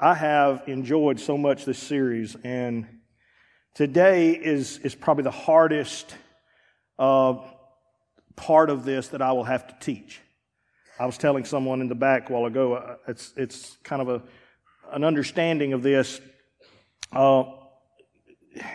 I 0.00 0.14
have 0.14 0.64
enjoyed 0.66 1.20
so 1.20 1.38
much 1.38 1.64
this 1.64 1.78
series, 1.78 2.36
and 2.42 2.84
today 3.74 4.32
is, 4.32 4.78
is 4.78 4.92
probably 4.92 5.22
the 5.22 5.30
hardest 5.30 6.16
uh, 6.98 7.34
part 8.34 8.70
of 8.70 8.84
this 8.84 9.08
that 9.08 9.22
I 9.22 9.30
will 9.30 9.44
have 9.44 9.68
to 9.68 9.76
teach. 9.78 10.20
I 10.98 11.06
was 11.06 11.16
telling 11.16 11.44
someone 11.44 11.80
in 11.80 11.86
the 11.86 11.94
back 11.94 12.28
a 12.28 12.32
while 12.32 12.46
ago, 12.46 12.74
uh, 12.74 12.96
it's, 13.06 13.32
it's 13.36 13.78
kind 13.84 14.02
of 14.02 14.08
a, 14.08 14.22
an 14.92 15.04
understanding 15.04 15.72
of 15.72 15.84
this. 15.84 16.20
Uh, 17.12 17.44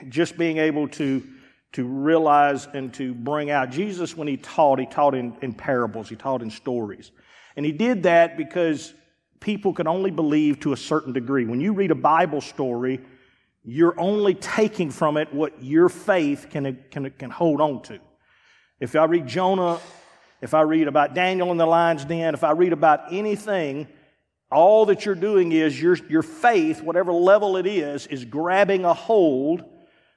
just 0.07 0.37
being 0.37 0.57
able 0.57 0.87
to, 0.87 1.21
to 1.73 1.83
realize 1.83 2.65
and 2.73 2.93
to 2.93 3.13
bring 3.13 3.51
out. 3.51 3.71
Jesus, 3.71 4.15
when 4.15 4.29
he 4.29 4.37
taught, 4.37 4.79
he 4.79 4.85
taught 4.85 5.15
in, 5.15 5.35
in 5.41 5.53
parables, 5.53 6.07
he 6.07 6.15
taught 6.15 6.41
in 6.41 6.49
stories. 6.49 7.11
And 7.57 7.65
he 7.65 7.73
did 7.73 8.03
that 8.03 8.37
because 8.37 8.93
people 9.39 9.73
can 9.73 9.87
only 9.87 10.11
believe 10.11 10.59
to 10.61 10.73
a 10.73 10.77
certain 10.77 11.13
degree. 11.13 11.45
When 11.45 11.61
you 11.61 11.73
read 11.73 11.91
a 11.91 11.95
Bible 11.95 12.41
story, 12.41 12.99
you're 13.63 13.99
only 13.99 14.33
taking 14.35 14.89
from 14.89 15.17
it 15.17 15.33
what 15.33 15.63
your 15.63 15.89
faith 15.89 16.47
can, 16.49 16.79
can, 16.91 17.09
can 17.11 17.29
hold 17.29 17.61
on 17.61 17.81
to. 17.83 17.99
If 18.79 18.95
I 18.95 19.05
read 19.05 19.27
Jonah 19.27 19.79
if 20.41 20.53
I 20.53 20.61
read 20.61 20.87
about 20.87 21.13
Daniel 21.13 21.51
in 21.51 21.57
the 21.57 21.65
lion's 21.65 22.05
den, 22.05 22.33
if 22.33 22.43
I 22.43 22.51
read 22.51 22.71
about 22.71 23.11
anything, 23.11 23.87
all 24.51 24.85
that 24.85 25.05
you're 25.05 25.15
doing 25.15 25.51
is 25.51 25.79
your, 25.79 25.97
your 26.07 26.23
faith, 26.23 26.81
whatever 26.81 27.11
level 27.11 27.57
it 27.57 27.67
is, 27.67 28.07
is 28.07 28.25
grabbing 28.25 28.85
a 28.85 28.93
hold 28.93 29.63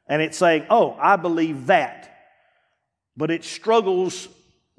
and 0.07 0.23
it's 0.23 0.38
saying, 0.38 0.66
Oh, 0.70 0.96
I 1.01 1.16
believe 1.16 1.66
that. 1.66 2.09
But 3.16 3.30
it 3.30 3.45
struggles 3.45 4.29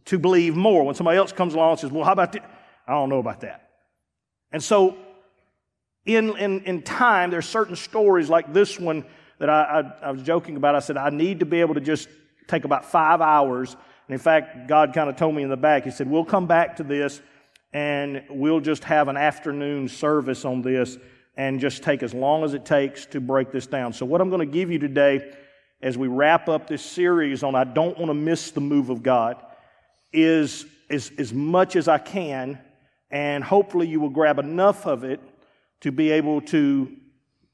to 0.06 0.18
believe 0.18 0.56
more. 0.56 0.84
When 0.84 0.96
somebody 0.96 1.18
else 1.18 1.32
comes 1.32 1.54
along 1.54 1.72
and 1.72 1.80
says, 1.80 1.92
Well, 1.92 2.04
how 2.04 2.14
about 2.14 2.32
that? 2.34 2.50
I 2.88 2.94
don't 2.94 3.10
know 3.10 3.20
about 3.20 3.42
that. 3.42 3.63
And 4.54 4.64
so, 4.64 4.96
in, 6.06 6.38
in, 6.38 6.62
in 6.62 6.82
time, 6.82 7.32
there's 7.32 7.48
certain 7.48 7.76
stories 7.76 8.30
like 8.30 8.54
this 8.54 8.80
one 8.80 9.04
that 9.40 9.50
I, 9.50 9.82
I, 10.02 10.08
I 10.08 10.12
was 10.12 10.22
joking 10.24 10.56
about. 10.56 10.76
I 10.76 10.80
said, 10.80 10.96
I 10.96 11.10
need 11.10 11.42
to 11.42 11.46
be 11.46 11.60
able 11.60 11.74
to 11.74 11.82
just 11.82 12.08
take 12.48 12.64
about 12.64 12.86
five 12.86 13.20
hours 13.20 13.76
and 14.08 14.14
in 14.14 14.20
fact, 14.20 14.68
God 14.68 14.94
kind 14.94 15.10
of 15.10 15.16
told 15.16 15.36
me 15.36 15.44
in 15.44 15.50
the 15.50 15.58
back, 15.58 15.86
He 15.86 15.92
said, 15.92 16.10
We'll 16.10 16.26
come 16.26 16.48
back 16.48 16.78
to 16.78 16.84
this 16.84 17.22
and 17.74 18.24
we'll 18.30 18.60
just 18.60 18.84
have 18.84 19.08
an 19.08 19.18
afternoon 19.18 19.88
service 19.88 20.46
on 20.46 20.62
this 20.62 20.98
and 21.36 21.60
just 21.60 21.82
take 21.82 22.04
as 22.04 22.14
long 22.14 22.44
as 22.44 22.54
it 22.54 22.66
takes 22.66 23.08
to 23.08 23.20
break 23.20 23.52
this 23.52 23.66
down. 23.66 23.94
So, 23.94 24.06
what 24.06 24.22
I'm 24.22 24.30
going 24.30 24.48
to 24.48 24.54
give 24.54 24.70
you 24.70 24.80
today 24.80 25.34
as 25.82 25.98
we 25.98 26.08
wrap 26.08 26.50
up 26.50 26.68
this 26.68 26.84
series 26.84 27.44
on 27.44 27.56
I 27.56 27.64
don't 27.64 27.98
want 27.98 28.10
to 28.10 28.14
miss 28.14 28.52
the 28.52 28.62
move 28.62 28.90
of 28.90 29.04
God 29.04 29.44
is, 30.12 30.66
is 30.90 31.12
as 31.18 31.34
much 31.34 31.76
as 31.76 31.88
I 31.88 31.98
can, 31.98 32.60
and 33.14 33.44
hopefully 33.44 33.88
you 33.88 34.00
will 34.00 34.10
grab 34.10 34.40
enough 34.40 34.88
of 34.88 35.04
it 35.04 35.22
to 35.82 35.92
be 35.92 36.10
able 36.10 36.42
to, 36.42 36.92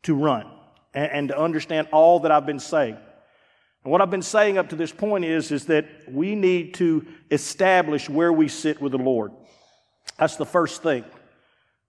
to 0.03 0.15
run 0.15 0.49
and, 0.93 1.11
and 1.11 1.27
to 1.27 1.38
understand 1.38 1.89
all 1.91 2.21
that 2.21 2.31
I've 2.31 2.45
been 2.45 2.61
saying. 2.61 2.97
And 3.83 3.91
what 3.91 4.02
I've 4.02 4.09
been 4.09 4.21
saying 4.21 4.57
up 4.57 4.69
to 4.69 4.77
this 4.77 4.93
point 4.93 5.25
is, 5.25 5.52
is 5.52 5.65
that 5.65 5.85
we 6.09 6.33
need 6.33 6.75
to 6.75 7.05
establish 7.30 8.09
where 8.09 8.31
we 8.31 8.47
sit 8.47 8.81
with 8.81 8.93
the 8.93 8.97
Lord. 8.97 9.33
That's 10.17 10.37
the 10.37 10.45
first 10.45 10.81
thing, 10.81 11.03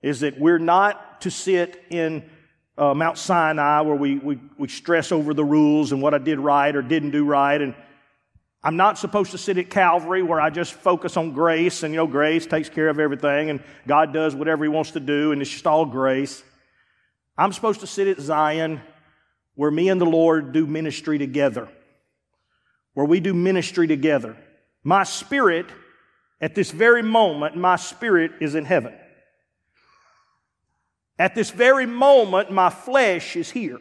is 0.02 0.20
that 0.20 0.38
we're 0.38 0.58
not 0.58 1.20
to 1.20 1.30
sit 1.30 1.80
in 1.90 2.28
uh, 2.76 2.92
Mount 2.92 3.18
Sinai 3.18 3.82
where 3.82 3.94
we, 3.94 4.18
we, 4.18 4.40
we 4.58 4.66
stress 4.66 5.12
over 5.12 5.32
the 5.32 5.44
rules 5.44 5.92
and 5.92 6.02
what 6.02 6.12
I 6.12 6.18
did 6.18 6.40
right 6.40 6.74
or 6.74 6.82
didn't 6.82 7.12
do 7.12 7.24
right. 7.24 7.60
And 7.60 7.76
I'm 8.62 8.76
not 8.76 8.98
supposed 8.98 9.30
to 9.30 9.38
sit 9.38 9.56
at 9.56 9.70
Calvary 9.70 10.22
where 10.22 10.40
I 10.40 10.50
just 10.50 10.74
focus 10.74 11.16
on 11.16 11.32
grace 11.32 11.82
and, 11.82 11.94
you 11.94 11.98
know, 11.98 12.06
grace 12.06 12.46
takes 12.46 12.68
care 12.68 12.88
of 12.88 12.98
everything 12.98 13.50
and 13.50 13.62
God 13.86 14.12
does 14.12 14.34
whatever 14.34 14.64
He 14.64 14.68
wants 14.68 14.90
to 14.92 15.00
do 15.00 15.32
and 15.32 15.40
it's 15.40 15.50
just 15.50 15.66
all 15.66 15.86
grace. 15.86 16.42
I'm 17.38 17.52
supposed 17.52 17.80
to 17.80 17.86
sit 17.86 18.06
at 18.06 18.20
Zion 18.20 18.82
where 19.54 19.70
me 19.70 19.88
and 19.88 20.00
the 20.00 20.06
Lord 20.06 20.52
do 20.52 20.66
ministry 20.66 21.18
together 21.18 21.68
where 22.94 23.06
we 23.06 23.20
do 23.20 23.32
ministry 23.32 23.86
together. 23.86 24.36
My 24.82 25.04
spirit, 25.04 25.66
at 26.40 26.54
this 26.54 26.70
very 26.70 27.02
moment, 27.02 27.56
my 27.56 27.76
spirit 27.76 28.32
is 28.40 28.54
in 28.54 28.64
heaven. 28.64 28.94
At 31.18 31.34
this 31.34 31.50
very 31.50 31.86
moment, 31.86 32.50
my 32.50 32.70
flesh 32.70 33.36
is 33.36 33.50
here. 33.50 33.78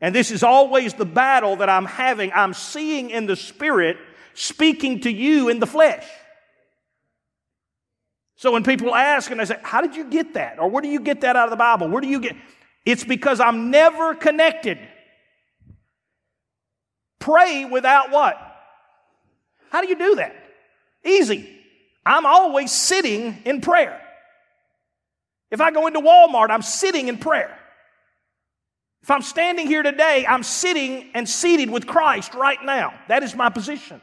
And 0.00 0.14
this 0.14 0.30
is 0.30 0.42
always 0.42 0.94
the 0.94 1.04
battle 1.04 1.56
that 1.56 1.68
I'm 1.68 1.84
having. 1.84 2.32
I'm 2.32 2.54
seeing 2.54 3.10
in 3.10 3.26
the 3.26 3.36
spirit, 3.36 3.98
speaking 4.34 5.00
to 5.00 5.10
you 5.10 5.48
in 5.48 5.60
the 5.60 5.66
flesh. 5.66 6.06
So 8.36 8.52
when 8.52 8.64
people 8.64 8.94
ask 8.94 9.30
and 9.30 9.38
they 9.38 9.44
say, 9.44 9.58
How 9.62 9.82
did 9.82 9.94
you 9.94 10.08
get 10.08 10.34
that? 10.34 10.58
Or 10.58 10.68
where 10.68 10.80
do 10.80 10.88
you 10.88 11.00
get 11.00 11.20
that 11.20 11.36
out 11.36 11.44
of 11.44 11.50
the 11.50 11.56
Bible? 11.56 11.88
Where 11.88 12.00
do 12.00 12.08
you 12.08 12.20
get? 12.20 12.36
It's 12.86 13.04
because 13.04 13.38
I'm 13.40 13.70
never 13.70 14.14
connected. 14.14 14.78
Pray 17.18 17.66
without 17.66 18.10
what? 18.10 18.38
How 19.70 19.82
do 19.82 19.88
you 19.88 19.96
do 19.96 20.14
that? 20.16 20.34
Easy. 21.04 21.58
I'm 22.04 22.24
always 22.24 22.72
sitting 22.72 23.42
in 23.44 23.60
prayer. 23.60 24.00
If 25.50 25.60
I 25.60 25.70
go 25.70 25.86
into 25.86 26.00
Walmart, 26.00 26.48
I'm 26.48 26.62
sitting 26.62 27.08
in 27.08 27.18
prayer. 27.18 27.56
If 29.02 29.10
I'm 29.10 29.22
standing 29.22 29.66
here 29.66 29.82
today, 29.82 30.26
I'm 30.28 30.42
sitting 30.42 31.10
and 31.14 31.28
seated 31.28 31.70
with 31.70 31.86
Christ 31.86 32.34
right 32.34 32.62
now. 32.62 32.92
That 33.08 33.22
is 33.22 33.34
my 33.34 33.48
position. 33.48 34.00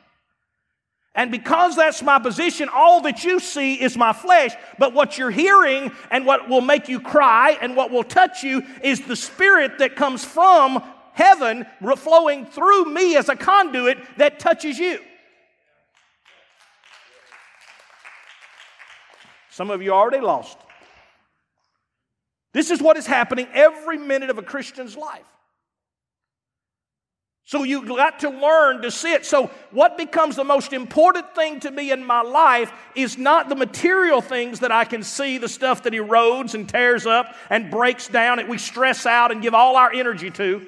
And 1.13 1.31
because 1.31 1.75
that's 1.75 2.03
my 2.03 2.19
position, 2.19 2.69
all 2.71 3.01
that 3.01 3.23
you 3.23 3.39
see 3.39 3.81
is 3.81 3.97
my 3.97 4.13
flesh. 4.13 4.51
But 4.77 4.93
what 4.93 5.17
you're 5.17 5.31
hearing 5.31 5.91
and 6.11 6.25
what 6.25 6.47
will 6.47 6.61
make 6.61 6.89
you 6.89 6.99
cry 6.99 7.57
and 7.59 7.75
what 7.75 7.89
will 7.89 8.03
touch 8.03 8.43
you 8.43 8.63
is 8.83 9.01
the 9.01 9.15
spirit 9.15 9.79
that 9.79 9.95
comes 9.95 10.23
from 10.23 10.83
heaven 11.13 11.65
flowing 11.95 12.45
through 12.45 12.85
me 12.85 13.17
as 13.17 13.29
a 13.29 13.35
conduit 13.35 13.97
that 14.17 14.39
touches 14.39 14.77
you. 14.77 14.99
Some 19.49 19.71
of 19.71 19.81
you 19.81 19.91
already 19.91 20.23
lost. 20.23 20.59
This 22.57 22.71
is 22.71 22.81
what 22.81 22.97
is 22.97 23.05
happening 23.05 23.47
every 23.53 23.99
minute 23.99 24.31
of 24.31 24.39
a 24.39 24.41
Christian's 24.41 24.97
life. 24.97 25.21
So 27.45 27.61
you 27.61 27.85
got 27.85 28.21
to 28.21 28.31
learn 28.31 28.81
to 28.81 28.89
sit. 28.89 29.27
So 29.27 29.51
what 29.69 29.95
becomes 29.95 30.37
the 30.37 30.43
most 30.43 30.73
important 30.73 31.35
thing 31.35 31.59
to 31.59 31.69
me 31.69 31.91
in 31.91 32.03
my 32.03 32.23
life 32.23 32.71
is 32.95 33.15
not 33.15 33.47
the 33.47 33.55
material 33.55 34.21
things 34.21 34.61
that 34.61 34.71
I 34.71 34.85
can 34.85 35.03
see, 35.03 35.37
the 35.37 35.47
stuff 35.47 35.83
that 35.83 35.93
erodes 35.93 36.55
and 36.55 36.67
tears 36.67 37.05
up 37.05 37.35
and 37.51 37.69
breaks 37.69 38.07
down 38.07 38.37
that 38.37 38.49
we 38.49 38.57
stress 38.57 39.05
out 39.05 39.31
and 39.31 39.39
give 39.39 39.53
all 39.53 39.75
our 39.75 39.93
energy 39.93 40.31
to. 40.31 40.67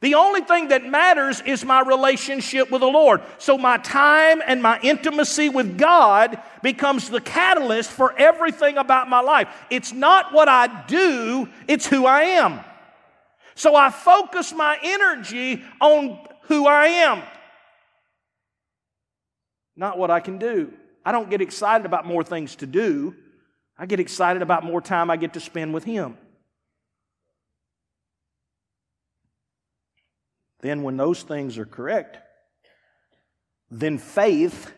The 0.00 0.14
only 0.14 0.42
thing 0.42 0.68
that 0.68 0.84
matters 0.84 1.40
is 1.40 1.64
my 1.64 1.80
relationship 1.80 2.70
with 2.70 2.82
the 2.82 2.86
Lord. 2.86 3.20
So 3.38 3.58
my 3.58 3.78
time 3.78 4.40
and 4.46 4.62
my 4.62 4.78
intimacy 4.80 5.48
with 5.48 5.76
God 5.76 6.40
becomes 6.62 7.10
the 7.10 7.20
catalyst 7.20 7.90
for 7.90 8.16
everything 8.16 8.78
about 8.78 9.08
my 9.08 9.20
life. 9.20 9.48
It's 9.70 9.92
not 9.92 10.32
what 10.32 10.48
I 10.48 10.84
do, 10.86 11.48
it's 11.66 11.86
who 11.86 12.06
I 12.06 12.22
am. 12.22 12.60
So 13.56 13.74
I 13.74 13.90
focus 13.90 14.52
my 14.52 14.78
energy 14.80 15.64
on 15.80 16.20
who 16.42 16.68
I 16.68 16.86
am, 16.86 17.22
not 19.74 19.98
what 19.98 20.12
I 20.12 20.20
can 20.20 20.38
do. 20.38 20.72
I 21.04 21.10
don't 21.10 21.28
get 21.28 21.40
excited 21.40 21.86
about 21.86 22.06
more 22.06 22.22
things 22.22 22.54
to 22.56 22.66
do. 22.66 23.16
I 23.76 23.86
get 23.86 23.98
excited 23.98 24.42
about 24.42 24.62
more 24.62 24.80
time 24.80 25.10
I 25.10 25.16
get 25.16 25.32
to 25.34 25.40
spend 25.40 25.74
with 25.74 25.82
Him. 25.82 26.16
Then 30.60 30.82
when 30.82 30.96
those 30.96 31.22
things 31.22 31.58
are 31.58 31.66
correct, 31.66 32.18
then 33.70 33.98
faith 33.98 34.72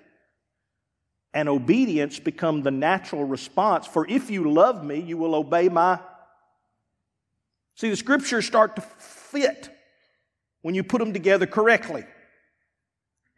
and 1.32 1.48
obedience 1.48 2.18
become 2.18 2.62
the 2.62 2.70
natural 2.70 3.24
response. 3.24 3.86
For 3.86 4.06
if 4.08 4.30
you 4.30 4.50
love 4.50 4.84
me, 4.84 5.00
you 5.00 5.16
will 5.16 5.34
obey 5.34 5.68
my. 5.68 6.00
See, 7.76 7.88
the 7.88 7.96
scriptures 7.96 8.46
start 8.46 8.76
to 8.76 8.82
fit 8.82 9.70
when 10.62 10.74
you 10.74 10.82
put 10.82 10.98
them 10.98 11.12
together 11.12 11.46
correctly. 11.46 12.04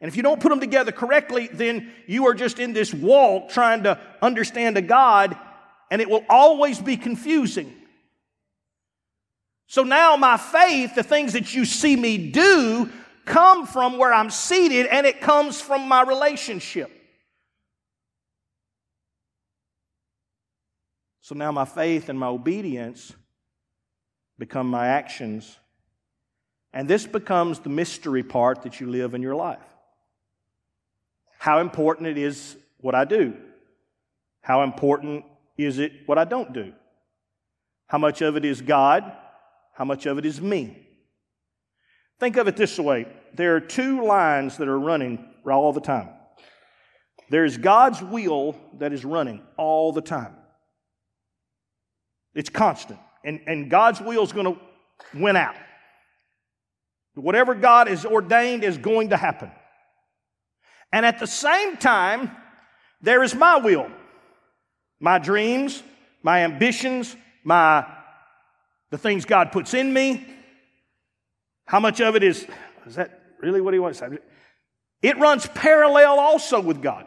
And 0.00 0.08
if 0.08 0.16
you 0.16 0.22
don't 0.24 0.40
put 0.40 0.48
them 0.48 0.58
together 0.58 0.90
correctly, 0.90 1.48
then 1.52 1.92
you 2.08 2.26
are 2.26 2.34
just 2.34 2.58
in 2.58 2.72
this 2.72 2.92
walk 2.92 3.50
trying 3.50 3.84
to 3.84 4.00
understand 4.20 4.76
a 4.76 4.82
God, 4.82 5.36
and 5.92 6.02
it 6.02 6.10
will 6.10 6.24
always 6.28 6.80
be 6.80 6.96
confusing. 6.96 7.72
So 9.72 9.84
now 9.84 10.18
my 10.18 10.36
faith, 10.36 10.96
the 10.96 11.02
things 11.02 11.32
that 11.32 11.54
you 11.54 11.64
see 11.64 11.96
me 11.96 12.30
do, 12.30 12.90
come 13.24 13.66
from 13.66 13.96
where 13.96 14.12
I'm 14.12 14.28
seated 14.28 14.84
and 14.84 15.06
it 15.06 15.22
comes 15.22 15.62
from 15.62 15.88
my 15.88 16.02
relationship. 16.02 16.90
So 21.22 21.34
now 21.34 21.52
my 21.52 21.64
faith 21.64 22.10
and 22.10 22.18
my 22.18 22.26
obedience 22.26 23.14
become 24.38 24.66
my 24.66 24.88
actions. 24.88 25.56
And 26.74 26.86
this 26.86 27.06
becomes 27.06 27.60
the 27.60 27.70
mystery 27.70 28.22
part 28.22 28.64
that 28.64 28.78
you 28.78 28.90
live 28.90 29.14
in 29.14 29.22
your 29.22 29.36
life. 29.36 29.74
How 31.38 31.60
important 31.60 32.08
it 32.08 32.18
is 32.18 32.58
what 32.76 32.94
I 32.94 33.06
do. 33.06 33.38
How 34.42 34.64
important 34.64 35.24
is 35.56 35.78
it 35.78 35.92
what 36.04 36.18
I 36.18 36.24
don't 36.24 36.52
do. 36.52 36.74
How 37.86 37.96
much 37.96 38.20
of 38.20 38.36
it 38.36 38.44
is 38.44 38.60
God? 38.60 39.16
How 39.72 39.84
much 39.84 40.06
of 40.06 40.18
it 40.18 40.26
is 40.26 40.40
me? 40.40 40.76
Think 42.20 42.36
of 42.36 42.46
it 42.46 42.56
this 42.56 42.78
way 42.78 43.06
there 43.34 43.56
are 43.56 43.60
two 43.60 44.04
lines 44.04 44.58
that 44.58 44.68
are 44.68 44.78
running 44.78 45.26
all 45.46 45.72
the 45.72 45.80
time. 45.80 46.10
There's 47.30 47.56
God's 47.56 48.02
will 48.02 48.56
that 48.78 48.92
is 48.92 49.04
running 49.04 49.42
all 49.56 49.92
the 49.92 50.02
time. 50.02 50.36
It's 52.34 52.50
constant. 52.50 53.00
And, 53.24 53.40
and 53.46 53.70
God's 53.70 54.00
will 54.00 54.22
is 54.22 54.32
going 54.32 54.54
to 54.54 54.60
win 55.14 55.36
out. 55.36 55.54
Whatever 57.14 57.54
God 57.54 57.88
has 57.88 58.04
ordained 58.04 58.64
is 58.64 58.78
going 58.78 59.10
to 59.10 59.16
happen. 59.16 59.50
And 60.92 61.06
at 61.06 61.18
the 61.18 61.26
same 61.26 61.76
time, 61.76 62.30
there 63.00 63.22
is 63.22 63.34
my 63.34 63.56
will, 63.56 63.90
my 65.00 65.18
dreams, 65.18 65.82
my 66.22 66.44
ambitions, 66.44 67.16
my 67.44 67.86
the 68.92 68.98
things 68.98 69.24
God 69.24 69.52
puts 69.52 69.72
in 69.72 69.92
me. 69.92 70.24
How 71.64 71.80
much 71.80 72.00
of 72.02 72.14
it 72.14 72.22
is 72.22 72.46
is 72.86 72.94
that 72.96 73.22
really 73.40 73.62
what 73.62 73.72
he 73.72 73.80
wants? 73.80 74.02
It 75.00 75.18
runs 75.18 75.46
parallel 75.48 76.20
also 76.20 76.60
with 76.60 76.82
God. 76.82 77.06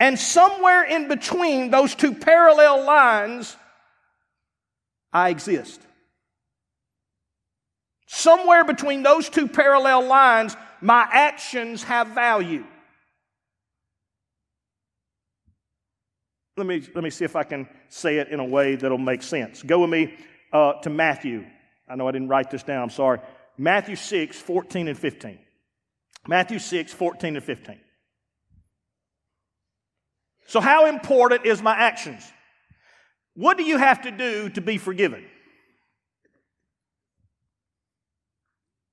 And 0.00 0.18
somewhere 0.18 0.82
in 0.82 1.06
between 1.06 1.70
those 1.70 1.94
two 1.94 2.12
parallel 2.12 2.84
lines, 2.84 3.56
I 5.12 5.30
exist. 5.30 5.80
Somewhere 8.06 8.64
between 8.64 9.04
those 9.04 9.28
two 9.28 9.46
parallel 9.46 10.06
lines, 10.06 10.56
my 10.80 11.06
actions 11.08 11.84
have 11.84 12.08
value. 12.08 12.64
Let 16.56 16.66
me, 16.66 16.82
let 16.96 17.04
me 17.04 17.10
see 17.10 17.24
if 17.24 17.36
I 17.36 17.44
can 17.44 17.68
say 17.88 18.18
it 18.18 18.28
in 18.28 18.40
a 18.40 18.44
way 18.44 18.76
that'll 18.76 18.98
make 18.98 19.22
sense. 19.22 19.62
Go 19.62 19.80
with 19.80 19.90
me 19.90 20.14
uh, 20.52 20.74
to 20.82 20.90
Matthew. 20.90 21.44
I 21.88 21.96
know 21.96 22.08
I 22.08 22.12
didn't 22.12 22.28
write 22.28 22.50
this 22.50 22.62
down, 22.62 22.82
I'm 22.82 22.90
sorry. 22.90 23.20
Matthew 23.56 23.96
6, 23.96 24.38
14 24.38 24.88
and 24.88 24.98
15. 24.98 25.38
Matthew 26.26 26.58
6, 26.58 26.92
14 26.92 27.36
and 27.36 27.44
15. 27.44 27.80
So, 30.46 30.60
how 30.60 30.86
important 30.86 31.44
is 31.44 31.60
my 31.60 31.74
actions? 31.74 32.22
What 33.34 33.56
do 33.56 33.64
you 33.64 33.78
have 33.78 34.02
to 34.02 34.10
do 34.10 34.48
to 34.50 34.60
be 34.60 34.78
forgiven? 34.78 35.24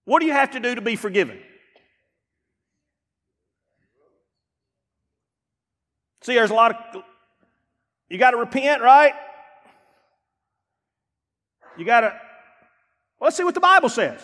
What 0.05 0.19
do 0.19 0.27
you 0.27 0.33
have 0.33 0.51
to 0.51 0.59
do 0.59 0.75
to 0.75 0.81
be 0.81 0.95
forgiven? 0.95 1.39
See, 6.21 6.33
there's 6.33 6.51
a 6.51 6.55
lot 6.55 6.95
of, 6.95 7.03
you 8.09 8.17
got 8.17 8.31
to 8.31 8.37
repent, 8.37 8.81
right? 8.81 9.13
You 11.77 11.85
got 11.85 12.01
to, 12.01 12.07
well, 13.19 13.27
let's 13.27 13.37
see 13.37 13.43
what 13.43 13.53
the 13.53 13.59
Bible 13.59 13.89
says. 13.89 14.21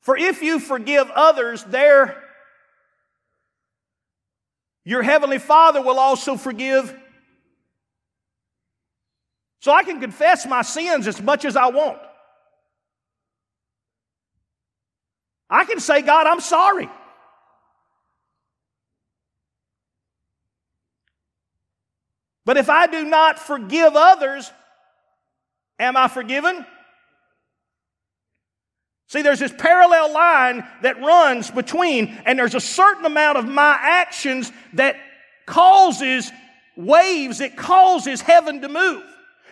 For 0.00 0.16
if 0.16 0.42
you 0.42 0.60
forgive 0.60 1.10
others 1.10 1.64
their 1.64 2.22
your 4.84 5.02
heavenly 5.02 5.38
Father 5.38 5.80
will 5.80 5.98
also 5.98 6.36
forgive. 6.36 6.94
So 9.60 9.72
I 9.72 9.82
can 9.82 9.98
confess 9.98 10.46
my 10.46 10.60
sins 10.60 11.08
as 11.08 11.22
much 11.22 11.46
as 11.46 11.56
I 11.56 11.68
want. 11.68 11.98
I 15.48 15.64
can 15.64 15.80
say, 15.80 16.02
God, 16.02 16.26
I'm 16.26 16.40
sorry. 16.40 16.90
But 22.44 22.56
if 22.56 22.68
I 22.68 22.86
do 22.86 23.04
not 23.04 23.38
forgive 23.38 23.94
others, 23.96 24.50
am 25.78 25.96
I 25.96 26.08
forgiven? 26.08 26.66
See, 29.08 29.22
there's 29.22 29.38
this 29.38 29.54
parallel 29.56 30.12
line 30.12 30.66
that 30.82 31.00
runs 31.00 31.50
between, 31.50 32.08
and 32.26 32.38
there's 32.38 32.54
a 32.54 32.60
certain 32.60 33.04
amount 33.04 33.38
of 33.38 33.46
my 33.46 33.78
actions 33.80 34.50
that 34.74 34.96
causes 35.46 36.30
waves, 36.76 37.40
it 37.40 37.56
causes 37.56 38.20
heaven 38.20 38.60
to 38.62 38.68
move. 38.68 39.04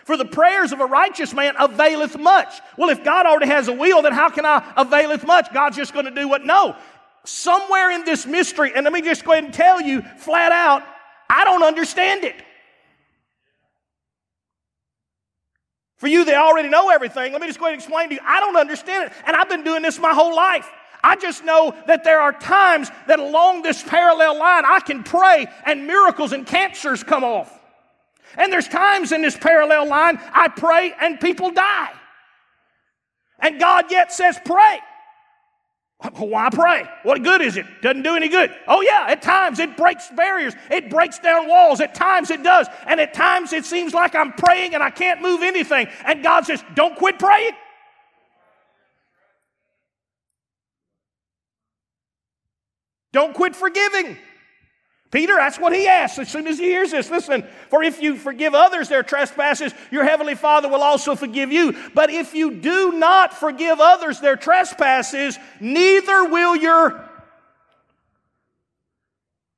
For 0.05 0.17
the 0.17 0.25
prayers 0.25 0.73
of 0.73 0.81
a 0.81 0.85
righteous 0.85 1.33
man 1.33 1.55
availeth 1.57 2.17
much. 2.17 2.53
Well, 2.77 2.89
if 2.89 3.05
God 3.05 3.25
already 3.25 3.47
has 3.47 3.69
a 3.69 3.73
will, 3.73 4.01
then 4.01 4.11
how 4.11 4.29
can 4.29 4.45
I 4.45 4.73
availeth 4.75 5.25
much? 5.25 5.53
God's 5.53 5.77
just 5.77 5.93
going 5.93 6.05
to 6.05 6.11
do 6.11 6.27
what? 6.27 6.43
No. 6.45 6.75
Somewhere 7.23 7.89
in 7.91 8.03
this 8.03 8.25
mystery, 8.25 8.73
and 8.75 8.83
let 8.83 8.91
me 8.91 9.01
just 9.01 9.23
go 9.23 9.31
ahead 9.31 9.45
and 9.45 9.53
tell 9.53 9.79
you 9.79 10.01
flat 10.17 10.51
out, 10.51 10.83
I 11.29 11.45
don't 11.45 11.63
understand 11.63 12.25
it. 12.25 12.35
For 16.03 16.09
you 16.09 16.25
they 16.25 16.35
already 16.35 16.67
know 16.67 16.89
everything, 16.89 17.31
let 17.31 17.39
me 17.39 17.47
just 17.47 17.59
go 17.59 17.65
ahead 17.65 17.75
and 17.75 17.81
explain 17.81 18.09
to 18.09 18.15
you. 18.15 18.21
I 18.25 18.41
don't 18.41 18.57
understand 18.57 19.09
it. 19.09 19.13
And 19.25 19.37
I've 19.37 19.47
been 19.47 19.63
doing 19.63 19.81
this 19.81 19.97
my 19.99 20.13
whole 20.13 20.35
life. 20.35 20.69
I 21.01 21.15
just 21.15 21.45
know 21.45 21.73
that 21.87 22.03
there 22.03 22.19
are 22.19 22.33
times 22.33 22.91
that 23.07 23.21
along 23.21 23.61
this 23.61 23.81
parallel 23.81 24.37
line 24.37 24.65
I 24.65 24.81
can 24.81 25.03
pray 25.03 25.47
and 25.65 25.87
miracles 25.87 26.33
and 26.33 26.45
cancers 26.45 27.05
come 27.05 27.23
off. 27.23 27.57
And 28.35 28.51
there's 28.51 28.67
times 28.67 29.13
in 29.13 29.21
this 29.21 29.37
parallel 29.37 29.87
line 29.87 30.19
I 30.33 30.49
pray 30.49 30.93
and 30.99 31.21
people 31.21 31.51
die. 31.51 31.93
And 33.39 33.57
God 33.57 33.89
yet 33.89 34.11
says, 34.11 34.37
pray. 34.43 34.79
Why 36.11 36.49
pray? 36.51 36.83
What 37.03 37.23
good 37.23 37.41
is 37.41 37.55
it? 37.55 37.65
Doesn't 37.81 38.03
do 38.03 38.15
any 38.15 38.27
good. 38.27 38.53
Oh, 38.67 38.81
yeah, 38.81 39.05
at 39.07 39.21
times 39.21 39.59
it 39.59 39.77
breaks 39.77 40.09
barriers, 40.09 40.53
it 40.69 40.89
breaks 40.89 41.19
down 41.19 41.47
walls. 41.47 41.79
At 41.79 41.95
times 41.95 42.29
it 42.29 42.43
does. 42.43 42.67
And 42.87 42.99
at 42.99 43.13
times 43.13 43.53
it 43.53 43.65
seems 43.65 43.93
like 43.93 44.13
I'm 44.13 44.33
praying 44.33 44.73
and 44.73 44.83
I 44.83 44.89
can't 44.89 45.21
move 45.21 45.43
anything. 45.43 45.87
And 46.05 46.21
God 46.21 46.45
says, 46.45 46.63
Don't 46.75 46.95
quit 46.97 47.19
praying. 47.19 47.53
Don't 53.13 53.33
quit 53.33 53.55
forgiving. 53.55 54.17
Peter, 55.13 55.35
that's 55.35 55.59
what 55.59 55.73
he 55.73 55.87
asks 55.87 56.17
as 56.17 56.27
soon 56.27 56.47
as 56.47 56.57
he 56.57 56.65
hears 56.65 56.89
this. 56.89 57.11
Listen, 57.11 57.45
for 57.69 57.83
if 57.83 58.01
you 58.01 58.15
forgive 58.15 58.55
others 58.55 58.89
their 58.89 59.03
trespasses, 59.03 59.71
your 59.91 60.03
heavenly 60.03 60.33
Father 60.33 60.67
will 60.67 60.81
also 60.81 61.15
forgive 61.15 61.51
you. 61.51 61.77
But 61.93 62.09
if 62.09 62.33
you 62.33 62.55
do 62.55 62.93
not 62.93 63.31
forgive 63.31 63.79
others 63.79 64.19
their 64.19 64.35
trespasses, 64.35 65.37
neither 65.59 66.25
will 66.25 66.55
your. 66.55 67.07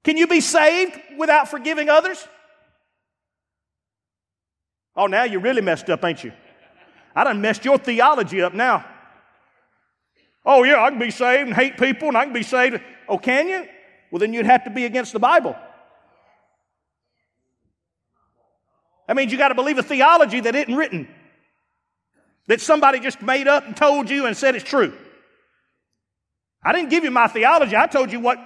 Can 0.03 0.17
you 0.17 0.27
be 0.27 0.41
saved 0.41 0.99
without 1.17 1.47
forgiving 1.47 1.87
others? 1.87 2.27
Oh, 4.93 5.07
now 5.07 5.23
you're 5.23 5.39
really 5.39 5.61
messed 5.61 5.89
up, 5.89 6.03
ain't 6.03 6.21
you? 6.21 6.33
I 7.15 7.23
done 7.23 7.39
messed 7.39 7.63
your 7.63 7.77
theology 7.77 8.41
up 8.41 8.53
now. 8.53 8.85
Oh, 10.45 10.63
yeah, 10.65 10.83
I 10.83 10.89
can 10.89 10.99
be 10.99 11.11
saved 11.11 11.47
and 11.47 11.55
hate 11.55 11.77
people 11.77 12.09
and 12.09 12.17
I 12.17 12.25
can 12.25 12.33
be 12.33 12.43
saved. 12.43 12.81
Oh, 13.07 13.17
can 13.17 13.47
you? 13.47 13.69
Well, 14.11 14.19
then 14.19 14.33
you'd 14.33 14.45
have 14.45 14.63
to 14.65 14.69
be 14.69 14.85
against 14.85 15.13
the 15.13 15.19
Bible. 15.19 15.55
That 19.07 19.15
means 19.15 19.31
you 19.31 19.37
got 19.37 19.49
to 19.49 19.55
believe 19.55 19.77
a 19.77 19.83
theology 19.83 20.39
that 20.39 20.55
isn't 20.55 20.75
written, 20.75 21.07
that 22.47 22.61
somebody 22.61 22.99
just 22.99 23.21
made 23.21 23.47
up 23.47 23.65
and 23.65 23.77
told 23.77 24.09
you 24.09 24.25
and 24.25 24.35
said 24.35 24.55
it's 24.55 24.67
true. 24.67 24.93
I 26.63 26.73
didn't 26.73 26.89
give 26.89 27.03
you 27.03 27.11
my 27.11 27.27
theology, 27.27 27.75
I 27.75 27.87
told 27.87 28.11
you 28.11 28.19
what. 28.19 28.39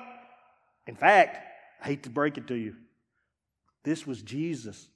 In 0.88 0.96
fact, 0.96 1.38
I 1.82 1.88
hate 1.88 2.04
to 2.04 2.10
break 2.10 2.38
it 2.38 2.48
to 2.48 2.56
you. 2.56 2.76
This 3.84 4.06
was 4.06 4.22
Jesus. 4.22 4.90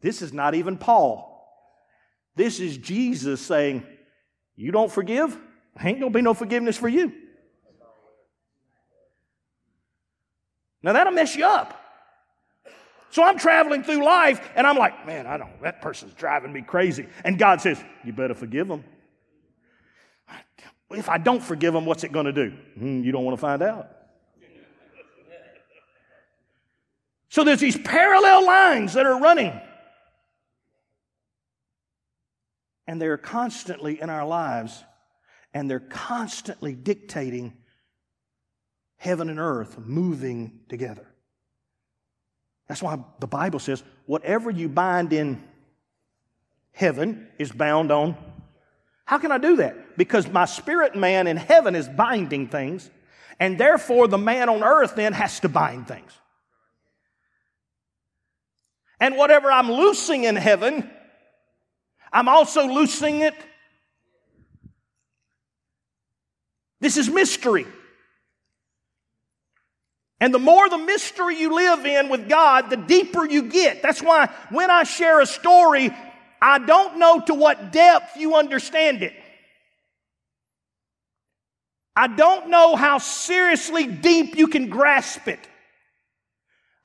This 0.00 0.22
is 0.22 0.32
not 0.32 0.54
even 0.54 0.76
Paul. 0.76 1.26
This 2.34 2.58
is 2.60 2.76
Jesus 2.76 3.40
saying, 3.40 3.84
You 4.56 4.72
don't 4.72 4.90
forgive? 4.90 5.36
Ain't 5.80 6.00
gonna 6.00 6.10
be 6.10 6.22
no 6.22 6.34
forgiveness 6.34 6.76
for 6.76 6.88
you. 6.88 7.12
Now 10.82 10.92
that'll 10.92 11.12
mess 11.12 11.36
you 11.36 11.44
up. 11.44 11.74
So 13.10 13.22
I'm 13.22 13.38
traveling 13.38 13.82
through 13.82 14.04
life 14.04 14.46
and 14.54 14.66
I'm 14.66 14.76
like, 14.76 15.06
man, 15.06 15.26
I 15.26 15.38
don't, 15.38 15.62
that 15.62 15.80
person's 15.80 16.12
driving 16.14 16.52
me 16.52 16.62
crazy. 16.62 17.06
And 17.24 17.38
God 17.38 17.60
says, 17.60 17.82
you 18.04 18.12
better 18.12 18.34
forgive 18.34 18.68
them. 18.68 18.84
If 20.90 21.08
I 21.08 21.18
don't 21.18 21.42
forgive 21.42 21.74
them, 21.74 21.84
what's 21.84 22.04
it 22.04 22.12
going 22.12 22.26
to 22.26 22.32
do? 22.32 22.56
Mm, 22.78 23.04
you 23.04 23.12
don't 23.12 23.24
want 23.24 23.36
to 23.36 23.40
find 23.40 23.62
out. 23.62 23.88
So 27.28 27.44
there's 27.44 27.60
these 27.60 27.76
parallel 27.78 28.46
lines 28.46 28.94
that 28.94 29.04
are 29.04 29.20
running. 29.20 29.58
And 32.86 33.00
they're 33.00 33.18
constantly 33.18 34.00
in 34.00 34.08
our 34.08 34.26
lives, 34.26 34.82
and 35.52 35.70
they're 35.70 35.78
constantly 35.78 36.74
dictating 36.74 37.52
heaven 38.98 39.30
and 39.30 39.40
earth 39.40 39.78
moving 39.78 40.60
together. 40.68 41.06
That's 42.68 42.82
why 42.82 42.98
the 43.18 43.26
Bible 43.26 43.58
says, 43.58 43.82
whatever 44.04 44.50
you 44.50 44.68
bind 44.68 45.12
in 45.12 45.42
heaven 46.72 47.28
is 47.38 47.50
bound 47.50 47.90
on. 47.90 48.16
How 49.06 49.18
can 49.18 49.32
I 49.32 49.38
do 49.38 49.56
that? 49.56 49.96
Because 49.96 50.28
my 50.28 50.44
spirit 50.44 50.94
man 50.94 51.26
in 51.26 51.38
heaven 51.38 51.74
is 51.74 51.88
binding 51.88 52.48
things, 52.48 52.90
and 53.40 53.56
therefore 53.56 54.06
the 54.06 54.18
man 54.18 54.50
on 54.50 54.62
earth 54.62 54.96
then 54.96 55.14
has 55.14 55.40
to 55.40 55.48
bind 55.48 55.88
things. 55.88 56.12
And 59.00 59.16
whatever 59.16 59.50
I'm 59.50 59.70
loosing 59.70 60.24
in 60.24 60.36
heaven, 60.36 60.90
I'm 62.12 62.28
also 62.28 62.66
loosing 62.66 63.20
it. 63.20 63.34
This 66.80 66.96
is 66.96 67.08
mystery. 67.08 67.66
And 70.20 70.34
the 70.34 70.38
more 70.38 70.68
the 70.68 70.78
mystery 70.78 71.38
you 71.38 71.54
live 71.54 71.86
in 71.86 72.08
with 72.08 72.28
God, 72.28 72.70
the 72.70 72.76
deeper 72.76 73.24
you 73.24 73.42
get. 73.42 73.82
That's 73.82 74.02
why 74.02 74.28
when 74.50 74.70
I 74.70 74.82
share 74.82 75.20
a 75.20 75.26
story, 75.26 75.94
I 76.42 76.58
don't 76.58 76.98
know 76.98 77.20
to 77.20 77.34
what 77.34 77.72
depth 77.72 78.16
you 78.16 78.34
understand 78.34 79.02
it. 79.02 79.12
I 81.94 82.06
don't 82.08 82.48
know 82.48 82.76
how 82.76 82.98
seriously 82.98 83.86
deep 83.86 84.36
you 84.36 84.48
can 84.48 84.68
grasp 84.68 85.26
it. 85.28 85.40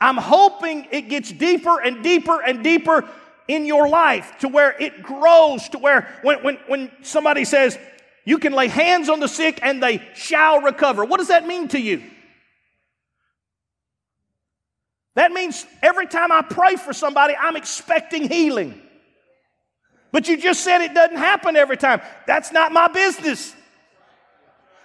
I'm 0.02 0.18
hoping 0.18 0.88
it 0.92 1.08
gets 1.08 1.32
deeper 1.32 1.80
and 1.80 2.04
deeper 2.04 2.42
and 2.42 2.64
deeper 2.64 3.08
in 3.48 3.66
your 3.66 3.88
life 3.88 4.32
to 4.40 4.48
where 4.48 4.76
it 4.80 5.02
grows 5.04 5.70
to 5.70 5.78
where 5.78 6.08
when, 6.24 6.44
when, 6.44 6.56
when 6.68 6.92
somebody 7.02 7.46
says, 7.46 7.78
you 8.26 8.38
can 8.38 8.54
lay 8.54 8.68
hands 8.68 9.10
on 9.10 9.20
the 9.20 9.28
sick 9.28 9.60
and 9.62 9.82
they 9.82 10.02
shall 10.16 10.62
recover. 10.62 11.04
What 11.06 11.18
does 11.18 11.28
that 11.28 11.46
mean 11.48 11.68
to 11.70 11.80
you? 11.80 12.04
That 15.16 15.32
means 15.32 15.66
every 15.82 16.08
time 16.08 16.32
I 16.32 16.42
pray 16.42 16.76
for 16.76 16.94
somebody, 16.94 17.36
I'm 17.40 17.56
expecting 17.56 18.28
healing. 18.28 18.82
But 20.12 20.28
you 20.28 20.38
just 20.38 20.64
said 20.64 20.82
it 20.82 20.94
doesn't 20.94 21.18
happen 21.18 21.56
every 21.56 21.78
time. 21.78 22.02
That's 22.28 22.52
not 22.52 22.72
my 22.72 22.88
business. 22.88 23.56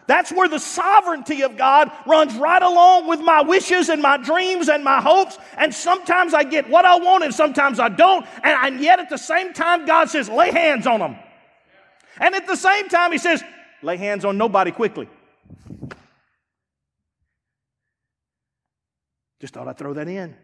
That's 0.07 0.33
where 0.33 0.49
the 0.49 0.59
sovereignty 0.59 1.43
of 1.43 1.59
God 1.59 1.93
runs 2.07 2.35
right 2.37 2.63
along 2.63 3.09
with 3.09 3.21
my 3.21 3.43
wishes 3.43 3.91
and 3.91 4.01
my 4.01 4.17
dreams 4.17 4.71
and 4.71 4.83
my 4.83 5.03
hopes. 5.03 5.37
And 5.59 5.73
sometimes 5.73 6.33
I 6.33 6.45
get 6.45 6.69
what 6.71 6.87
I 6.87 6.97
want 6.97 7.25
and 7.25 7.35
sometimes 7.35 7.79
I 7.79 7.91
don't. 7.91 8.27
And, 8.43 8.75
and 8.75 8.81
yet 8.81 9.01
at 9.01 9.11
the 9.11 9.19
same 9.19 9.53
time, 9.53 9.85
God 9.85 10.09
says, 10.09 10.31
lay 10.31 10.51
hands 10.51 10.87
on 10.87 11.01
them. 11.01 11.17
And 12.19 12.35
at 12.35 12.47
the 12.47 12.57
same 12.57 12.89
time, 12.89 13.13
He 13.13 13.19
says, 13.19 13.45
lay 13.83 13.99
hands 13.99 14.25
on 14.25 14.39
nobody 14.39 14.71
quickly. 14.71 15.09
Just 19.40 19.54
thought 19.54 19.68
I'd 19.68 19.78
throw 19.78 19.95
that 19.95 20.09
in. 20.09 20.35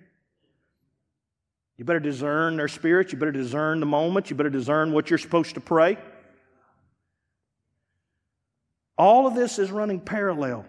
You 1.76 1.84
better 1.84 2.00
discern 2.00 2.56
their 2.56 2.68
spirits. 2.68 3.12
You 3.12 3.18
better 3.18 3.32
discern 3.32 3.80
the 3.80 3.86
moment. 3.86 4.30
You 4.30 4.36
better 4.36 4.50
discern 4.50 4.92
what 4.92 5.10
you're 5.10 5.18
supposed 5.18 5.54
to 5.54 5.60
pray. 5.60 5.98
All 8.96 9.26
of 9.26 9.34
this 9.34 9.58
is 9.58 9.72
running 9.72 9.98
parallel. 10.00 10.66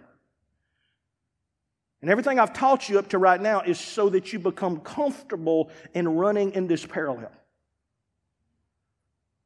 And 2.01 2.09
everything 2.09 2.39
I've 2.39 2.53
taught 2.53 2.89
you 2.89 2.99
up 2.99 3.09
to 3.09 3.17
right 3.17 3.39
now 3.39 3.61
is 3.61 3.79
so 3.79 4.09
that 4.09 4.33
you 4.33 4.39
become 4.39 4.79
comfortable 4.79 5.69
in 5.93 6.07
running 6.07 6.51
in 6.53 6.67
this 6.67 6.85
parallel. 6.85 7.31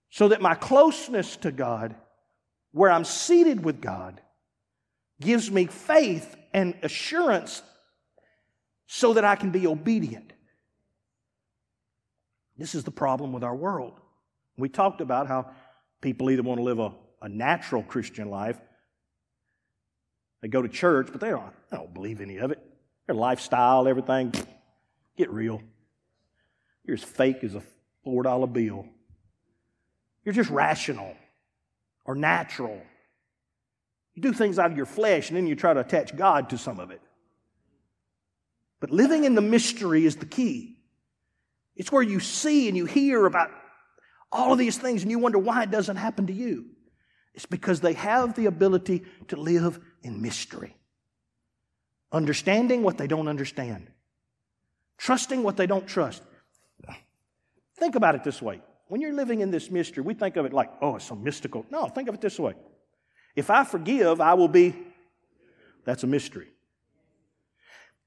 So 0.09 0.29
that 0.29 0.41
my 0.41 0.55
closeness 0.55 1.36
to 1.38 1.51
God, 1.51 1.95
where 2.71 2.89
I'm 2.89 3.05
seated 3.05 3.63
with 3.63 3.81
God, 3.81 4.21
gives 5.21 5.51
me 5.51 5.65
faith 5.65 6.36
and 6.53 6.74
assurance 6.81 7.62
so 8.91 9.13
that 9.13 9.24
I 9.24 9.36
can 9.36 9.51
be 9.51 9.67
obedient. 9.67 10.34
This 12.58 12.74
is 12.74 12.84
the 12.84 12.91
problem 12.91 13.31
with 13.31 13.43
our 13.43 13.55
world. 13.55 13.93
We 14.58 14.67
talked 14.67 15.00
about 15.00 15.27
how 15.27 15.51
people 16.01 16.31
either 16.31 16.41
want 16.41 16.58
to 16.58 16.63
live 16.63 16.79
a, 16.79 16.91
a 17.22 17.29
natural 17.29 17.84
Christian 17.84 18.31
life, 18.31 18.60
they 20.41 20.48
go 20.48 20.63
to 20.63 20.67
church, 20.67 21.10
but 21.12 21.22
they 21.22 21.29
don't, 21.29 21.53
they 21.69 21.77
don't 21.77 21.93
believe 21.93 22.19
any 22.19 22.38
of 22.38 22.50
it. 22.50 22.60
Their 23.05 23.15
lifestyle, 23.15 23.88
everything, 23.88 24.34
get 25.15 25.29
real. 25.29 25.62
You're 26.84 26.96
as 26.96 27.03
fake 27.03 27.43
as 27.43 27.53
a 27.53 27.62
$4 28.08 28.51
bill. 28.51 28.88
You're 30.25 30.34
just 30.34 30.50
rational 30.50 31.15
or 32.05 32.15
natural. 32.15 32.81
You 34.15 34.24
do 34.24 34.34
things 34.34 34.58
out 34.58 34.72
of 34.72 34.77
your 34.77 34.88
flesh 34.88 35.29
and 35.29 35.38
then 35.38 35.46
you 35.46 35.55
try 35.55 35.75
to 35.75 35.79
attach 35.79 36.17
God 36.17 36.50
to 36.50 36.58
some 36.58 36.79
of 36.79 36.89
it. 36.89 37.01
But 38.79 38.91
living 38.91 39.25
in 39.25 39.36
the 39.36 39.41
mystery 39.41 40.05
is 40.05 40.15
the 40.15 40.25
key. 40.25 40.77
It's 41.75 41.91
where 41.91 42.03
you 42.03 42.19
see 42.19 42.67
and 42.67 42.77
you 42.77 42.86
hear 42.86 43.25
about 43.25 43.50
all 44.31 44.53
of 44.53 44.59
these 44.59 44.77
things 44.77 45.01
and 45.01 45.12
you 45.12 45.19
wonder 45.19 45.39
why 45.39 45.63
it 45.63 45.71
doesn't 45.71 45.95
happen 45.95 46.27
to 46.27 46.33
you. 46.33 46.65
It's 47.33 47.45
because 47.45 47.79
they 47.81 47.93
have 47.93 48.36
the 48.36 48.48
ability 48.48 49.03
to 49.29 49.36
live 49.38 49.79
in 50.03 50.21
mystery, 50.21 50.75
understanding 52.12 52.83
what 52.83 52.98
they 52.98 53.07
don't 53.07 53.27
understand, 53.27 53.88
trusting 54.98 55.43
what 55.43 55.55
they 55.57 55.67
don't 55.67 55.88
trust. 55.88 56.21
Think 57.77 57.95
about 57.95 58.15
it 58.15 58.25
this 58.25 58.41
way. 58.41 58.62
When 58.88 59.00
you're 59.00 59.13
living 59.13 59.39
in 59.39 59.51
this 59.51 59.71
mystery, 59.71 60.03
we 60.03 60.13
think 60.13 60.36
of 60.36 60.45
it 60.45 60.51
like, 60.51 60.69
oh, 60.81 60.98
it's 60.98 61.05
so 61.05 61.15
mystical. 61.15 61.65
No, 61.71 61.88
think 61.88 62.09
of 62.09 62.15
it 62.15 62.21
this 62.21 62.38
way. 62.38 62.55
If 63.36 63.50
I 63.50 63.63
forgive, 63.63 64.19
I 64.19 64.33
will 64.33 64.50
be, 64.50 64.75
that's 65.86 66.03
a 66.03 66.07
mystery. 66.07 66.50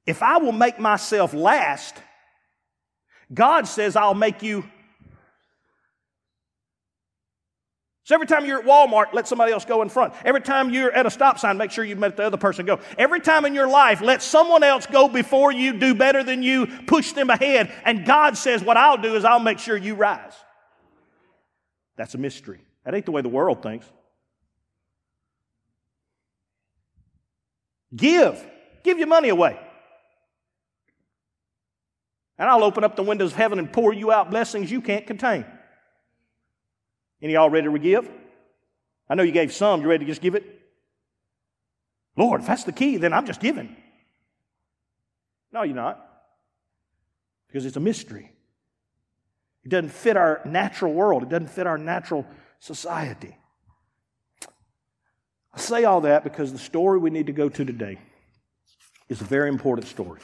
If 0.07 0.23
I 0.23 0.39
will 0.39 0.53
make 0.53 0.79
myself 0.79 1.33
last, 1.33 1.95
God 3.33 3.69
says 3.69 3.97
I'll 3.97 4.15
make 4.15 4.43
you. 4.43 4.65
So 8.05 8.17
every 8.17 8.27
time 8.27 8.45
you're 8.45 8.59
at 8.59 8.67
Walmart, 8.67 9.13
let 9.13 9.29
somebody 9.29 9.53
else 9.53 9.65
go 9.65 9.81
in 9.81 9.89
front. 9.89 10.13
Every 10.25 10.41
time 10.41 10.71
you're 10.71 10.91
at 10.91 11.07
a 11.07 11.11
stop 11.11 11.39
sign, 11.39 11.57
make 11.57 11.71
sure 11.71 11.85
you 11.85 11.95
let 11.95 12.17
the 12.17 12.25
other 12.25 12.37
person 12.37 12.67
go. 12.67 12.81
Every 12.99 13.21
time 13.21 13.45
in 13.45 13.55
your 13.55 13.69
life, 13.69 14.01
let 14.01 14.23
someone 14.23 14.65
else 14.65 14.87
go 14.87 15.07
before 15.07 15.53
you, 15.53 15.79
do 15.79 15.95
better 15.95 16.25
than 16.25 16.43
you, 16.43 16.67
push 16.89 17.13
them 17.13 17.31
ahead. 17.31 17.73
And 17.85 18.05
God 18.05 18.37
says, 18.37 18.63
What 18.63 18.77
I'll 18.77 18.99
do 18.99 19.15
is 19.15 19.25
I'll 19.25 19.39
make 19.39 19.61
sure 19.61 19.77
you 19.77 19.95
rise. 19.95 20.35
That's 21.97 22.15
a 22.15 22.19
mystery. 22.19 22.61
That 22.85 22.95
ain't 22.95 23.07
the 23.07 23.13
way 23.13 23.23
the 23.23 23.29
world 23.29 23.63
thinks. 23.63 23.87
Give. 27.95 28.45
Give 28.83 28.99
your 28.99 29.07
money 29.07 29.29
away 29.29 29.61
and 32.43 32.51
I'll 32.51 32.65
open 32.65 32.83
up 32.83 32.97
the 32.97 33.05
windows 33.05 33.31
of 33.31 33.37
heaven 33.37 33.61
and 33.61 33.73
pour 33.73 33.95
you 33.95 34.11
out 34.11 34.29
blessings 34.29 34.69
you 34.69 34.81
can't 34.81 35.07
contain. 35.07 35.45
Any 37.23 37.35
y'all 37.35 37.49
ready 37.49 37.69
to 37.69 37.79
give? 37.79 38.11
I 39.09 39.15
know 39.15 39.23
you 39.23 39.31
gave 39.31 39.53
some. 39.53 39.81
You 39.81 39.87
ready 39.87 40.05
to 40.05 40.11
just 40.11 40.21
give 40.21 40.35
it? 40.35 40.45
Lord, 42.17 42.41
if 42.41 42.49
that's 42.49 42.65
the 42.65 42.73
key, 42.73 42.97
then 42.97 43.13
I'm 43.13 43.27
just 43.27 43.39
giving. 43.39 43.77
No, 45.53 45.63
you're 45.63 45.77
not. 45.77 46.05
Because 47.47 47.65
it's 47.65 47.77
a 47.77 47.81
mystery. 47.81 48.33
It 49.63 49.69
doesn't 49.69 49.91
fit 49.91 50.17
our 50.17 50.41
natural 50.45 50.93
world, 50.93 51.23
it 51.23 51.29
doesn't 51.29 51.51
fit 51.51 51.69
our 51.69 51.79
natural 51.79 52.27
society. 52.59 53.37
I 55.55 55.61
say 55.61 55.85
all 55.85 56.01
that 56.01 56.25
because 56.25 56.51
the 56.53 56.59
story 56.59 56.99
we 56.99 57.11
need 57.11 57.27
to 57.27 57.33
go 57.33 57.49
to 57.49 57.65
today 57.65 58.01
is 59.09 59.21
a 59.21 59.25
very 59.25 59.49
important 59.49 59.87
story. 59.87 60.19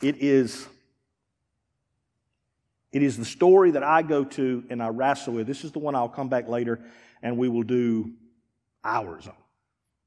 It 0.00 0.22
is 0.22 0.66
it 2.92 3.02
is 3.02 3.16
the 3.16 3.24
story 3.24 3.72
that 3.72 3.82
I 3.82 4.02
go 4.02 4.24
to 4.24 4.64
and 4.68 4.82
I 4.82 4.88
wrestle 4.88 5.34
with. 5.34 5.46
This 5.46 5.64
is 5.64 5.72
the 5.72 5.78
one 5.78 5.94
I'll 5.94 6.08
come 6.08 6.28
back 6.28 6.48
later 6.48 6.80
and 7.22 7.36
we 7.36 7.48
will 7.48 7.62
do 7.62 8.12
hours 8.84 9.26
on. 9.26 9.34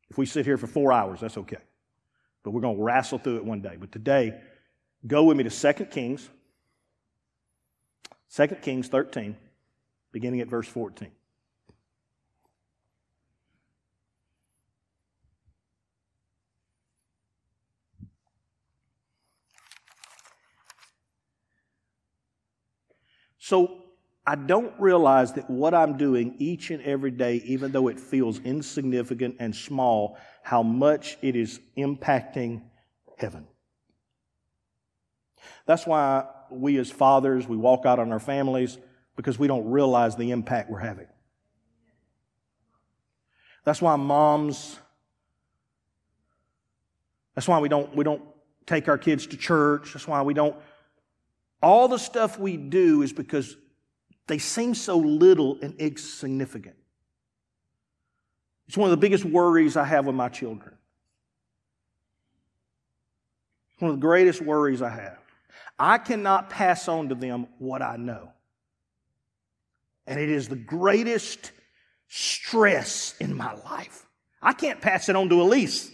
If 0.09 0.17
we 0.17 0.25
sit 0.25 0.45
here 0.45 0.57
for 0.57 0.67
four 0.67 0.91
hours, 0.91 1.21
that's 1.21 1.37
okay. 1.37 1.57
But 2.43 2.51
we're 2.51 2.61
going 2.61 2.77
to 2.77 2.83
wrestle 2.83 3.19
through 3.19 3.37
it 3.37 3.45
one 3.45 3.61
day. 3.61 3.77
But 3.79 3.91
today, 3.91 4.39
go 5.07 5.23
with 5.23 5.37
me 5.37 5.43
to 5.43 5.73
2 5.73 5.85
Kings, 5.85 6.29
2 8.35 8.47
Kings 8.61 8.87
13, 8.89 9.35
beginning 10.11 10.41
at 10.41 10.47
verse 10.47 10.67
14. 10.67 11.09
So 23.43 23.83
I 24.25 24.35
don't 24.35 24.73
realize 24.79 25.33
that 25.33 25.49
what 25.49 25.73
I'm 25.73 25.97
doing 25.97 26.35
each 26.39 26.71
and 26.71 26.81
every 26.81 27.11
day, 27.11 27.41
even 27.43 27.73
though 27.73 27.89
it 27.89 27.99
feels 27.99 28.39
insignificant 28.39 29.35
and 29.37 29.53
small, 29.53 30.17
how 30.43 30.63
much 30.63 31.17
it 31.21 31.35
is 31.35 31.59
impacting 31.77 32.61
heaven. 33.17 33.45
That's 35.65 35.85
why 35.85 36.23
we 36.51 36.77
as 36.77 36.89
fathers, 36.89 37.45
we 37.45 37.57
walk 37.57 37.85
out 37.85 37.99
on 37.99 38.13
our 38.13 38.19
families 38.19 38.77
because 39.17 39.37
we 39.37 39.49
don't 39.49 39.69
realize 39.69 40.15
the 40.15 40.31
impact 40.31 40.71
we're 40.71 40.79
having. 40.79 41.07
That's 43.65 43.81
why 43.81 43.97
moms, 43.97 44.79
that's 47.35 47.49
why 47.49 47.59
we 47.59 47.67
don't, 47.67 47.93
we 47.93 48.05
don't 48.05 48.21
take 48.65 48.87
our 48.87 48.97
kids 48.97 49.27
to 49.27 49.35
church. 49.35 49.91
That's 49.91 50.07
why 50.07 50.21
we 50.21 50.33
don't 50.33 50.55
all 51.63 51.87
the 51.87 51.97
stuff 51.97 52.37
we 52.37 52.57
do 52.57 53.01
is 53.01 53.13
because 53.13 53.55
they 54.27 54.37
seem 54.37 54.75
so 54.75 54.97
little 54.97 55.57
and 55.61 55.75
insignificant. 55.79 56.75
It's 58.67 58.77
one 58.77 58.87
of 58.87 58.91
the 58.91 58.97
biggest 58.97 59.25
worries 59.25 59.77
I 59.77 59.85
have 59.85 60.05
with 60.05 60.15
my 60.15 60.29
children. 60.29 60.75
One 63.79 63.91
of 63.91 63.97
the 63.97 64.01
greatest 64.01 64.41
worries 64.41 64.81
I 64.81 64.89
have. 64.89 65.17
I 65.79 65.97
cannot 65.97 66.49
pass 66.49 66.87
on 66.87 67.09
to 67.09 67.15
them 67.15 67.47
what 67.57 67.81
I 67.81 67.97
know. 67.97 68.31
And 70.05 70.19
it 70.19 70.29
is 70.29 70.47
the 70.47 70.55
greatest 70.55 71.51
stress 72.07 73.15
in 73.19 73.35
my 73.35 73.53
life. 73.53 74.05
I 74.41 74.53
can't 74.53 74.81
pass 74.81 75.09
it 75.09 75.15
on 75.15 75.29
to 75.29 75.41
Elise. 75.41 75.89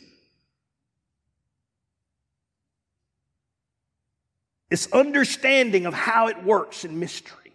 It's 4.69 4.91
understanding 4.91 5.85
of 5.85 5.93
how 5.93 6.27
it 6.27 6.43
works 6.43 6.85
in 6.85 6.99
mystery 6.99 7.53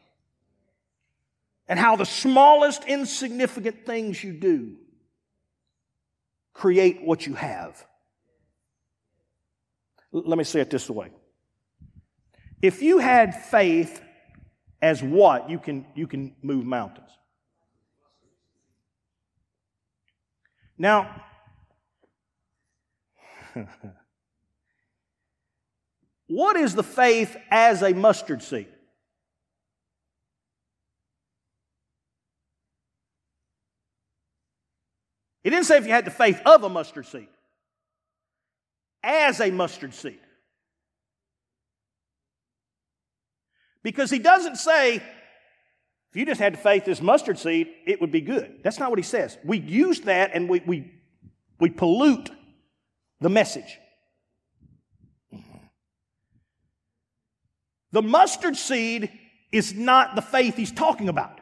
and 1.69 1.79
how 1.79 1.97
the 1.97 2.07
smallest 2.07 2.85
insignificant 2.85 3.87
things 3.87 4.23
you 4.23 4.33
do 4.33 4.77
create 6.53 7.03
what 7.03 7.27
you 7.27 7.35
have. 7.35 7.85
Let 10.13 10.39
me 10.39 10.45
say 10.45 10.61
it 10.61 10.71
this 10.71 10.89
way. 10.89 11.11
If 12.63 12.83
you 12.83 12.99
had 12.99 13.45
faith 13.45 14.01
as 14.81 15.03
what, 15.03 15.51
you 15.51 15.59
can, 15.59 15.87
you 15.95 16.07
can 16.07 16.35
move 16.43 16.65
mountains. 16.65 17.11
Now, 20.79 21.23
what 26.27 26.57
is 26.57 26.75
the 26.75 26.83
faith 26.83 27.37
as 27.51 27.83
a 27.83 27.93
mustard 27.93 28.43
seed? 28.43 28.69
He 35.43 35.51
didn't 35.51 35.67
say 35.67 35.77
if 35.77 35.85
you 35.85 35.93
had 35.93 36.07
the 36.07 36.11
faith 36.11 36.41
of 36.47 36.65
a 36.65 36.71
mustard 36.71 37.07
seed, 37.07 37.29
as 39.03 39.41
a 39.41 39.51
mustard 39.51 39.93
seed. 39.93 40.19
Because 43.83 44.11
he 44.11 44.19
doesn't 44.19 44.57
say, 44.57 44.97
if 44.97 45.03
you 46.15 46.25
just 46.25 46.41
had 46.41 46.55
the 46.55 46.59
faith 46.59 46.87
this 46.87 47.03
mustard 47.03 47.39
seed, 47.39 47.69
it 47.87 48.01
would 48.01 48.11
be 48.11 48.23
good. 48.23 48.61
That's 48.65 48.79
not 48.79 48.89
what 48.89 48.99
he 48.99 49.03
says. 49.03 49.37
We 49.45 49.59
use 49.59 50.01
that 50.03 50.31
and 50.33 50.49
we, 50.49 50.63
we, 50.65 50.91
we 51.61 51.69
pollute 51.69 52.31
the 53.21 53.29
message. 53.29 53.79
The 57.95 58.03
mustard 58.03 58.57
seed 58.57 59.09
is 59.53 59.73
not 59.73 60.17
the 60.17 60.21
faith 60.21 60.57
he's 60.57 60.73
talking 60.73 61.09
about. 61.09 61.41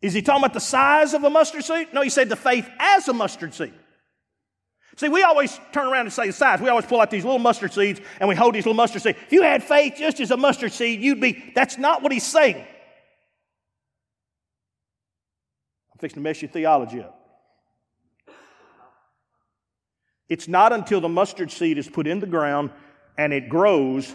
Is 0.00 0.14
he 0.14 0.22
talking 0.22 0.42
about 0.42 0.54
the 0.54 0.60
size 0.60 1.12
of 1.12 1.22
a 1.22 1.28
mustard 1.28 1.64
seed? 1.64 1.88
No, 1.92 2.00
he 2.00 2.08
said 2.08 2.30
the 2.30 2.34
faith 2.34 2.66
as 2.78 3.08
a 3.08 3.12
mustard 3.12 3.52
seed. 3.52 3.74
See, 4.96 5.10
we 5.10 5.22
always 5.22 5.60
turn 5.72 5.86
around 5.86 6.06
and 6.06 6.12
say 6.14 6.28
the 6.28 6.32
size. 6.32 6.62
We 6.62 6.70
always 6.70 6.86
pull 6.86 7.02
out 7.02 7.10
these 7.10 7.26
little 7.26 7.38
mustard 7.38 7.74
seeds 7.74 8.00
and 8.18 8.26
we 8.26 8.34
hold 8.34 8.54
these 8.54 8.64
little 8.64 8.72
mustard 8.72 9.02
seeds. 9.02 9.18
If 9.26 9.32
you 9.32 9.42
had 9.42 9.62
faith 9.62 9.96
just 9.98 10.18
as 10.18 10.30
a 10.30 10.38
mustard 10.38 10.72
seed, 10.72 11.02
you'd 11.02 11.20
be. 11.20 11.52
That's 11.54 11.76
not 11.76 12.02
what 12.02 12.10
he's 12.12 12.26
saying. 12.26 12.56
I'm 12.56 12.64
fixing 16.00 16.22
to 16.22 16.22
mess 16.22 16.40
your 16.40 16.50
theology 16.50 17.02
up. 17.02 17.21
It's 20.28 20.48
not 20.48 20.72
until 20.72 21.00
the 21.00 21.08
mustard 21.08 21.50
seed 21.50 21.78
is 21.78 21.88
put 21.88 22.06
in 22.06 22.20
the 22.20 22.26
ground 22.26 22.70
and 23.18 23.32
it 23.32 23.48
grows 23.48 24.14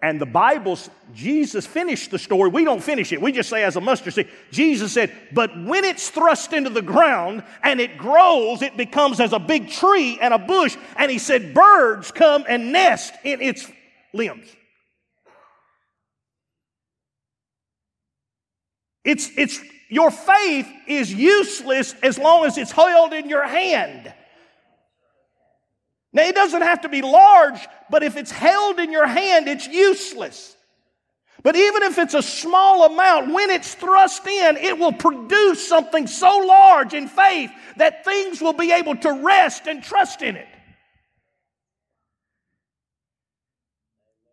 and 0.00 0.20
the 0.20 0.26
Bible, 0.26 0.78
Jesus 1.12 1.66
finished 1.66 2.12
the 2.12 2.20
story. 2.20 2.50
We 2.50 2.64
don't 2.64 2.82
finish 2.82 3.12
it. 3.12 3.20
We 3.20 3.32
just 3.32 3.48
say 3.48 3.64
as 3.64 3.74
a 3.74 3.80
mustard 3.80 4.14
seed. 4.14 4.28
Jesus 4.52 4.92
said, 4.92 5.12
but 5.32 5.50
when 5.64 5.84
it's 5.84 6.08
thrust 6.10 6.52
into 6.52 6.70
the 6.70 6.82
ground 6.82 7.42
and 7.64 7.80
it 7.80 7.98
grows, 7.98 8.62
it 8.62 8.76
becomes 8.76 9.18
as 9.18 9.32
a 9.32 9.40
big 9.40 9.70
tree 9.70 10.16
and 10.20 10.32
a 10.32 10.38
bush. 10.38 10.76
And 10.96 11.10
he 11.10 11.18
said, 11.18 11.52
birds 11.52 12.12
come 12.12 12.44
and 12.48 12.70
nest 12.70 13.12
in 13.24 13.42
its 13.42 13.68
limbs. 14.14 14.46
It's, 19.04 19.30
it's, 19.36 19.60
your 19.88 20.12
faith 20.12 20.68
is 20.86 21.12
useless 21.12 21.96
as 22.04 22.18
long 22.18 22.44
as 22.44 22.56
it's 22.56 22.70
held 22.70 23.12
in 23.14 23.28
your 23.28 23.48
hand. 23.48 24.14
Now, 26.12 26.22
it 26.22 26.34
doesn't 26.34 26.62
have 26.62 26.82
to 26.82 26.88
be 26.88 27.02
large, 27.02 27.60
but 27.90 28.02
if 28.02 28.16
it's 28.16 28.30
held 28.30 28.78
in 28.78 28.90
your 28.90 29.06
hand, 29.06 29.46
it's 29.46 29.66
useless. 29.66 30.56
But 31.42 31.54
even 31.54 31.82
if 31.84 31.98
it's 31.98 32.14
a 32.14 32.22
small 32.22 32.86
amount, 32.86 33.32
when 33.32 33.50
it's 33.50 33.74
thrust 33.74 34.26
in, 34.26 34.56
it 34.56 34.78
will 34.78 34.92
produce 34.92 35.66
something 35.66 36.06
so 36.06 36.38
large 36.38 36.94
in 36.94 37.08
faith 37.08 37.50
that 37.76 38.04
things 38.04 38.40
will 38.40 38.54
be 38.54 38.72
able 38.72 38.96
to 38.96 39.22
rest 39.24 39.66
and 39.66 39.82
trust 39.82 40.22
in 40.22 40.36
it. 40.36 40.48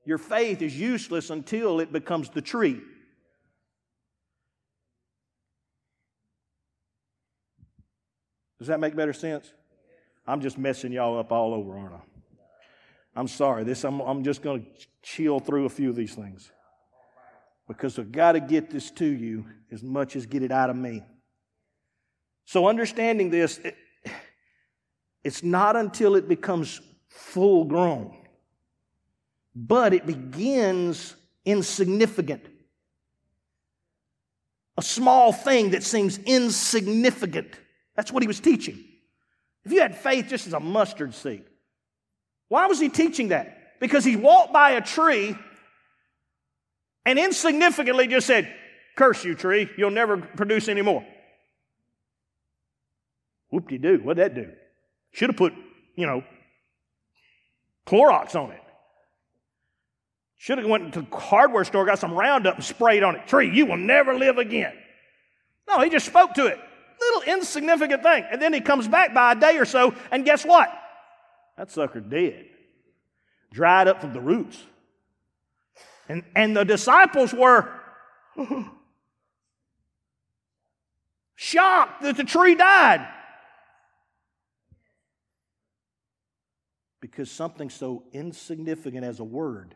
Your 0.06 0.18
faith 0.18 0.62
is 0.62 0.80
useless 0.80 1.30
until 1.30 1.80
it 1.80 1.92
becomes 1.92 2.30
the 2.30 2.42
tree. 2.42 2.82
Does 8.60 8.68
that 8.68 8.80
make 8.80 8.96
better 8.96 9.14
sense? 9.14 9.52
I'm 10.28 10.42
just 10.42 10.58
messing 10.58 10.92
y'all 10.92 11.20
up 11.20 11.32
all 11.32 11.54
over, 11.54 11.78
aren't 11.78 11.94
I? 11.94 12.02
I'm 13.16 13.28
sorry. 13.28 13.64
This 13.64 13.84
I'm, 13.84 14.00
I'm 14.02 14.24
just 14.24 14.42
going 14.42 14.64
to 14.64 14.88
chill 15.02 15.40
through 15.40 15.66
a 15.66 15.70
few 15.70 15.90
of 15.90 15.96
these 15.96 16.16
things 16.16 16.52
because 17.68 17.98
I've 17.98 18.12
got 18.12 18.34
to 18.34 18.40
get 18.40 18.70
this 18.70 18.92
to 18.92 19.06
you 19.06 19.46
as 19.72 19.84
much 19.84 20.16
as 20.16 20.26
get 20.26 20.44
it 20.44 20.52
out 20.52 20.70
of 20.70 20.76
me. 20.76 21.04
So 22.46 22.68
understanding 22.68 23.30
this, 23.30 23.60
it, 23.60 23.76
it's 25.24 25.44
not 25.44 25.76
until 25.76 26.16
it 26.16 26.28
becomes 26.28 26.82
full 27.08 27.66
grown, 27.66 28.16
but 29.56 29.94
it 29.94 30.06
begins 30.06 31.16
insignificant. 31.46 32.44
A 34.78 34.82
small 34.82 35.32
thing 35.32 35.72
that 35.72 35.84
seems 35.84 36.18
insignificant. 36.20 37.48
That's 37.96 38.12
what 38.12 38.22
he 38.22 38.28
was 38.28 38.40
teaching. 38.40 38.84
If 39.66 39.72
you 39.72 39.82
had 39.82 39.98
faith 39.98 40.28
just 40.30 40.48
as 40.48 40.54
a 40.54 40.60
mustard 40.60 41.14
seed, 41.16 41.44
why 42.48 42.68
was 42.68 42.80
he 42.80 42.90
teaching 42.90 43.30
that? 43.30 43.80
Because 43.80 44.06
he 44.06 44.16
walked 44.16 44.54
by 44.54 44.72
a 44.72 44.82
tree 44.82 45.36
and 47.06 47.20
insignificantly 47.20 48.08
just 48.08 48.28
said, 48.28 48.54
Curse 48.96 49.26
you, 49.26 49.36
tree, 49.36 49.70
you'll 49.78 49.92
never 49.92 50.18
produce 50.18 50.70
any 50.70 50.82
more. 50.82 51.06
Whoop 53.50 53.68
de 53.68 53.78
doo, 53.78 53.98
what'd 53.98 54.24
that 54.24 54.36
do? 54.36 54.52
Should 55.12 55.30
have 55.30 55.38
put, 55.38 55.54
you 55.96 56.06
know, 56.06 56.24
Clorox 57.86 58.36
on 58.36 58.52
it. 58.52 58.62
Should 60.38 60.58
have 60.60 60.68
went 60.68 60.94
to 60.94 61.02
the 61.02 61.16
hardware 61.16 61.64
store, 61.64 61.86
got 61.86 62.00
some 62.00 62.14
Roundup 62.14 62.56
and 62.56 62.64
sprayed 62.64 63.04
on 63.04 63.16
it. 63.16 63.28
Tree, 63.28 63.50
you 63.54 63.66
will 63.66 63.78
never 63.78 64.14
live 64.14 64.38
again. 64.38 64.74
No, 65.68 65.82
he 65.82 65.90
just 65.90 66.06
spoke 66.06 66.34
to 66.36 66.48
it. 66.48 66.60
Little 67.00 67.34
insignificant 67.34 68.04
thing. 68.04 68.26
And 68.32 68.42
then 68.42 68.54
he 68.54 68.62
comes 68.62 68.88
back 68.88 69.14
by 69.14 69.34
a 69.34 69.36
day 69.36 69.58
or 69.58 69.66
so, 69.66 69.94
and 70.12 70.26
guess 70.26 70.46
what? 70.46 70.72
That 71.58 71.72
sucker 71.72 72.00
dead. 72.00 72.46
Dried 73.52 73.88
up 73.88 74.02
from 74.02 74.14
the 74.14 74.22
roots. 74.22 74.62
And, 76.08 76.24
and 76.36 76.56
the 76.56 76.64
disciples 76.66 77.34
were 77.34 77.70
shocked 81.36 82.02
that 82.04 82.18
the 82.18 82.24
tree 82.24 82.56
died. 82.56 83.08
Because 87.00 87.32
something 87.32 87.70
so 87.70 88.04
insignificant 88.14 89.06
as 89.06 89.20
a 89.20 89.24
word. 89.24 89.76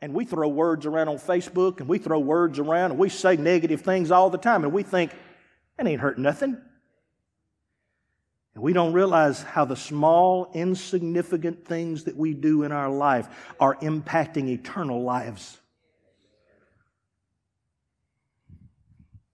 And 0.00 0.14
we 0.14 0.24
throw 0.24 0.48
words 0.48 0.84
around 0.84 1.08
on 1.08 1.18
Facebook 1.18 1.78
and 1.78 1.88
we 1.88 1.98
throw 1.98 2.18
words 2.18 2.58
around 2.58 2.90
and 2.90 2.98
we 2.98 3.08
say 3.08 3.36
negative 3.36 3.82
things 3.82 4.10
all 4.10 4.30
the 4.30 4.38
time 4.38 4.64
and 4.64 4.72
we 4.72 4.82
think, 4.82 5.12
that 5.76 5.86
ain't 5.86 6.00
hurt 6.00 6.18
nothing. 6.18 6.56
And 8.54 8.62
we 8.62 8.72
don't 8.72 8.92
realize 8.92 9.42
how 9.42 9.64
the 9.64 9.76
small, 9.76 10.50
insignificant 10.54 11.66
things 11.66 12.04
that 12.04 12.16
we 12.16 12.34
do 12.34 12.64
in 12.64 12.72
our 12.72 12.90
life 12.90 13.28
are 13.58 13.76
impacting 13.76 14.48
eternal 14.48 15.02
lives. 15.02 15.58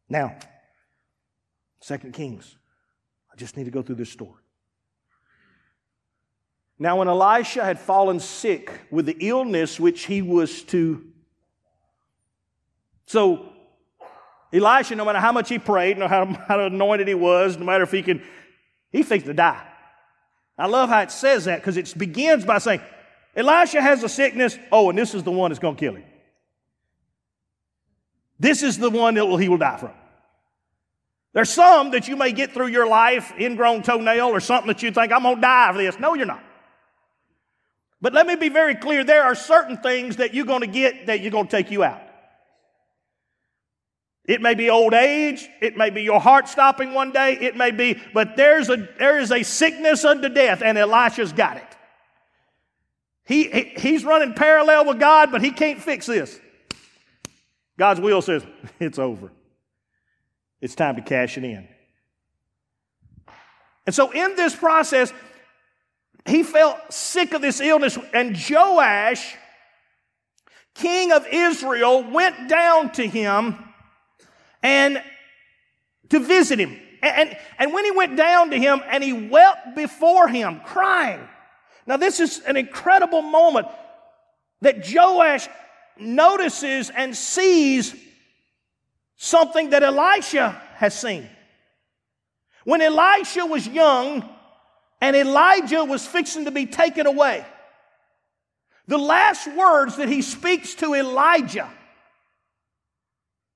Now, 0.08 0.36
Second 1.80 2.12
Kings. 2.12 2.56
I 3.32 3.36
just 3.36 3.56
need 3.56 3.64
to 3.64 3.70
go 3.70 3.82
through 3.82 3.96
this 3.96 4.10
story. 4.10 4.42
Now, 6.78 6.98
when 6.98 7.08
Elisha 7.08 7.64
had 7.64 7.80
fallen 7.80 8.20
sick 8.20 8.70
with 8.90 9.06
the 9.06 9.16
illness 9.20 9.80
which 9.80 10.04
he 10.04 10.22
was 10.22 10.62
to. 10.64 11.04
So, 13.06 13.52
Elisha, 14.52 14.94
no 14.94 15.04
matter 15.04 15.20
how 15.20 15.32
much 15.32 15.48
he 15.48 15.58
prayed, 15.58 15.98
no 15.98 16.08
matter 16.08 16.32
how 16.48 16.60
anointed 16.60 17.08
he 17.08 17.14
was, 17.14 17.56
no 17.56 17.64
matter 17.64 17.84
if 17.84 17.90
he 17.90 18.02
can, 18.02 18.22
he 18.90 19.02
thinks 19.02 19.26
to 19.26 19.34
die. 19.34 19.62
I 20.56 20.66
love 20.66 20.88
how 20.88 21.00
it 21.00 21.10
says 21.10 21.44
that 21.44 21.60
because 21.60 21.76
it 21.76 21.96
begins 21.96 22.44
by 22.44 22.58
saying, 22.58 22.80
Elisha 23.36 23.80
has 23.80 24.02
a 24.02 24.08
sickness. 24.08 24.58
Oh, 24.72 24.90
and 24.90 24.98
this 24.98 25.14
is 25.14 25.22
the 25.22 25.30
one 25.30 25.50
that's 25.50 25.60
going 25.60 25.76
to 25.76 25.80
kill 25.80 25.94
him. 25.94 26.04
This 28.40 28.62
is 28.62 28.78
the 28.78 28.90
one 28.90 29.14
that 29.14 29.26
he 29.38 29.48
will 29.48 29.58
die 29.58 29.76
from. 29.76 29.92
There's 31.34 31.50
some 31.50 31.90
that 31.90 32.08
you 32.08 32.16
may 32.16 32.32
get 32.32 32.52
through 32.52 32.68
your 32.68 32.88
life, 32.88 33.32
ingrown 33.38 33.82
toenail 33.82 34.28
or 34.28 34.40
something 34.40 34.68
that 34.68 34.82
you 34.82 34.90
think, 34.90 35.12
I'm 35.12 35.22
going 35.22 35.36
to 35.36 35.40
die 35.40 35.70
of 35.70 35.76
this. 35.76 35.98
No, 35.98 36.14
you're 36.14 36.26
not. 36.26 36.42
But 38.00 38.12
let 38.12 38.26
me 38.26 38.36
be 38.36 38.48
very 38.48 38.74
clear 38.74 39.04
there 39.04 39.24
are 39.24 39.34
certain 39.34 39.76
things 39.76 40.16
that 40.16 40.34
you're 40.34 40.46
going 40.46 40.60
to 40.60 40.66
get 40.68 41.06
that 41.06 41.20
you're 41.20 41.32
going 41.32 41.46
to 41.46 41.50
take 41.50 41.70
you 41.70 41.82
out. 41.82 42.00
It 44.28 44.42
may 44.42 44.54
be 44.54 44.68
old 44.68 44.92
age. 44.92 45.48
It 45.62 45.78
may 45.78 45.88
be 45.88 46.02
your 46.02 46.20
heart 46.20 46.48
stopping 46.48 46.92
one 46.92 47.12
day. 47.12 47.38
It 47.40 47.56
may 47.56 47.70
be, 47.70 47.98
but 48.12 48.36
there's 48.36 48.68
a, 48.68 48.76
there 48.98 49.18
is 49.18 49.32
a 49.32 49.42
sickness 49.42 50.04
unto 50.04 50.28
death, 50.28 50.60
and 50.62 50.76
Elisha's 50.76 51.32
got 51.32 51.56
it. 51.56 51.64
He, 53.24 53.48
he, 53.48 53.62
he's 53.78 54.04
running 54.04 54.34
parallel 54.34 54.84
with 54.84 55.00
God, 55.00 55.32
but 55.32 55.42
he 55.42 55.50
can't 55.50 55.80
fix 55.80 56.04
this. 56.04 56.38
God's 57.78 58.00
will 58.00 58.20
says, 58.20 58.44
it's 58.78 58.98
over. 58.98 59.32
It's 60.60 60.74
time 60.74 60.96
to 60.96 61.02
cash 61.02 61.38
it 61.38 61.44
in. 61.44 61.66
And 63.86 63.94
so, 63.94 64.10
in 64.10 64.36
this 64.36 64.54
process, 64.54 65.10
he 66.26 66.42
felt 66.42 66.92
sick 66.92 67.32
of 67.32 67.40
this 67.40 67.60
illness, 67.60 67.96
and 68.12 68.36
Joash, 68.36 69.36
king 70.74 71.12
of 71.12 71.26
Israel, 71.32 72.02
went 72.02 72.50
down 72.50 72.92
to 72.92 73.06
him 73.06 73.64
and 74.62 75.02
to 76.10 76.20
visit 76.20 76.58
him. 76.58 76.78
And, 77.02 77.36
and 77.58 77.72
when 77.72 77.84
he 77.84 77.90
went 77.90 78.16
down 78.16 78.50
to 78.50 78.58
him 78.58 78.80
and 78.90 79.04
he 79.04 79.12
wept 79.12 79.76
before 79.76 80.28
him, 80.28 80.60
crying. 80.64 81.20
Now, 81.86 81.96
this 81.96 82.20
is 82.20 82.40
an 82.40 82.56
incredible 82.56 83.22
moment 83.22 83.66
that 84.60 84.84
Joash 84.92 85.48
notices 85.98 86.90
and 86.90 87.16
sees 87.16 87.94
something 89.16 89.70
that 89.70 89.82
Elisha 89.82 90.60
has 90.74 90.98
seen. 90.98 91.28
When 92.64 92.82
Elisha 92.82 93.46
was 93.46 93.66
young 93.66 94.28
and 95.00 95.16
Elijah 95.16 95.84
was 95.84 96.06
fixing 96.06 96.44
to 96.44 96.50
be 96.50 96.66
taken 96.66 97.06
away, 97.06 97.46
the 98.86 98.98
last 98.98 99.46
words 99.46 99.96
that 99.96 100.08
he 100.08 100.22
speaks 100.22 100.74
to 100.76 100.94
Elijah 100.94 101.70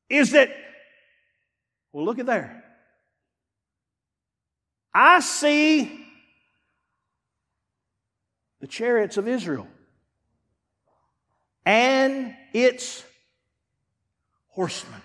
is 0.09 0.33
that 0.33 0.51
well, 1.93 2.05
look 2.05 2.19
at 2.19 2.27
there. 2.27 2.65
I 4.95 5.21
see 5.21 6.07
the 8.61 8.67
chariots 8.67 9.17
of 9.17 9.27
Israel 9.29 9.67
and 11.65 12.35
its 12.53 13.05
horsemen. 14.49 15.01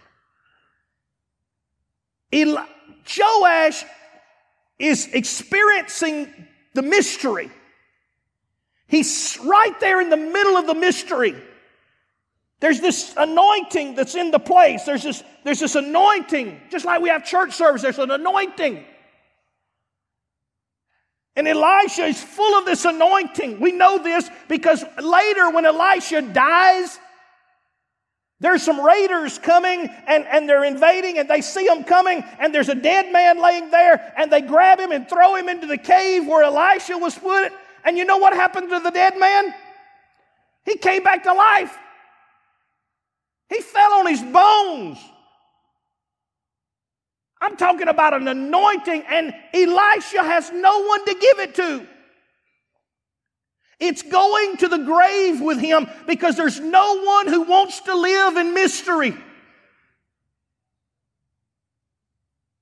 Eli- 2.33 2.65
Joash 3.17 3.83
is 4.77 5.07
experiencing 5.13 6.31
the 6.73 6.81
mystery. 6.81 7.49
He's 8.87 9.37
right 9.43 9.77
there 9.79 10.01
in 10.01 10.09
the 10.09 10.17
middle 10.17 10.57
of 10.57 10.67
the 10.67 10.75
mystery. 10.75 11.35
There's 12.59 12.79
this 12.81 13.13
anointing 13.15 13.95
that's 13.95 14.15
in 14.15 14.31
the 14.31 14.39
place. 14.39 14.83
There's 14.83 15.03
this, 15.03 15.23
there's 15.43 15.59
this 15.59 15.75
anointing, 15.75 16.59
just 16.71 16.85
like 16.85 17.01
we 17.01 17.09
have 17.09 17.23
church 17.23 17.53
service, 17.53 17.81
there's 17.81 17.99
an 17.99 18.11
anointing. 18.11 18.83
And 21.35 21.47
Elisha 21.47 22.05
is 22.05 22.21
full 22.21 22.57
of 22.57 22.65
this 22.65 22.83
anointing. 22.83 23.59
We 23.59 23.71
know 23.71 23.99
this 23.99 24.27
because 24.47 24.83
later, 24.99 25.51
when 25.51 25.67
Elisha 25.67 26.23
dies, 26.23 26.97
there's 28.39 28.63
some 28.63 28.83
raiders 28.83 29.37
coming 29.37 29.87
and, 30.07 30.25
and 30.25 30.49
they're 30.49 30.63
invading 30.63 31.19
and 31.19 31.29
they 31.29 31.41
see 31.41 31.67
them 31.67 31.83
coming 31.83 32.23
and 32.39 32.53
there's 32.53 32.69
a 32.69 32.75
dead 32.75 33.13
man 33.13 33.39
laying 33.39 33.69
there 33.69 34.13
and 34.17 34.31
they 34.31 34.41
grab 34.41 34.79
him 34.79 34.91
and 34.91 35.07
throw 35.07 35.35
him 35.35 35.47
into 35.47 35.67
the 35.67 35.77
cave 35.77 36.25
where 36.25 36.43
Elisha 36.43 36.97
was 36.97 37.15
put. 37.15 37.51
And 37.85 37.99
you 37.99 38.05
know 38.05 38.17
what 38.17 38.33
happened 38.33 38.69
to 38.71 38.79
the 38.79 38.89
dead 38.89 39.19
man? 39.19 39.53
He 40.65 40.75
came 40.77 41.03
back 41.03 41.23
to 41.23 41.33
life. 41.33 41.77
He 43.49 43.61
fell 43.61 43.93
on 43.93 44.07
his 44.07 44.21
bones. 44.21 44.99
I'm 47.39 47.55
talking 47.55 47.87
about 47.87 48.13
an 48.13 48.27
anointing, 48.27 49.03
and 49.09 49.33
Elisha 49.53 50.23
has 50.23 50.51
no 50.51 50.83
one 50.85 51.05
to 51.05 51.13
give 51.13 51.39
it 51.39 51.55
to. 51.55 51.87
It's 53.79 54.01
going 54.01 54.57
to 54.57 54.67
the 54.67 54.79
grave 54.79 55.39
with 55.39 55.59
him 55.59 55.87
because 56.07 56.35
there's 56.35 56.59
no 56.59 57.03
one 57.03 57.27
who 57.27 57.43
wants 57.43 57.81
to 57.81 57.95
live 57.95 58.37
in 58.37 58.53
mystery. 58.53 59.15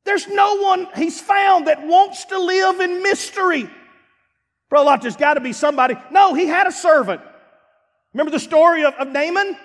There's 0.04 0.28
no 0.28 0.58
one 0.58 0.88
he's 0.96 1.20
found 1.20 1.68
that 1.68 1.88
wants 1.88 2.26
to 2.26 2.40
live 2.40 2.80
in 2.80 3.02
mystery. 3.02 3.70
Lott, 4.72 5.02
there's 5.02 5.16
got 5.16 5.36
to 5.36 5.40
be 5.40 5.54
somebody. 5.54 5.96
No, 6.12 6.34
he 6.34 6.48
had 6.48 6.68
a 6.68 6.72
servant. 6.72 7.22
Remember 8.14 8.32
the 8.32 8.40
story 8.40 8.84
of, 8.84 8.94
of 8.96 9.08
Naaman? 9.08 9.58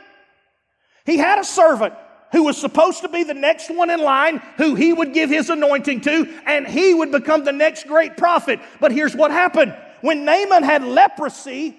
He 1.06 1.16
had 1.16 1.38
a 1.38 1.44
servant 1.44 1.94
who 2.32 2.44
was 2.44 2.56
supposed 2.56 3.02
to 3.02 3.08
be 3.08 3.24
the 3.24 3.34
next 3.34 3.70
one 3.70 3.90
in 3.90 4.00
line, 4.00 4.38
who 4.56 4.74
he 4.74 4.92
would 4.92 5.12
give 5.12 5.30
his 5.30 5.50
anointing 5.50 6.00
to, 6.02 6.28
and 6.46 6.66
he 6.66 6.94
would 6.94 7.10
become 7.10 7.44
the 7.44 7.52
next 7.52 7.86
great 7.86 8.16
prophet. 8.16 8.60
But 8.80 8.92
here's 8.92 9.16
what 9.16 9.30
happened. 9.30 9.76
When 10.00 10.24
Naaman 10.24 10.62
had 10.62 10.84
leprosy, 10.84 11.76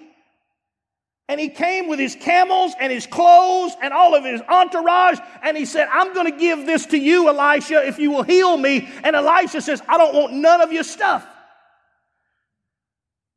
and 1.28 1.40
he 1.40 1.48
came 1.48 1.88
with 1.88 1.98
his 1.98 2.14
camels 2.14 2.74
and 2.78 2.92
his 2.92 3.06
clothes 3.06 3.72
and 3.80 3.94
all 3.94 4.14
of 4.14 4.24
his 4.24 4.42
entourage, 4.42 5.18
and 5.42 5.56
he 5.56 5.64
said, 5.64 5.88
I'm 5.90 6.12
going 6.12 6.30
to 6.30 6.38
give 6.38 6.66
this 6.66 6.84
to 6.86 6.98
you, 6.98 7.28
Elisha, 7.28 7.86
if 7.86 7.98
you 7.98 8.10
will 8.10 8.22
heal 8.22 8.54
me. 8.56 8.88
And 9.02 9.16
Elisha 9.16 9.62
says, 9.62 9.80
I 9.88 9.96
don't 9.96 10.14
want 10.14 10.34
none 10.34 10.60
of 10.60 10.72
your 10.72 10.84
stuff. 10.84 11.26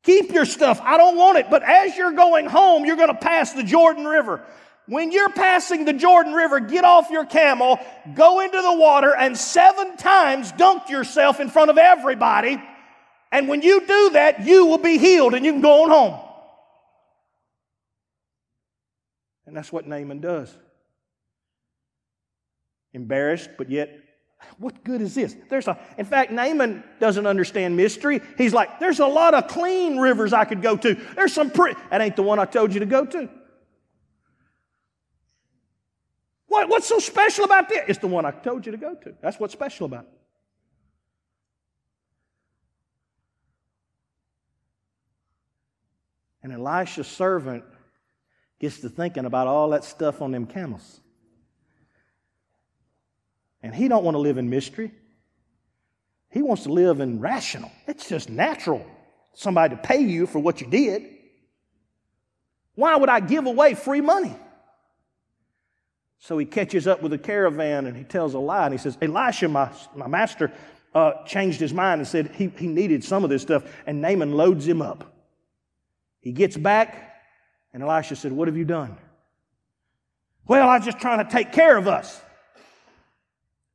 Keep 0.04 0.34
your 0.34 0.46
stuff. 0.46 0.82
I 0.84 0.98
don't 0.98 1.16
want 1.16 1.38
it. 1.38 1.50
But 1.50 1.64
as 1.64 1.96
you're 1.96 2.12
going 2.12 2.48
home, 2.48 2.86
you're 2.86 2.98
going 2.98 3.08
to 3.08 3.16
pass 3.16 3.54
the 3.54 3.64
Jordan 3.64 4.06
River. 4.06 4.44
When 4.88 5.12
you're 5.12 5.30
passing 5.30 5.86
the 5.86 5.94
Jordan 5.94 6.34
River, 6.34 6.60
get 6.60 6.86
off 6.86 7.10
your 7.10 7.26
camel, 7.26 7.80
go 8.14 8.40
into 8.42 8.62
the 8.62 8.74
water, 8.74 9.16
and 9.16 9.36
seven 9.36 9.98
times 9.98 10.52
dunk 10.52 10.90
yourself 10.90 11.40
in 11.40 11.50
front 11.50 11.72
of 11.72 11.78
everybody. 11.78 12.62
And 13.32 13.48
when 13.48 13.62
you 13.62 13.86
do 13.86 14.12
that, 14.12 14.46
you 14.46 14.66
will 14.68 14.78
be 14.78 14.98
healed 14.98 15.34
and 15.34 15.44
you 15.44 15.52
can 15.52 15.62
go 15.62 15.84
on 15.84 15.90
home. 15.90 16.22
And 19.48 19.58
that's 19.58 19.72
what 19.72 19.88
Naaman 19.88 20.22
does. 20.22 20.56
Embarrassed, 22.94 23.50
but 23.58 23.70
yet, 23.70 24.00
what 24.58 24.84
good 24.84 25.02
is 25.02 25.16
this? 25.16 25.36
There's 25.50 25.68
a, 25.68 25.78
in 25.98 26.06
fact, 26.06 26.32
Naaman 26.32 26.84
doesn't 27.00 27.26
understand 27.26 27.76
mystery. 27.76 28.22
He's 28.38 28.54
like, 28.54 28.80
there's 28.80 29.00
a 29.00 29.08
lot 29.08 29.34
of 29.34 29.48
clean 29.48 29.98
rivers 29.98 30.32
I 30.32 30.46
could 30.46 30.62
go 30.62 30.78
to. 30.78 30.94
There's 31.16 31.34
some 31.34 31.50
pretty, 31.50 31.80
that 31.90 32.02
ain't 32.02 32.16
the 32.16 32.24
one 32.24 32.38
I 32.38 32.46
told 32.46 32.74
you 32.74 32.80
to 32.82 32.86
go 32.86 33.06
to. 33.06 33.30
What, 36.56 36.70
what's 36.70 36.88
so 36.88 37.00
special 37.00 37.44
about 37.44 37.68
this? 37.68 37.84
It's 37.90 38.00
the 38.00 38.08
one 38.08 38.24
I 38.24 38.32
told 38.32 38.66
you 38.66 38.72
to 38.72 38.78
go 38.78 38.96
to. 38.96 39.14
That's 39.22 39.38
what's 39.38 39.52
special 39.52 39.88
about 39.88 40.06
it. 40.06 40.10
And 46.44 46.54
Elisha's 46.54 47.08
servant 47.08 47.66
gets 48.58 48.80
to 48.80 48.88
thinking 48.88 49.26
about 49.26 49.48
all 49.48 49.72
that 49.72 49.84
stuff 49.84 50.22
on 50.22 50.32
them 50.32 50.46
camels. 50.46 51.02
And 53.62 53.76
he 53.76 53.90
don't 53.90 54.06
want 54.06 54.16
to 54.16 54.20
live 54.20 54.38
in 54.38 54.50
mystery. 54.50 54.94
He 56.30 56.42
wants 56.42 56.64
to 56.64 56.72
live 56.72 57.02
in 57.02 57.20
rational. 57.20 57.70
It's 57.86 58.08
just 58.08 58.30
natural. 58.30 58.86
Somebody 59.34 59.76
to 59.76 59.82
pay 59.82 60.00
you 60.00 60.26
for 60.26 60.40
what 60.40 60.62
you 60.62 60.68
did. 60.68 61.04
Why 62.76 62.96
would 62.96 63.10
I 63.10 63.20
give 63.20 63.46
away 63.46 63.74
free 63.74 64.00
money? 64.00 64.34
So 66.20 66.38
he 66.38 66.46
catches 66.46 66.88
up 66.88 67.02
with 67.02 67.12
the 67.12 67.18
caravan 67.18 67.86
and 67.86 67.96
he 67.96 68.04
tells 68.04 68.34
a 68.34 68.40
lie. 68.40 68.66
And 68.66 68.74
he 68.74 68.78
says, 68.78 68.98
Elisha, 69.02 69.48
my, 69.48 69.72
my 69.96 70.08
master, 70.08 70.52
uh, 70.94 71.24
changed 71.26 71.60
his 71.60 71.74
mind 71.74 72.00
and 72.00 72.08
said 72.08 72.32
he, 72.36 72.48
he 72.58 72.68
needed 72.68 73.04
some 73.04 73.24
of 73.24 73.30
this 73.30 73.42
stuff. 73.42 73.64
And 73.86 74.02
Naaman 74.02 74.32
loads 74.32 74.68
him 74.68 74.82
up. 74.82 75.14
He 76.22 76.32
gets 76.32 76.58
back, 76.58 77.22
and 77.72 77.84
Elisha 77.84 78.16
said, 78.16 78.32
What 78.32 78.48
have 78.48 78.58
you 78.58 78.66
done? 78.66 78.98
Well, 80.48 80.68
I'm 80.68 80.82
just 80.82 81.00
trying 81.00 81.24
to 81.24 81.32
take 81.32 81.52
care 81.52 81.78
of 81.78 81.88
us. 81.88 82.20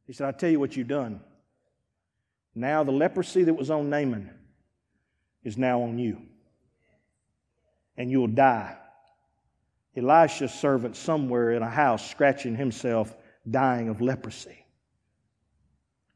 He 0.06 0.12
said, 0.12 0.26
I'll 0.26 0.32
tell 0.32 0.50
you 0.50 0.58
what 0.58 0.76
you've 0.76 0.88
done. 0.88 1.20
Now 2.56 2.82
the 2.82 2.90
leprosy 2.90 3.44
that 3.44 3.54
was 3.54 3.70
on 3.70 3.90
Naaman 3.90 4.30
is 5.44 5.56
now 5.56 5.82
on 5.82 5.98
you. 5.98 6.20
And 7.96 8.10
you'll 8.10 8.26
die 8.26 8.76
Elisha's 9.96 10.52
servant 10.52 10.96
somewhere 10.96 11.52
in 11.52 11.62
a 11.62 11.70
house 11.70 12.08
scratching 12.10 12.54
himself, 12.54 13.16
dying 13.48 13.88
of 13.88 14.00
leprosy. 14.00 14.64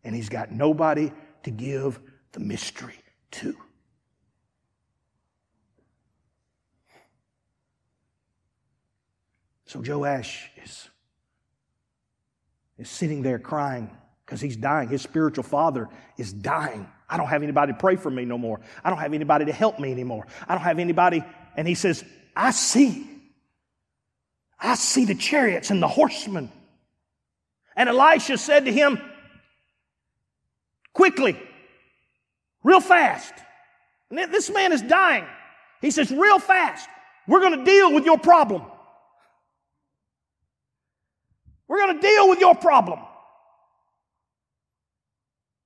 And 0.05 0.15
he's 0.15 0.29
got 0.29 0.53
nobody 0.53 1.13
to 1.43 1.51
give 1.51 2.01
the 2.33 2.41
mystery 2.41 2.99
to. 3.33 3.57
So 9.67 9.83
Joash 9.85 10.51
is, 10.63 10.89
is 12.79 12.89
sitting 12.89 13.23
there 13.23 13.41
crying 13.41 13.91
because 14.25 14.41
he's 14.41 14.57
dying. 14.57 14.89
His 14.89 15.03
spiritual 15.03 15.43
father 15.43 15.89
is 16.17 16.33
dying. 16.33 16.87
I 17.09 17.17
don't 17.17 17.27
have 17.27 17.43
anybody 17.43 17.73
to 17.73 17.79
pray 17.79 17.97
for 17.97 18.11
me 18.11 18.25
no 18.25 18.39
more. 18.39 18.61
I 18.85 18.91
don't 18.91 19.01
have 19.01 19.15
anybody 19.15 19.47
to 19.47 19.53
help 19.53 19.81
me 19.81 19.91
anymore. 19.91 20.27
I 20.47 20.55
don't 20.55 20.63
have 20.63 20.79
anybody. 20.79 21.25
And 21.57 21.67
he 21.67 21.75
says, 21.75 22.05
I 22.37 22.53
see. 22.53 23.14
I 24.61 24.75
see 24.75 25.05
the 25.05 25.15
chariots 25.15 25.71
and 25.71 25.83
the 25.83 25.89
horsemen. 25.89 26.51
And 27.77 27.89
Elisha 27.89 28.39
said 28.39 28.67
to 28.67 28.73
him, 28.73 29.01
Quickly, 30.93 31.37
real 32.63 32.81
fast. 32.81 33.35
And 34.11 34.33
this 34.33 34.49
man 34.51 34.73
is 34.73 34.81
dying. 34.81 35.27
He 35.81 35.91
says, 35.91 36.11
Real 36.11 36.39
fast, 36.39 36.89
we're 37.27 37.41
going 37.41 37.59
to 37.59 37.65
deal 37.65 37.93
with 37.93 38.05
your 38.05 38.19
problem. 38.19 38.63
We're 41.67 41.79
going 41.79 42.01
to 42.01 42.07
deal 42.07 42.29
with 42.29 42.41
your 42.41 42.55
problem. 42.55 43.01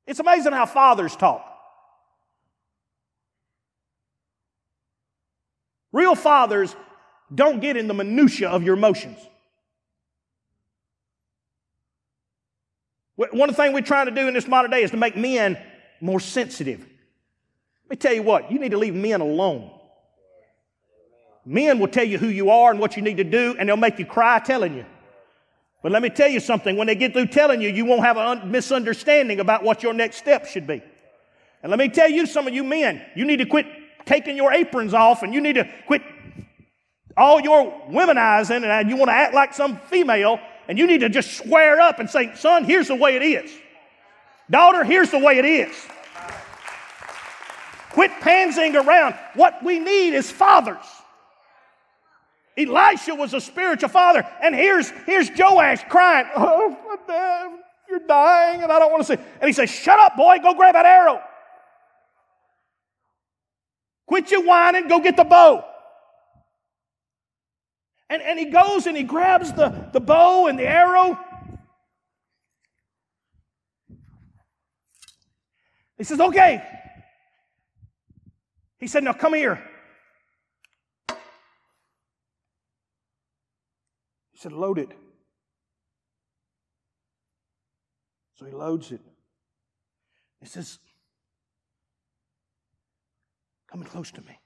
It's 0.06 0.20
amazing 0.20 0.52
how 0.52 0.64
fathers 0.64 1.14
talk. 1.14 1.44
Real 5.92 6.14
fathers 6.14 6.74
don't 7.34 7.60
get 7.60 7.76
in 7.76 7.88
the 7.88 7.94
minutia 7.94 8.48
of 8.48 8.62
your 8.62 8.74
emotions. 8.74 9.18
One 13.16 13.48
of 13.48 13.56
the 13.56 13.62
things 13.62 13.74
we're 13.74 13.80
trying 13.80 14.06
to 14.06 14.12
do 14.12 14.28
in 14.28 14.34
this 14.34 14.46
modern 14.46 14.70
day 14.70 14.82
is 14.82 14.92
to 14.92 14.96
make 14.96 15.16
men 15.16 15.58
more 16.00 16.20
sensitive. 16.20 16.78
Let 16.78 17.90
me 17.90 17.96
tell 17.96 18.12
you 18.12 18.22
what, 18.22 18.52
you 18.52 18.60
need 18.60 18.70
to 18.70 18.78
leave 18.78 18.94
men 18.94 19.20
alone. 19.20 19.72
Men 21.44 21.78
will 21.78 21.88
tell 21.88 22.04
you 22.04 22.18
who 22.18 22.28
you 22.28 22.50
are 22.50 22.70
and 22.70 22.78
what 22.78 22.96
you 22.96 23.02
need 23.02 23.16
to 23.16 23.24
do, 23.24 23.56
and 23.58 23.68
they'll 23.68 23.76
make 23.76 23.98
you 23.98 24.06
cry 24.06 24.38
telling 24.38 24.74
you. 24.74 24.84
But 25.82 25.92
let 25.92 26.02
me 26.02 26.10
tell 26.10 26.28
you 26.28 26.40
something. 26.40 26.76
When 26.76 26.86
they 26.86 26.94
get 26.94 27.12
through 27.12 27.26
telling 27.26 27.60
you, 27.60 27.70
you 27.70 27.84
won't 27.84 28.02
have 28.02 28.16
a 28.16 28.44
misunderstanding 28.44 29.40
about 29.40 29.62
what 29.64 29.82
your 29.82 29.94
next 29.94 30.18
step 30.18 30.46
should 30.46 30.66
be. 30.66 30.82
And 31.62 31.70
let 31.70 31.78
me 31.78 31.88
tell 31.88 32.10
you, 32.10 32.26
some 32.26 32.46
of 32.46 32.54
you 32.54 32.62
men, 32.62 33.02
you 33.16 33.24
need 33.24 33.38
to 33.38 33.46
quit 33.46 33.66
taking 34.04 34.36
your 34.36 34.52
aprons 34.52 34.94
off 34.94 35.22
and 35.22 35.34
you 35.34 35.40
need 35.40 35.54
to 35.54 35.68
quit 35.86 36.02
all 37.18 37.40
your 37.40 37.72
womanizing 37.90 38.64
and 38.64 38.88
you 38.88 38.96
want 38.96 39.08
to 39.08 39.14
act 39.14 39.34
like 39.34 39.52
some 39.52 39.78
female 39.90 40.38
and 40.68 40.78
you 40.78 40.86
need 40.86 41.00
to 41.00 41.08
just 41.08 41.32
square 41.32 41.80
up 41.80 41.98
and 41.98 42.08
say, 42.08 42.34
son, 42.36 42.64
here's 42.64 42.88
the 42.88 42.94
way 42.94 43.16
it 43.16 43.22
is. 43.22 43.50
Daughter, 44.50 44.84
here's 44.84 45.10
the 45.10 45.18
way 45.18 45.38
it 45.38 45.44
is. 45.44 45.74
Quit 47.90 48.12
pansing 48.20 48.76
around. 48.76 49.14
What 49.34 49.62
we 49.64 49.78
need 49.78 50.14
is 50.14 50.30
fathers. 50.30 50.84
Elisha 52.56 53.14
was 53.14 53.34
a 53.34 53.40
spiritual 53.40 53.88
father, 53.88 54.26
and 54.42 54.54
here's, 54.54 54.90
here's 55.06 55.30
Joash 55.36 55.84
crying, 55.88 56.26
Oh, 56.36 56.76
you're 57.88 58.00
dying, 58.00 58.62
and 58.62 58.72
I 58.72 58.78
don't 58.78 58.90
want 58.90 59.06
to 59.06 59.16
see. 59.16 59.22
And 59.40 59.48
he 59.48 59.52
says, 59.52 59.70
Shut 59.70 59.98
up, 59.98 60.16
boy, 60.16 60.38
go 60.42 60.54
grab 60.54 60.74
that 60.74 60.84
arrow. 60.84 61.20
Quit 64.06 64.30
your 64.30 64.44
whining, 64.44 64.88
go 64.88 65.00
get 65.00 65.16
the 65.16 65.24
bow. 65.24 65.64
And, 68.10 68.22
and 68.22 68.38
he 68.38 68.46
goes 68.46 68.86
and 68.86 68.96
he 68.96 69.02
grabs 69.02 69.52
the, 69.52 69.90
the 69.92 70.00
bow 70.00 70.46
and 70.46 70.58
the 70.58 70.66
arrow. 70.66 71.18
He 75.98 76.04
says, 76.04 76.20
Okay. 76.20 76.62
He 78.78 78.86
said, 78.86 79.04
Now 79.04 79.12
come 79.12 79.34
here. 79.34 79.62
He 84.32 84.38
said, 84.38 84.52
Load 84.52 84.78
it. 84.78 84.90
So 88.36 88.46
he 88.46 88.52
loads 88.52 88.92
it. 88.92 89.00
He 90.40 90.46
says, 90.46 90.78
Coming 93.70 93.86
close 93.86 94.10
to 94.12 94.22
me. 94.22 94.38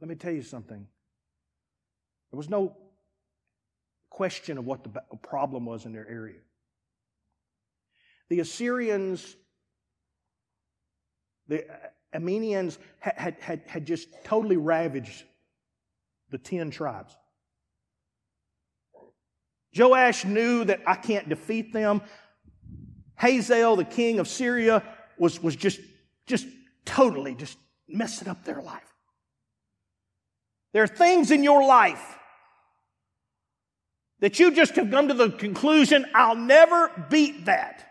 Let 0.00 0.08
me 0.08 0.14
tell 0.14 0.32
you 0.32 0.42
something. 0.42 0.86
There 2.30 2.36
was 2.36 2.48
no 2.48 2.76
question 4.10 4.58
of 4.58 4.66
what 4.66 4.84
the 4.84 4.90
problem 5.22 5.64
was 5.64 5.86
in 5.86 5.92
their 5.92 6.08
area. 6.08 6.40
The 8.28 8.40
Assyrians 8.40 9.36
the 11.48 11.64
Arameans 12.14 12.78
had, 13.00 13.36
had, 13.40 13.62
had 13.66 13.86
just 13.86 14.08
totally 14.24 14.56
ravaged 14.56 15.24
the 16.30 16.38
ten 16.38 16.70
tribes. 16.70 17.16
Joash 19.76 20.24
knew 20.24 20.64
that 20.64 20.80
I 20.86 20.94
can't 20.94 21.28
defeat 21.28 21.72
them. 21.72 22.02
Hazael, 23.16 23.76
the 23.76 23.84
king 23.84 24.18
of 24.18 24.28
Syria, 24.28 24.82
was, 25.18 25.42
was 25.42 25.56
just, 25.56 25.80
just 26.26 26.46
totally 26.84 27.34
just 27.34 27.58
messing 27.88 28.28
up 28.28 28.44
their 28.44 28.62
life. 28.62 28.94
There 30.72 30.82
are 30.82 30.88
things 30.88 31.30
in 31.30 31.42
your 31.42 31.64
life 31.64 32.18
that 34.20 34.38
you 34.38 34.50
just 34.50 34.74
have 34.76 34.90
come 34.90 35.08
to 35.08 35.14
the 35.14 35.30
conclusion, 35.30 36.04
I'll 36.14 36.36
never 36.36 36.90
beat 37.08 37.44
that. 37.44 37.84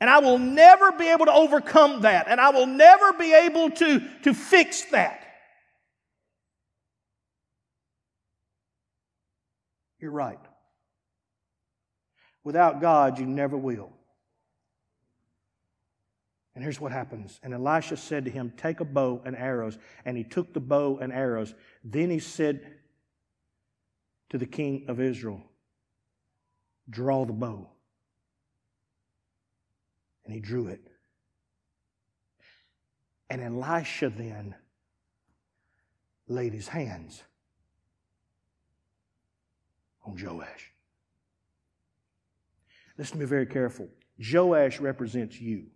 And 0.00 0.10
I 0.10 0.18
will 0.18 0.38
never 0.38 0.92
be 0.92 1.08
able 1.08 1.24
to 1.26 1.32
overcome 1.32 2.02
that. 2.02 2.26
And 2.28 2.40
I 2.40 2.50
will 2.50 2.66
never 2.66 3.14
be 3.14 3.32
able 3.32 3.70
to, 3.70 4.02
to 4.24 4.34
fix 4.34 4.82
that. 4.90 5.20
You're 9.98 10.10
right. 10.10 10.38
Without 12.42 12.82
God, 12.82 13.18
you 13.18 13.24
never 13.24 13.56
will. 13.56 13.93
And 16.54 16.62
here's 16.62 16.80
what 16.80 16.92
happens. 16.92 17.40
And 17.42 17.52
Elisha 17.52 17.96
said 17.96 18.24
to 18.26 18.30
him, 18.30 18.52
Take 18.56 18.80
a 18.80 18.84
bow 18.84 19.22
and 19.24 19.36
arrows. 19.36 19.76
And 20.04 20.16
he 20.16 20.24
took 20.24 20.54
the 20.54 20.60
bow 20.60 20.98
and 21.00 21.12
arrows. 21.12 21.54
Then 21.82 22.10
he 22.10 22.20
said 22.20 22.64
to 24.30 24.38
the 24.38 24.46
king 24.46 24.84
of 24.88 25.00
Israel, 25.00 25.42
Draw 26.88 27.24
the 27.24 27.32
bow 27.32 27.68
and 30.24 30.34
he 30.34 30.40
drew 30.40 30.68
it. 30.68 30.80
And 33.30 33.42
Elisha 33.42 34.10
then 34.10 34.54
laid 36.28 36.52
his 36.52 36.68
hands 36.68 37.22
on 40.04 40.16
Joash. 40.20 40.72
Listen 42.96 43.18
to 43.18 43.24
me 43.24 43.26
very 43.26 43.46
careful. 43.46 43.88
Joash 44.18 44.78
represents 44.78 45.40
you. 45.40 45.66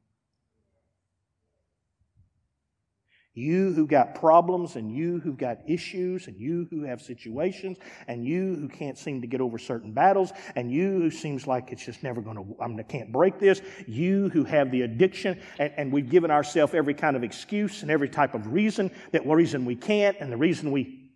You 3.39 3.73
who 3.73 3.87
got 3.87 4.17
problems, 4.17 4.75
and 4.75 4.91
you 4.93 5.21
who 5.21 5.33
got 5.33 5.59
issues, 5.69 6.27
and 6.27 6.37
you 6.37 6.67
who 6.71 6.83
have 6.83 7.01
situations, 7.01 7.79
and 8.09 8.25
you 8.25 8.57
who 8.57 8.69
can't 8.69 8.99
seem 8.99 9.21
to 9.21 9.29
get 9.29 9.41
over 9.41 9.59
certain 9.59 9.93
battles, 9.93 10.33
and 10.57 10.73
you 10.73 10.91
who 10.91 11.09
seems 11.09 11.47
like 11.47 11.71
it's 11.71 11.85
just 11.85 12.03
never 12.03 12.21
going 12.21 12.37
to, 12.37 12.57
I 12.61 12.67
mean 12.67 12.83
can't 12.89 13.13
break 13.13 13.39
this. 13.39 13.63
You 13.87 14.29
who 14.31 14.43
have 14.43 14.73
the 14.73 14.83
addiction, 14.83 15.41
and, 15.61 15.73
and 15.77 15.93
we've 15.93 16.11
given 16.11 16.33
ourselves 16.33 16.75
every 16.75 16.95
kind 16.95 17.17
of 17.17 17.23
excuse 17.23 17.83
and 17.83 17.93
every 17.93 18.09
type 18.09 18.35
of 18.35 18.53
reason 18.53 18.91
that 19.13 19.25
reason 19.25 19.65
we 19.65 19.77
can't, 19.77 20.17
and 20.19 20.33
the 20.33 20.37
reason 20.37 20.73
we. 20.73 21.09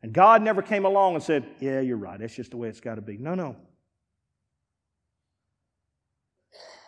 And 0.00 0.12
God 0.12 0.42
never 0.42 0.62
came 0.62 0.84
along 0.84 1.14
and 1.14 1.24
said, 1.24 1.44
Yeah, 1.58 1.80
you're 1.80 1.96
right. 1.96 2.20
That's 2.20 2.36
just 2.36 2.52
the 2.52 2.56
way 2.56 2.68
it's 2.68 2.80
got 2.80 2.94
to 2.94 3.02
be. 3.02 3.16
No, 3.18 3.34
no. 3.34 3.56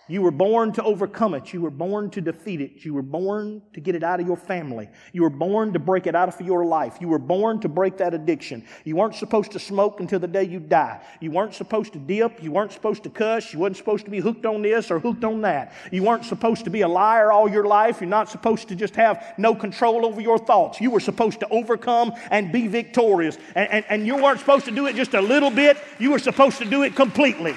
You 0.08 0.20
were 0.20 0.32
born 0.32 0.72
to 0.72 0.82
overcome 0.82 1.34
it. 1.34 1.52
You 1.52 1.60
were 1.60 1.70
born 1.70 2.10
to 2.10 2.20
defeat 2.20 2.60
it. 2.60 2.84
You 2.84 2.92
were 2.92 3.02
born 3.02 3.62
to 3.72 3.80
get 3.80 3.94
it 3.94 4.02
out 4.02 4.18
of 4.18 4.26
your 4.26 4.36
family. 4.36 4.88
You 5.12 5.22
were 5.22 5.30
born 5.30 5.72
to 5.74 5.78
break 5.78 6.08
it 6.08 6.16
out 6.16 6.28
of 6.28 6.40
your 6.44 6.64
life. 6.64 6.98
You 7.00 7.06
were 7.06 7.20
born 7.20 7.60
to 7.60 7.68
break 7.68 7.98
that 7.98 8.12
addiction. 8.12 8.64
You 8.84 8.96
weren't 8.96 9.14
supposed 9.14 9.52
to 9.52 9.60
smoke 9.60 10.00
until 10.00 10.18
the 10.18 10.26
day 10.26 10.42
you 10.42 10.58
die. 10.58 11.00
You 11.20 11.30
weren't 11.30 11.54
supposed 11.54 11.92
to 11.92 12.00
dip. 12.00 12.42
You 12.42 12.50
weren't 12.50 12.72
supposed 12.72 13.04
to 13.04 13.10
cuss. 13.10 13.52
You 13.52 13.60
weren't 13.60 13.76
supposed 13.76 14.04
to 14.04 14.10
be 14.10 14.18
hooked 14.18 14.44
on 14.44 14.62
this 14.62 14.90
or 14.90 14.98
hooked 14.98 15.22
on 15.22 15.40
that. 15.42 15.72
You 15.92 16.02
weren't 16.02 16.24
supposed 16.24 16.64
to 16.64 16.70
be 16.70 16.80
a 16.80 16.88
liar 16.88 17.30
all 17.30 17.48
your 17.48 17.64
life. 17.64 18.00
You're 18.00 18.10
not 18.10 18.28
supposed 18.28 18.68
to 18.68 18.74
just 18.74 18.96
have 18.96 19.34
no 19.38 19.54
control 19.54 20.04
over 20.04 20.20
your 20.20 20.38
thoughts. 20.38 20.80
You 20.80 20.90
were 20.90 21.00
supposed 21.00 21.38
to 21.40 21.48
overcome 21.48 22.12
and 22.30 22.50
be 22.50 22.66
victorious. 22.66 23.38
And, 23.54 23.70
and, 23.70 23.84
and 23.88 24.06
you 24.06 24.16
weren't 24.16 24.40
supposed 24.40 24.64
to 24.64 24.72
do 24.72 24.86
it 24.86 24.96
just 24.96 25.14
a 25.14 25.22
little 25.22 25.50
bit. 25.50 25.78
You 26.00 26.10
were 26.10 26.18
supposed 26.18 26.58
to 26.58 26.64
do 26.64 26.82
it 26.82 26.96
completely. 26.96 27.54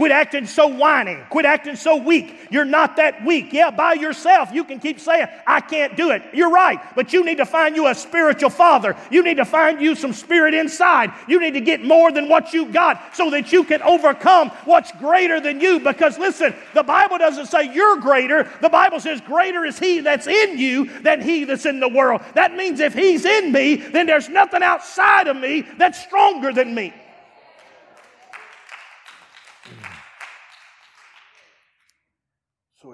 Quit 0.00 0.12
acting 0.12 0.46
so 0.46 0.66
whiny. 0.66 1.18
Quit 1.28 1.44
acting 1.44 1.76
so 1.76 1.96
weak. 1.96 2.34
You're 2.50 2.64
not 2.64 2.96
that 2.96 3.22
weak. 3.22 3.52
Yeah, 3.52 3.70
by 3.70 3.92
yourself, 3.92 4.48
you 4.50 4.64
can 4.64 4.80
keep 4.80 4.98
saying, 4.98 5.26
I 5.46 5.60
can't 5.60 5.94
do 5.94 6.10
it. 6.12 6.22
You're 6.32 6.50
right. 6.50 6.80
But 6.94 7.12
you 7.12 7.22
need 7.22 7.36
to 7.36 7.44
find 7.44 7.76
you 7.76 7.86
a 7.86 7.94
spiritual 7.94 8.48
father. 8.48 8.96
You 9.10 9.22
need 9.22 9.36
to 9.36 9.44
find 9.44 9.78
you 9.78 9.94
some 9.94 10.14
spirit 10.14 10.54
inside. 10.54 11.12
You 11.28 11.38
need 11.38 11.50
to 11.50 11.60
get 11.60 11.84
more 11.84 12.10
than 12.12 12.30
what 12.30 12.54
you 12.54 12.72
got 12.72 13.14
so 13.14 13.28
that 13.32 13.52
you 13.52 13.62
can 13.62 13.82
overcome 13.82 14.48
what's 14.64 14.90
greater 14.92 15.38
than 15.38 15.60
you. 15.60 15.80
Because 15.80 16.18
listen, 16.18 16.54
the 16.72 16.82
Bible 16.82 17.18
doesn't 17.18 17.48
say 17.48 17.70
you're 17.70 17.98
greater. 17.98 18.50
The 18.62 18.70
Bible 18.70 19.00
says 19.00 19.20
greater 19.20 19.66
is 19.66 19.78
he 19.78 20.00
that's 20.00 20.26
in 20.26 20.56
you 20.56 20.86
than 21.00 21.20
he 21.20 21.44
that's 21.44 21.66
in 21.66 21.78
the 21.78 21.88
world. 21.88 22.22
That 22.32 22.54
means 22.54 22.80
if 22.80 22.94
he's 22.94 23.26
in 23.26 23.52
me, 23.52 23.74
then 23.76 24.06
there's 24.06 24.30
nothing 24.30 24.62
outside 24.62 25.26
of 25.26 25.36
me 25.36 25.60
that's 25.76 26.02
stronger 26.02 26.54
than 26.54 26.74
me. 26.74 26.94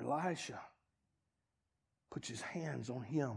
Elisha 0.00 0.60
puts 2.10 2.28
his 2.28 2.40
hands 2.40 2.90
on 2.90 3.02
him. 3.02 3.32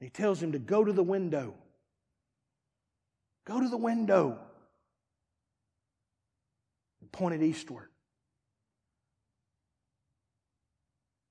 He 0.00 0.10
tells 0.10 0.42
him 0.42 0.52
to 0.52 0.58
go 0.58 0.84
to 0.84 0.92
the 0.92 1.02
window. 1.02 1.54
Go 3.46 3.60
to 3.60 3.68
the 3.68 3.76
window. 3.76 4.38
And 7.00 7.12
pointed 7.12 7.42
eastward. 7.42 7.88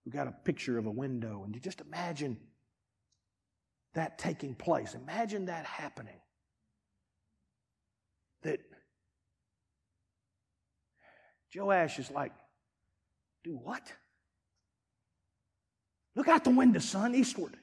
We 0.06 0.12
got 0.12 0.28
a 0.28 0.32
picture 0.32 0.78
of 0.78 0.86
a 0.86 0.92
window, 0.92 1.44
and 1.46 1.54
you 1.54 1.62
just 1.62 1.82
imagine 1.82 2.38
that 3.94 4.18
taking 4.18 4.56
place. 4.56 4.96
Imagine 4.96 5.46
that 5.46 5.66
happening. 5.66 6.20
That 8.44 8.62
Joash 11.54 12.00
is 12.00 12.10
like, 12.10 12.32
do 13.44 13.52
what? 13.52 13.92
Look 16.16 16.28
out 16.28 16.44
the 16.44 16.52
window, 16.52 16.80
son, 16.80 17.16
eastward. 17.16 17.56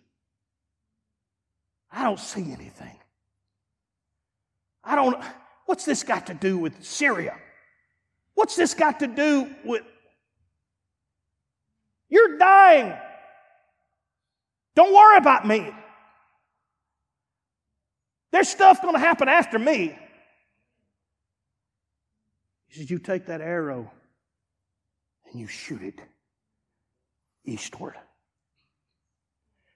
I 1.90 2.04
don't 2.04 2.18
see 2.18 2.52
anything. 2.52 2.98
I 4.82 4.94
don't, 4.94 5.22
what's 5.66 5.84
this 5.84 6.02
got 6.02 6.26
to 6.28 6.34
do 6.34 6.58
with 6.58 6.82
Syria? 6.84 7.36
What's 8.34 8.56
this 8.56 8.74
got 8.74 9.00
to 9.00 9.06
do 9.06 9.54
with, 9.64 9.82
you're 12.08 12.38
dying. 12.38 12.94
Don't 14.74 14.94
worry 14.94 15.18
about 15.18 15.46
me. 15.46 15.70
There's 18.30 18.48
stuff 18.48 18.80
going 18.80 18.94
to 18.94 19.00
happen 19.00 19.28
after 19.28 19.58
me. 19.58 19.98
He 22.68 22.78
says, 22.78 22.90
You 22.90 22.98
take 22.98 23.26
that 23.26 23.40
arrow 23.40 23.90
and 25.30 25.40
you 25.40 25.46
shoot 25.46 25.82
it 25.82 26.00
eastward. 27.44 27.94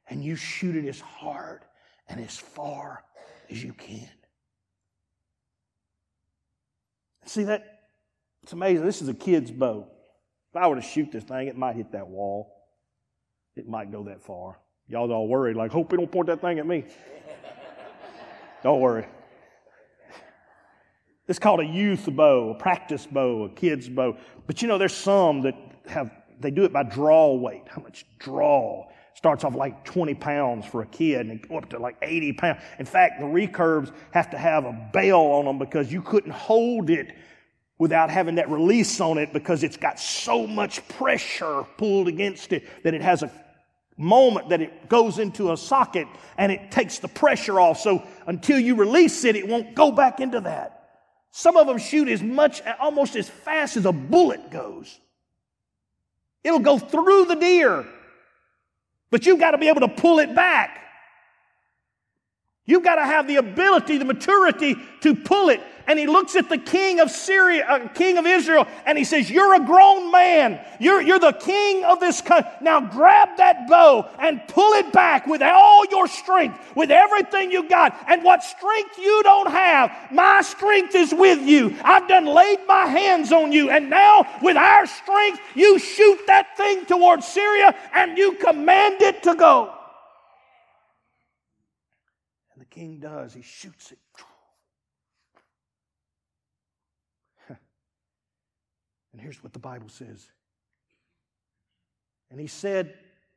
And 0.08 0.22
you 0.22 0.36
shoot 0.36 0.76
it 0.76 0.88
as 0.88 1.00
hard 1.00 1.60
and 2.08 2.20
as 2.20 2.36
far 2.36 3.04
as 3.50 3.62
you 3.62 3.72
can. 3.72 4.08
See 7.24 7.44
that? 7.44 7.80
It's 8.42 8.52
amazing. 8.52 8.84
This 8.84 9.00
is 9.00 9.08
a 9.08 9.14
kid's 9.14 9.50
bow. 9.50 9.86
If 10.50 10.56
I 10.56 10.66
were 10.66 10.76
to 10.76 10.82
shoot 10.82 11.12
this 11.12 11.24
thing, 11.24 11.48
it 11.48 11.56
might 11.56 11.76
hit 11.76 11.92
that 11.92 12.08
wall. 12.08 12.52
It 13.56 13.68
might 13.68 13.90
go 13.92 14.04
that 14.04 14.22
far. 14.22 14.58
Y'all 14.88 15.10
all 15.12 15.28
worried, 15.28 15.56
like, 15.56 15.70
hope 15.70 15.90
he 15.90 15.96
don't 15.96 16.10
point 16.10 16.26
that 16.26 16.40
thing 16.40 16.58
at 16.58 16.66
me. 16.66 16.84
don't 18.62 18.80
worry. 18.80 19.06
It's 21.28 21.38
called 21.38 21.61
a 21.61 21.64
youth 21.64 22.06
bow, 22.11 22.50
a 22.50 22.54
practice 22.54 23.06
bow, 23.06 23.44
a 23.44 23.48
kid's 23.50 23.88
bow. 23.88 24.16
But 24.46 24.61
you 24.61 24.68
know, 24.68 24.78
there's 24.78 24.94
some 24.94 25.42
that 25.42 25.54
have, 25.87 26.11
they 26.40 26.50
do 26.50 26.64
it 26.64 26.72
by 26.72 26.82
draw 26.82 27.35
weight. 27.35 27.62
How 27.68 27.80
much 27.80 28.04
draw? 28.18 28.88
Starts 29.14 29.44
off 29.44 29.54
like 29.54 29.85
20 29.85 30.14
pounds 30.14 30.66
for 30.66 30.82
a 30.82 30.87
kid 30.87 31.26
and 31.26 31.46
go 31.46 31.58
up 31.58 31.68
to 31.70 31.78
like 31.78 31.96
80 32.02 32.32
pounds. 32.32 32.62
In 32.78 32.87
fact, 32.87 33.20
the 33.20 33.26
recurves 33.26 33.92
have 34.11 34.30
to 34.30 34.38
have 34.38 34.64
a 34.64 34.90
bail 34.92 35.20
on 35.20 35.44
them 35.44 35.58
because 35.58 35.92
you 35.92 36.02
couldn't 36.02 36.32
hold 36.32 36.90
it 36.90 37.14
without 37.78 38.11
having 38.11 38.37
that 38.37 38.50
release 38.50 39.00
on 39.00 39.18
it 39.18 39.32
because 39.32 39.62
it's 39.62 39.76
got 39.76 40.00
so 40.00 40.46
much 40.46 40.87
pressure 40.88 41.64
pulled 41.76 42.08
against 42.08 42.52
it 42.52 42.64
that 42.82 42.94
it 42.94 43.02
has 43.02 43.22
a 43.22 43.30
moment 43.96 44.48
that 44.48 44.61
it 44.61 44.88
goes 44.88 45.18
into 45.18 45.52
a 45.52 45.56
socket 45.56 46.08
and 46.38 46.50
it 46.50 46.70
takes 46.70 46.98
the 46.98 47.08
pressure 47.08 47.61
off. 47.61 47.78
So 47.78 48.02
until 48.26 48.58
you 48.58 48.74
release 48.74 49.24
it, 49.24 49.37
it 49.37 49.46
won't 49.46 49.74
go 49.74 49.92
back 49.92 50.20
into 50.20 50.40
that. 50.40 50.81
Some 51.32 51.56
of 51.56 51.66
them 51.66 51.78
shoot 51.78 52.08
as 52.08 52.22
much, 52.22 52.62
almost 52.78 53.16
as 53.16 53.28
fast 53.28 53.78
as 53.78 53.86
a 53.86 53.92
bullet 53.92 54.50
goes. 54.50 55.00
It'll 56.44 56.58
go 56.58 56.78
through 56.78 57.24
the 57.24 57.36
deer, 57.36 57.86
but 59.10 59.24
you've 59.24 59.40
got 59.40 59.52
to 59.52 59.58
be 59.58 59.68
able 59.68 59.80
to 59.80 59.88
pull 59.88 60.18
it 60.18 60.34
back. 60.34 60.80
You've 62.64 62.85
got 62.85 62.96
to 62.96 63.05
have 63.05 63.27
the 63.27 63.37
ability, 63.37 63.98
the 63.98 64.05
maturity 64.05 64.77
to 65.01 65.14
pull 65.14 65.48
it 65.48 65.61
and 65.87 65.98
he 65.98 66.07
looks 66.07 66.37
at 66.37 66.48
the 66.48 66.59
king 66.59 67.01
of 67.01 67.11
Syria, 67.11 67.66
uh, 67.66 67.88
king 67.88 68.18
of 68.18 68.27
Israel, 68.27 68.66
and 68.87 68.96
he 68.96 69.05
says, 69.05 69.31
You're 69.31 69.55
a 69.55 69.64
grown 69.64 70.11
man. 70.11 70.61
You're, 70.79 71.01
you're 71.03 71.18
the 71.18 71.33
king 71.33 71.85
of 71.85 72.01
this 72.01 72.20
country. 72.20 72.51
Now 72.61 72.81
grab 72.81 73.37
that 73.37 73.68
bow 73.68 74.09
and 74.18 74.40
pull 74.48 74.72
it 74.75 74.92
back 74.92 75.27
with 75.27 75.42
all 75.42 75.85
your 75.87 76.07
strength, 76.07 76.59
with 76.77 76.90
everything 76.90 77.51
you 77.51 77.68
got. 77.68 77.96
And 78.09 78.22
what 78.22 78.42
strength 78.42 78.98
you 78.98 79.22
don't 79.22 79.51
have, 79.51 79.92
my 80.11 80.42
strength 80.42 80.94
is 80.94 81.12
with 81.12 81.40
you. 81.42 81.77
I've 81.83 82.09
done 82.09 82.27
laid 82.27 82.61
my 82.66 82.87
hands 82.87 83.33
on 83.33 83.53
you. 83.53 83.70
And 83.70 83.90
now, 83.90 84.27
with 84.42 84.57
our 84.57 84.87
strength, 84.87 85.40
you 85.55 85.79
shoot 85.79 86.20
that 86.27 86.57
thing 86.57 86.87
towards 86.87 87.27
Syria 87.27 87.75
and 87.94 88.16
you 88.16 88.33
command 88.35 89.03
it 89.03 89.22
to 89.25 89.35
go. 89.35 89.75
King 92.72 92.98
does. 93.00 93.35
He 93.35 93.42
shoots 93.42 93.92
it. 93.92 93.98
And 99.12 99.20
here's 99.20 99.42
what 99.42 99.52
the 99.52 99.58
Bible 99.58 99.90
says. 99.90 100.26
And 102.30 102.40
he 102.40 102.46
said, 102.46 102.94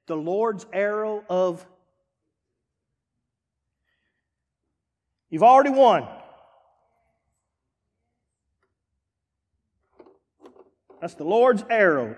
The 0.08 0.16
Lord's 0.16 0.66
arrow 0.72 1.22
of. 1.30 1.66
You've 5.30 5.44
already 5.44 5.72
won. 5.72 6.08
That's 11.02 11.16
the 11.16 11.26
Lord's 11.26 11.66
arrow. 11.70 12.16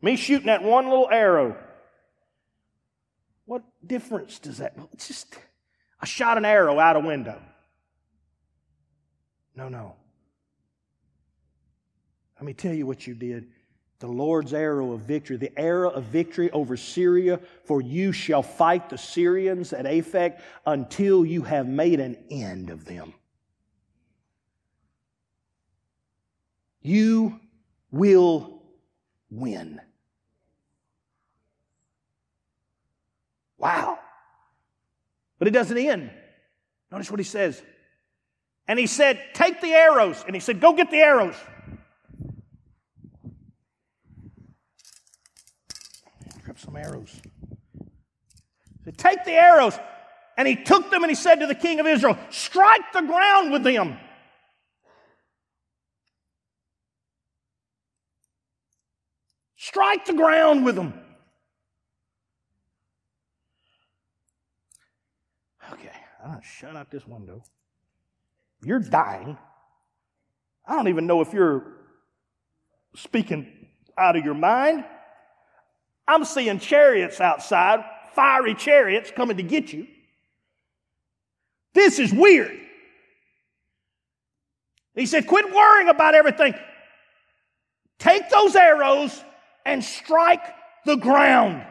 Me 0.00 0.14
shooting 0.14 0.46
that 0.46 0.62
one 0.62 0.88
little 0.88 1.08
arrow. 1.10 1.56
What 3.44 3.62
difference 3.86 4.38
does 4.38 4.58
that 4.58 4.76
make? 4.76 4.88
It's 4.92 5.08
just, 5.08 5.34
I 6.00 6.06
shot 6.06 6.38
an 6.38 6.44
arrow 6.44 6.78
out 6.78 6.96
a 6.96 7.00
window. 7.00 7.40
No, 9.54 9.68
no. 9.68 9.96
Let 12.36 12.46
me 12.46 12.54
tell 12.54 12.72
you 12.72 12.86
what 12.86 13.06
you 13.06 13.14
did. 13.14 13.48
The 13.98 14.08
Lord's 14.08 14.52
arrow 14.52 14.92
of 14.92 15.02
victory, 15.02 15.36
the 15.36 15.56
arrow 15.56 15.90
of 15.90 16.04
victory 16.04 16.50
over 16.50 16.76
Syria, 16.76 17.38
for 17.64 17.80
you 17.80 18.10
shall 18.10 18.42
fight 18.42 18.90
the 18.90 18.98
Syrians 18.98 19.72
at 19.72 19.84
Aphek 19.84 20.40
until 20.66 21.24
you 21.24 21.42
have 21.42 21.68
made 21.68 22.00
an 22.00 22.16
end 22.30 22.70
of 22.70 22.84
them. 22.84 23.14
You 26.80 27.38
will 27.92 28.62
win. 29.30 29.80
Wow. 33.62 34.00
But 35.38 35.46
it 35.46 35.52
doesn't 35.52 35.78
end. 35.78 36.10
Notice 36.90 37.10
what 37.10 37.20
he 37.20 37.24
says. 37.24 37.62
And 38.66 38.78
he 38.78 38.88
said, 38.88 39.22
Take 39.34 39.60
the 39.60 39.72
arrows. 39.72 40.22
And 40.26 40.34
he 40.34 40.40
said, 40.40 40.60
Go 40.60 40.72
get 40.72 40.90
the 40.90 40.98
arrows. 40.98 41.36
Grab 46.44 46.58
some 46.58 46.76
arrows. 46.76 47.20
He 47.78 48.84
said, 48.84 48.98
Take 48.98 49.24
the 49.24 49.32
arrows. 49.32 49.78
And 50.36 50.48
he 50.48 50.56
took 50.56 50.90
them 50.90 51.04
and 51.04 51.10
he 51.10 51.14
said 51.14 51.36
to 51.36 51.46
the 51.46 51.54
king 51.54 51.78
of 51.78 51.86
Israel, 51.86 52.18
Strike 52.30 52.92
the 52.92 53.02
ground 53.02 53.52
with 53.52 53.62
them. 53.62 53.96
Strike 59.56 60.06
the 60.06 60.14
ground 60.14 60.64
with 60.64 60.74
them. 60.74 60.94
I'll 66.24 66.40
shut 66.40 66.76
out 66.76 66.90
this 66.90 67.06
window. 67.06 67.42
You're 68.64 68.80
dying. 68.80 69.36
I 70.66 70.76
don't 70.76 70.88
even 70.88 71.06
know 71.06 71.20
if 71.20 71.32
you're 71.32 71.64
speaking 72.94 73.66
out 73.98 74.16
of 74.16 74.24
your 74.24 74.34
mind. 74.34 74.84
I'm 76.06 76.24
seeing 76.24 76.58
chariots 76.58 77.20
outside, 77.20 77.84
fiery 78.14 78.54
chariots 78.54 79.10
coming 79.14 79.36
to 79.38 79.42
get 79.42 79.72
you. 79.72 79.86
This 81.74 81.98
is 81.98 82.12
weird. 82.12 82.58
He 84.94 85.06
said, 85.06 85.26
Quit 85.26 85.52
worrying 85.52 85.88
about 85.88 86.14
everything. 86.14 86.54
Take 87.98 88.28
those 88.30 88.54
arrows 88.54 89.24
and 89.64 89.82
strike 89.82 90.42
the 90.84 90.96
ground. 90.96 91.64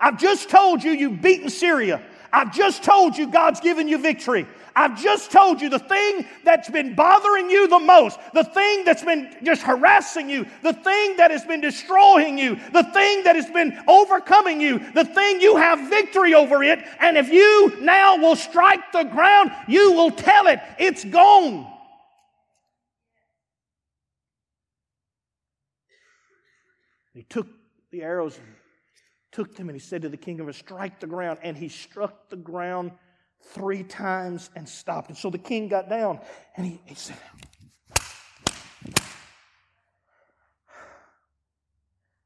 I've 0.00 0.18
just 0.18 0.48
told 0.48 0.82
you 0.82 0.92
you've 0.92 1.20
beaten 1.20 1.50
Syria. 1.50 2.02
I've 2.36 2.52
just 2.52 2.84
told 2.84 3.16
you 3.16 3.28
God's 3.28 3.60
given 3.60 3.88
you 3.88 3.96
victory. 3.96 4.46
I've 4.76 5.02
just 5.02 5.32
told 5.32 5.62
you 5.62 5.70
the 5.70 5.78
thing 5.78 6.26
that's 6.44 6.68
been 6.68 6.94
bothering 6.94 7.48
you 7.48 7.66
the 7.66 7.78
most, 7.78 8.20
the 8.34 8.44
thing 8.44 8.84
that's 8.84 9.02
been 9.02 9.34
just 9.42 9.62
harassing 9.62 10.28
you, 10.28 10.44
the 10.62 10.74
thing 10.74 11.16
that 11.16 11.30
has 11.30 11.46
been 11.46 11.62
destroying 11.62 12.36
you, 12.36 12.56
the 12.74 12.82
thing 12.82 13.24
that 13.24 13.36
has 13.36 13.48
been 13.48 13.82
overcoming 13.88 14.60
you, 14.60 14.80
the 14.92 15.06
thing 15.06 15.40
you 15.40 15.56
have 15.56 15.88
victory 15.88 16.34
over 16.34 16.62
it. 16.62 16.78
And 17.00 17.16
if 17.16 17.30
you 17.30 17.72
now 17.80 18.18
will 18.18 18.36
strike 18.36 18.92
the 18.92 19.04
ground, 19.04 19.50
you 19.66 19.92
will 19.92 20.10
tell 20.10 20.46
it, 20.46 20.60
it's 20.78 21.06
gone. 21.06 21.66
He 27.14 27.22
took 27.22 27.46
the 27.90 28.02
arrows 28.02 28.36
and 28.36 28.55
took 29.36 29.54
them 29.54 29.68
and 29.68 29.76
he 29.76 29.80
said 29.80 30.00
to 30.00 30.08
the 30.08 30.16
king 30.16 30.40
of 30.40 30.48
it, 30.48 30.54
Strike 30.54 30.98
the 30.98 31.06
ground. 31.06 31.38
And 31.42 31.54
he 31.54 31.68
struck 31.68 32.30
the 32.30 32.36
ground 32.36 32.92
three 33.52 33.82
times 33.82 34.48
and 34.56 34.66
stopped. 34.66 35.10
And 35.10 35.18
so 35.18 35.28
the 35.28 35.36
king 35.36 35.68
got 35.68 35.90
down 35.90 36.20
and 36.56 36.64
he, 36.64 36.80
he 36.86 36.94
said, 36.94 37.18
Is 38.86 38.94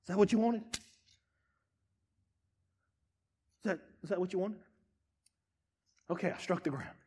that 0.06 0.16
what 0.16 0.30
you 0.30 0.38
wanted? 0.38 0.62
Is 3.58 3.64
that, 3.64 3.80
is 4.04 4.10
that 4.10 4.20
what 4.20 4.32
you 4.32 4.38
wanted? 4.38 4.60
Okay, 6.10 6.30
I 6.30 6.38
struck 6.38 6.62
the 6.62 6.70
ground. 6.70 6.99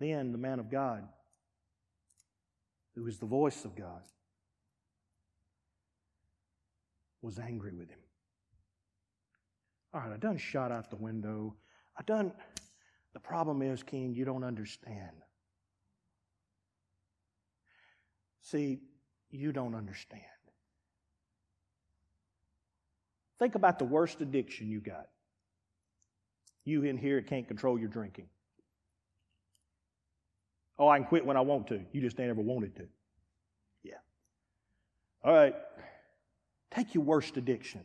Then 0.00 0.32
the 0.32 0.38
man 0.38 0.58
of 0.58 0.70
God, 0.70 1.06
who 2.94 3.06
is 3.06 3.18
the 3.18 3.26
voice 3.26 3.64
of 3.66 3.76
God, 3.76 4.00
was 7.22 7.38
angry 7.38 7.72
with 7.72 7.90
him. 7.90 7.98
All 9.92 10.00
right, 10.00 10.12
I 10.12 10.16
done 10.16 10.38
shot 10.38 10.72
out 10.72 10.88
the 10.88 10.96
window. 10.96 11.54
I 11.98 12.02
done. 12.02 12.32
The 13.12 13.20
problem 13.20 13.60
is, 13.60 13.82
King, 13.82 14.14
you 14.14 14.24
don't 14.24 14.44
understand. 14.44 15.10
See, 18.42 18.80
you 19.30 19.52
don't 19.52 19.74
understand. 19.74 20.22
Think 23.38 23.54
about 23.54 23.78
the 23.78 23.84
worst 23.84 24.20
addiction 24.20 24.70
you 24.70 24.80
got. 24.80 25.08
You 26.64 26.84
in 26.84 26.96
here 26.96 27.20
can't 27.20 27.46
control 27.46 27.78
your 27.78 27.88
drinking. 27.88 28.28
Oh, 30.80 30.88
I 30.88 30.98
can 30.98 31.06
quit 31.06 31.26
when 31.26 31.36
I 31.36 31.42
want 31.42 31.66
to. 31.68 31.82
You 31.92 32.00
just 32.00 32.18
ain't 32.18 32.30
ever 32.30 32.40
wanted 32.40 32.74
to. 32.76 32.86
Yeah. 33.84 33.98
All 35.22 35.34
right. 35.34 35.54
Take 36.70 36.94
your 36.94 37.04
worst 37.04 37.36
addiction. 37.36 37.82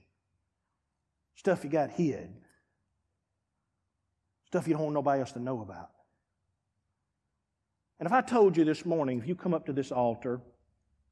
Stuff 1.36 1.66
you 1.66 1.70
got 1.70 1.92
hid. 1.92 2.30
Stuff 4.48 4.66
you 4.66 4.76
don't 4.76 4.84
want 4.84 4.94
nobody 4.94 5.20
else 5.20 5.34
to 5.34 5.40
know 5.40 5.62
about. 5.62 5.90
And 8.00 8.08
if 8.08 8.14
I 8.14 8.22
told 8.22 8.56
you 8.56 8.64
this 8.64 8.86
morning, 8.86 9.20
if 9.20 9.28
you 9.28 9.36
come 9.36 9.54
up 9.54 9.66
to 9.66 9.74
this 9.74 9.92
altar, 9.92 10.40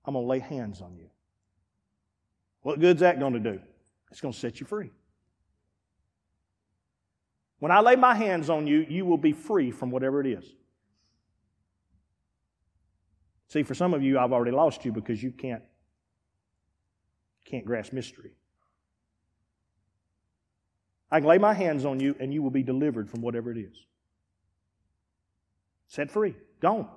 I'm 0.06 0.14
going 0.14 0.24
to 0.24 0.30
lay 0.30 0.40
hands 0.40 0.80
on 0.82 0.96
you. 0.96 1.10
What 2.62 2.80
good's 2.80 3.02
that 3.02 3.20
going 3.20 3.34
to 3.34 3.40
do? 3.40 3.60
It's 4.10 4.22
going 4.22 4.34
to 4.34 4.40
set 4.40 4.62
you 4.62 4.66
free. 4.66 4.92
When 7.60 7.74
I 7.74 7.82
lay 7.82 7.98
my 7.98 8.16
hands 8.16 8.50
on 8.50 8.68
you, 8.68 8.86
you 8.88 9.06
will 9.06 9.18
be 9.18 9.34
free 9.34 9.70
from 9.70 9.92
whatever 9.92 10.22
it 10.22 10.28
is. 10.28 10.46
See, 13.54 13.62
for 13.62 13.76
some 13.76 13.94
of 13.94 14.02
you, 14.02 14.18
I've 14.18 14.34
already 14.34 14.50
lost 14.50 14.84
you 14.84 14.92
because 14.92 15.22
you 15.22 15.30
can't, 15.30 15.62
can't 17.46 17.64
grasp 17.64 17.94
mystery. 17.94 18.32
I 21.12 21.20
can 21.20 21.30
lay 21.30 21.38
my 21.38 21.54
hands 21.54 21.86
on 21.86 22.00
you 22.00 22.16
and 22.20 22.34
you 22.34 22.42
will 22.42 22.50
be 22.50 22.64
delivered 22.64 23.12
from 23.12 23.22
whatever 23.22 23.52
it 23.52 23.60
is. 23.60 23.76
Set 25.88 26.10
free. 26.10 26.36
Gone. 26.62 26.88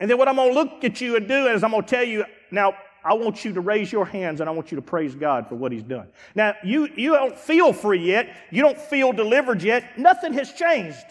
And 0.00 0.10
then 0.10 0.18
what 0.18 0.26
I'm 0.26 0.34
going 0.34 0.52
to 0.52 0.60
look 0.60 0.82
at 0.82 1.00
you 1.00 1.14
and 1.14 1.28
do 1.28 1.46
is 1.46 1.62
I'm 1.62 1.70
going 1.70 1.84
to 1.84 1.88
tell 1.88 2.02
you, 2.02 2.24
now, 2.50 2.72
I 3.04 3.14
want 3.14 3.44
you 3.44 3.52
to 3.52 3.60
raise 3.60 3.92
your 3.92 4.04
hands 4.04 4.40
and 4.40 4.50
I 4.50 4.52
want 4.52 4.72
you 4.72 4.76
to 4.76 4.82
praise 4.82 5.14
God 5.14 5.48
for 5.48 5.54
what 5.54 5.70
He's 5.70 5.84
done. 5.84 6.08
Now, 6.34 6.54
you, 6.64 6.88
you 6.96 7.12
don't 7.12 7.38
feel 7.38 7.72
free 7.72 8.04
yet. 8.04 8.36
You 8.50 8.60
don't 8.60 8.76
feel 8.76 9.12
delivered 9.12 9.62
yet. 9.62 9.96
Nothing 9.96 10.32
has 10.32 10.52
changed. 10.52 11.06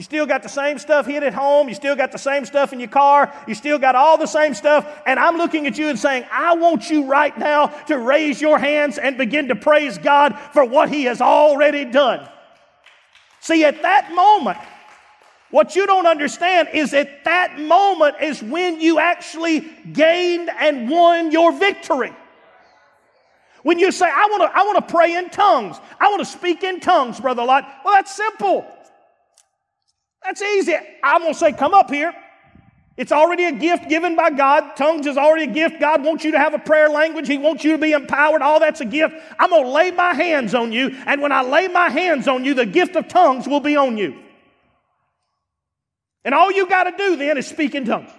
You 0.00 0.04
still 0.04 0.24
got 0.24 0.42
the 0.42 0.48
same 0.48 0.78
stuff 0.78 1.04
hid 1.04 1.22
at 1.24 1.34
home. 1.34 1.68
You 1.68 1.74
still 1.74 1.94
got 1.94 2.10
the 2.10 2.16
same 2.16 2.46
stuff 2.46 2.72
in 2.72 2.80
your 2.80 2.88
car. 2.88 3.34
You 3.46 3.54
still 3.54 3.78
got 3.78 3.94
all 3.94 4.16
the 4.16 4.24
same 4.24 4.54
stuff. 4.54 5.02
And 5.04 5.20
I'm 5.20 5.36
looking 5.36 5.66
at 5.66 5.76
you 5.76 5.90
and 5.90 5.98
saying, 5.98 6.24
I 6.32 6.54
want 6.54 6.88
you 6.88 7.04
right 7.04 7.36
now 7.36 7.66
to 7.66 7.98
raise 7.98 8.40
your 8.40 8.58
hands 8.58 8.96
and 8.96 9.18
begin 9.18 9.48
to 9.48 9.56
praise 9.56 9.98
God 9.98 10.38
for 10.54 10.64
what 10.64 10.88
He 10.88 11.04
has 11.04 11.20
already 11.20 11.84
done. 11.84 12.26
See, 13.40 13.62
at 13.62 13.82
that 13.82 14.10
moment, 14.14 14.56
what 15.50 15.76
you 15.76 15.86
don't 15.86 16.06
understand 16.06 16.70
is 16.72 16.94
at 16.94 17.24
that 17.24 17.60
moment 17.60 18.16
is 18.22 18.42
when 18.42 18.80
you 18.80 18.98
actually 19.00 19.60
gained 19.92 20.48
and 20.48 20.88
won 20.88 21.30
your 21.30 21.52
victory. 21.52 22.14
When 23.64 23.78
you 23.78 23.92
say, 23.92 24.06
I 24.06 24.28
want 24.30 24.50
to, 24.50 24.58
I 24.58 24.62
want 24.62 24.88
to 24.88 24.94
pray 24.94 25.14
in 25.16 25.28
tongues. 25.28 25.76
I 26.00 26.08
want 26.08 26.20
to 26.20 26.24
speak 26.24 26.64
in 26.64 26.80
tongues, 26.80 27.20
Brother 27.20 27.44
Lott. 27.44 27.70
Well, 27.84 27.92
that's 27.92 28.16
simple. 28.16 28.66
That's 30.24 30.42
easy. 30.42 30.74
I'm 31.02 31.22
going 31.22 31.32
to 31.32 31.38
say, 31.38 31.52
come 31.52 31.74
up 31.74 31.90
here. 31.90 32.14
It's 32.96 33.12
already 33.12 33.44
a 33.44 33.52
gift 33.52 33.88
given 33.88 34.14
by 34.14 34.30
God. 34.30 34.76
Tongues 34.76 35.06
is 35.06 35.16
already 35.16 35.44
a 35.44 35.54
gift. 35.54 35.80
God 35.80 36.04
wants 36.04 36.22
you 36.22 36.32
to 36.32 36.38
have 36.38 36.52
a 36.52 36.58
prayer 36.58 36.90
language. 36.90 37.26
He 37.26 37.38
wants 37.38 37.64
you 37.64 37.72
to 37.72 37.78
be 37.78 37.92
empowered. 37.92 38.42
All 38.42 38.60
that's 38.60 38.82
a 38.82 38.84
gift. 38.84 39.14
I'm 39.38 39.48
going 39.48 39.64
to 39.64 39.70
lay 39.70 39.90
my 39.90 40.12
hands 40.12 40.54
on 40.54 40.70
you. 40.70 40.94
And 41.06 41.22
when 41.22 41.32
I 41.32 41.42
lay 41.42 41.68
my 41.68 41.88
hands 41.88 42.28
on 42.28 42.44
you, 42.44 42.52
the 42.52 42.66
gift 42.66 42.96
of 42.96 43.08
tongues 43.08 43.48
will 43.48 43.60
be 43.60 43.74
on 43.76 43.96
you. 43.96 44.18
And 46.26 46.34
all 46.34 46.52
you 46.52 46.68
got 46.68 46.84
to 46.84 46.96
do 46.96 47.16
then 47.16 47.38
is 47.38 47.46
speak 47.46 47.74
in 47.74 47.86
tongues. 47.86 48.10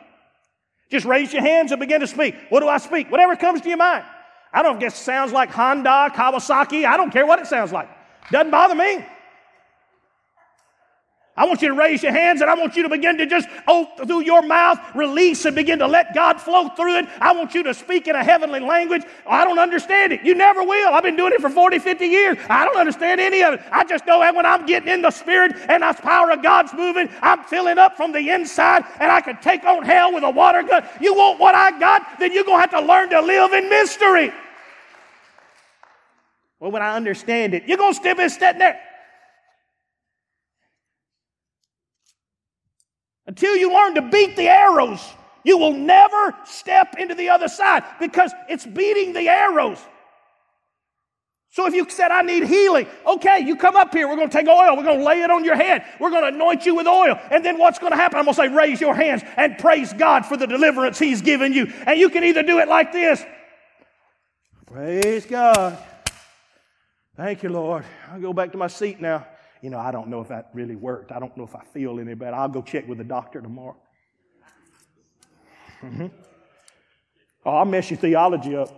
Just 0.90 1.06
raise 1.06 1.32
your 1.32 1.44
hands 1.44 1.72
and 1.72 1.80
begin 1.80 2.02
to 2.02 2.08
speak. 2.08 2.36
What 2.50 2.62
do 2.62 2.68
I 2.68 2.78
speak? 2.78 3.12
Whatever 3.12 3.36
comes 3.36 3.62
to 3.62 3.70
your 3.70 3.78
mind. 3.78 4.04
I 4.52 4.64
don't 4.64 4.80
guess 4.80 5.00
it 5.00 5.04
sounds 5.04 5.32
like 5.32 5.52
Honda, 5.52 6.12
Kawasaki. 6.14 6.86
I 6.86 6.98
don't 6.98 7.12
care 7.12 7.26
what 7.26 7.40
it 7.40 7.48
sounds 7.48 7.72
like. 7.72 7.88
Doesn't 8.32 8.52
bother 8.52 8.76
me. 8.76 9.06
I 11.38 11.46
want 11.46 11.62
you 11.62 11.70
to 11.70 11.74
raise 11.74 12.04
your 12.04 12.12
hands 12.12 12.42
and 12.42 12.50
I 12.50 12.56
want 12.56 12.76
you 12.76 12.84
to 12.84 12.90
begin 12.90 13.18
to 13.18 13.26
just, 13.26 13.48
oh, 13.66 13.88
through 14.06 14.24
your 14.24 14.42
mouth, 14.42 14.78
release 14.94 15.46
and 15.46 15.56
begin 15.56 15.80
to 15.80 15.88
let 15.88 16.14
God 16.14 16.42
flow 16.42 16.68
through 16.70 16.98
it. 16.98 17.06
I 17.22 17.32
want 17.32 17.56
you 17.56 17.64
to 17.64 17.74
speak 17.74 18.08
in 18.08 18.16
a 18.18 18.24
heavenly 18.24 18.60
language. 18.60 19.04
I 19.26 19.46
don't 19.46 19.58
understand 19.58 20.12
it. 20.12 20.26
You 20.26 20.36
never 20.36 20.62
will. 20.62 20.94
I've 20.94 21.04
been 21.04 21.16
doing 21.16 21.32
it 21.32 21.40
for 21.40 21.50
40, 21.50 21.80
50 21.80 22.06
years. 22.06 22.38
I 22.50 22.66
don't 22.66 22.76
understand 22.76 23.22
any 23.22 23.44
of 23.44 23.54
it. 23.54 23.62
I 23.72 23.86
just 23.86 24.06
know 24.06 24.20
that 24.20 24.36
when 24.36 24.46
I'm 24.46 24.66
getting 24.66 24.90
in 24.90 25.02
the 25.02 25.10
Spirit 25.10 25.56
and 25.70 25.84
the 25.84 25.94
power 26.02 26.32
of 26.32 26.44
God's 26.44 26.74
moving, 26.74 27.08
I'm 27.22 27.46
filling 27.46 27.78
up 27.78 27.96
from 27.96 28.12
the 28.12 28.30
inside 28.30 28.84
and 29.00 29.10
I 29.10 29.22
can 29.22 29.38
take 29.38 29.64
on 29.64 29.84
hell 29.84 30.14
with 30.14 30.26
a 30.26 30.30
water 30.30 30.64
gun. 30.64 30.86
You 31.00 31.16
want 31.16 31.40
what 31.40 31.56
I 31.56 31.80
got? 31.80 32.20
Then 32.20 32.34
you're 32.34 32.44
going 32.44 32.58
to 32.58 32.62
have 32.62 32.82
to 32.82 32.86
learn 32.86 33.10
to 33.10 33.22
live 33.22 33.54
in 33.54 33.70
mystery. 33.70 34.34
Well, 36.60 36.72
when 36.72 36.82
I 36.82 36.98
understand 36.98 37.54
it, 37.54 37.64
you're 37.68 37.78
going 37.78 37.94
to 37.94 38.00
still 38.00 38.16
be 38.16 38.28
sitting 38.28 38.60
there. 38.60 38.80
Until 43.32 43.56
you 43.56 43.72
learn 43.72 43.96
to 43.96 44.02
beat 44.02 44.36
the 44.36 44.50
arrows, 44.50 45.02
you 45.46 45.58
will 45.58 45.72
never 45.72 46.36
step 46.44 46.96
into 46.98 47.16
the 47.16 47.30
other 47.30 47.48
side 47.48 47.86
because 47.98 48.34
it's 48.50 48.66
beating 48.66 49.14
the 49.14 49.30
arrows. 49.30 49.78
So 51.52 51.66
if 51.66 51.74
you 51.74 51.90
said, 51.90 52.12
I 52.12 52.24
need 52.24 52.44
healing, 52.44 52.88
okay, 53.08 53.40
you 53.40 53.56
come 53.56 53.78
up 53.78 53.94
here. 53.94 54.10
We're 54.10 54.18
going 54.18 54.30
to 54.30 54.38
take 54.38 54.50
oil. 54.50 54.76
We're 54.76 54.84
going 54.84 55.00
to 55.00 55.06
lay 55.06 55.22
it 55.22 55.32
on 55.32 55.46
your 55.46 55.56
head. 55.56 55.86
We're 55.98 56.10
going 56.10 56.24
to 56.24 56.36
anoint 56.36 56.66
you 56.66 56.76
with 56.76 56.88
oil. 56.88 57.18
And 57.32 57.46
then 57.46 57.58
what's 57.58 57.80
going 57.80 57.94
to 57.94 57.98
happen? 57.98 58.20
I'm 58.20 58.26
going 58.26 58.36
to 58.36 58.42
say, 58.42 58.50
raise 58.50 58.82
your 58.82 58.96
hands 58.96 59.22
and 59.38 59.58
praise 59.58 59.94
God 59.94 60.26
for 60.26 60.36
the 60.36 60.46
deliverance 60.46 61.00
He's 61.00 61.22
given 61.22 61.54
you. 61.54 61.72
And 61.88 61.98
you 61.98 62.10
can 62.10 62.26
either 62.26 62.44
do 62.44 62.60
it 62.60 62.68
like 62.68 62.92
this 62.92 63.24
Praise 64.66 65.26
God. 65.26 65.78
Thank 67.16 67.44
you, 67.44 67.50
Lord. 67.50 67.86
I'll 68.12 68.20
go 68.20 68.34
back 68.34 68.52
to 68.52 68.58
my 68.58 68.68
seat 68.68 69.00
now 69.00 69.26
you 69.62 69.70
know, 69.70 69.80
I 69.80 69.92
don't 69.92 70.08
know 70.08 70.22
if 70.22 70.30
that 70.30 70.50
really 70.54 70.76
worked. 70.76 71.12
I 71.12 71.20
don't 71.20 71.36
know 71.38 71.44
if 71.44 71.56
I 71.56 71.64
feel 71.64 72.00
any 72.00 72.16
better. 72.16 72.36
I'll 72.36 72.50
go 72.50 72.62
check 72.62 72.88
with 72.88 72.98
the 72.98 73.04
doctor 73.04 73.42
tomorrow. 73.42 73.78
Mm-hmm. 75.82 76.08
Oh, 77.46 77.52
I'll 77.52 77.66
mess 77.66 77.90
your 77.90 77.98
theology 77.98 78.56
up. 78.56 78.70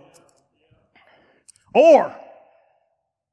Or, 1.74 2.14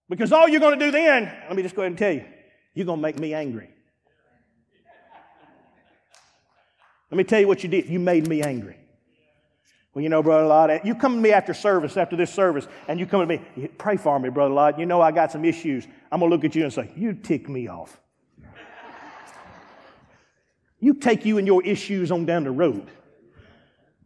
because 0.09 0.31
all 0.31 0.47
you're 0.47 0.59
going 0.59 0.77
to 0.79 0.85
do 0.85 0.91
then, 0.91 1.31
let 1.47 1.55
me 1.55 1.63
just 1.63 1.75
go 1.75 1.83
ahead 1.83 1.91
and 1.91 1.97
tell 1.97 2.11
you, 2.11 2.25
you're 2.73 2.85
going 2.85 2.99
to 2.99 3.01
make 3.01 3.19
me 3.19 3.33
angry. 3.33 3.69
Let 7.11 7.17
me 7.17 7.23
tell 7.23 7.39
you 7.39 7.47
what 7.47 7.63
you 7.63 7.69
did. 7.69 7.87
You 7.87 7.99
made 7.99 8.27
me 8.27 8.41
angry. 8.41 8.77
Well, 9.93 10.01
you 10.01 10.09
know, 10.09 10.23
Brother 10.23 10.47
Lott, 10.47 10.69
eh, 10.69 10.79
you 10.85 10.95
come 10.95 11.15
to 11.15 11.21
me 11.21 11.31
after 11.33 11.53
service, 11.53 11.97
after 11.97 12.15
this 12.15 12.33
service, 12.33 12.65
and 12.87 12.99
you 12.99 13.05
come 13.05 13.19
to 13.19 13.25
me, 13.27 13.67
pray 13.77 13.97
for 13.97 14.17
me, 14.19 14.29
Brother 14.29 14.53
Lott. 14.53 14.79
You 14.79 14.85
know 14.85 15.01
I 15.01 15.11
got 15.11 15.31
some 15.31 15.43
issues. 15.43 15.85
I'm 16.11 16.19
going 16.19 16.29
to 16.29 16.35
look 16.35 16.45
at 16.45 16.55
you 16.55 16.63
and 16.63 16.71
say, 16.71 16.89
You 16.95 17.13
tick 17.13 17.49
me 17.49 17.67
off. 17.67 17.99
you 20.79 20.93
take 20.93 21.25
you 21.25 21.37
and 21.37 21.45
your 21.45 21.63
issues 21.63 22.09
on 22.11 22.25
down 22.25 22.45
the 22.45 22.51
road. 22.51 22.89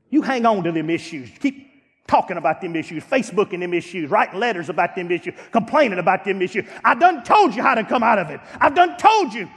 You 0.09 0.23
hang 0.23 0.45
on 0.45 0.63
to 0.63 0.71
them 0.71 0.89
issues. 0.89 1.29
Keep 1.39 1.65
talking 2.07 2.37
about 2.37 2.61
them 2.61 2.75
issues, 2.75 3.03
Facebooking 3.03 3.59
them 3.59 3.73
issues, 3.73 4.09
writing 4.09 4.39
letters 4.39 4.69
about 4.69 4.95
them 4.95 5.11
issues, 5.11 5.35
complaining 5.51 5.99
about 5.99 6.23
them 6.23 6.41
issues. 6.41 6.65
I 6.83 6.95
done 6.95 7.23
told 7.23 7.55
you 7.55 7.61
how 7.61 7.75
to 7.75 7.83
come 7.83 8.03
out 8.03 8.19
of 8.19 8.29
it. 8.29 8.39
I've 8.59 8.75
done 8.75 8.97
told 8.97 9.33
you. 9.33 9.49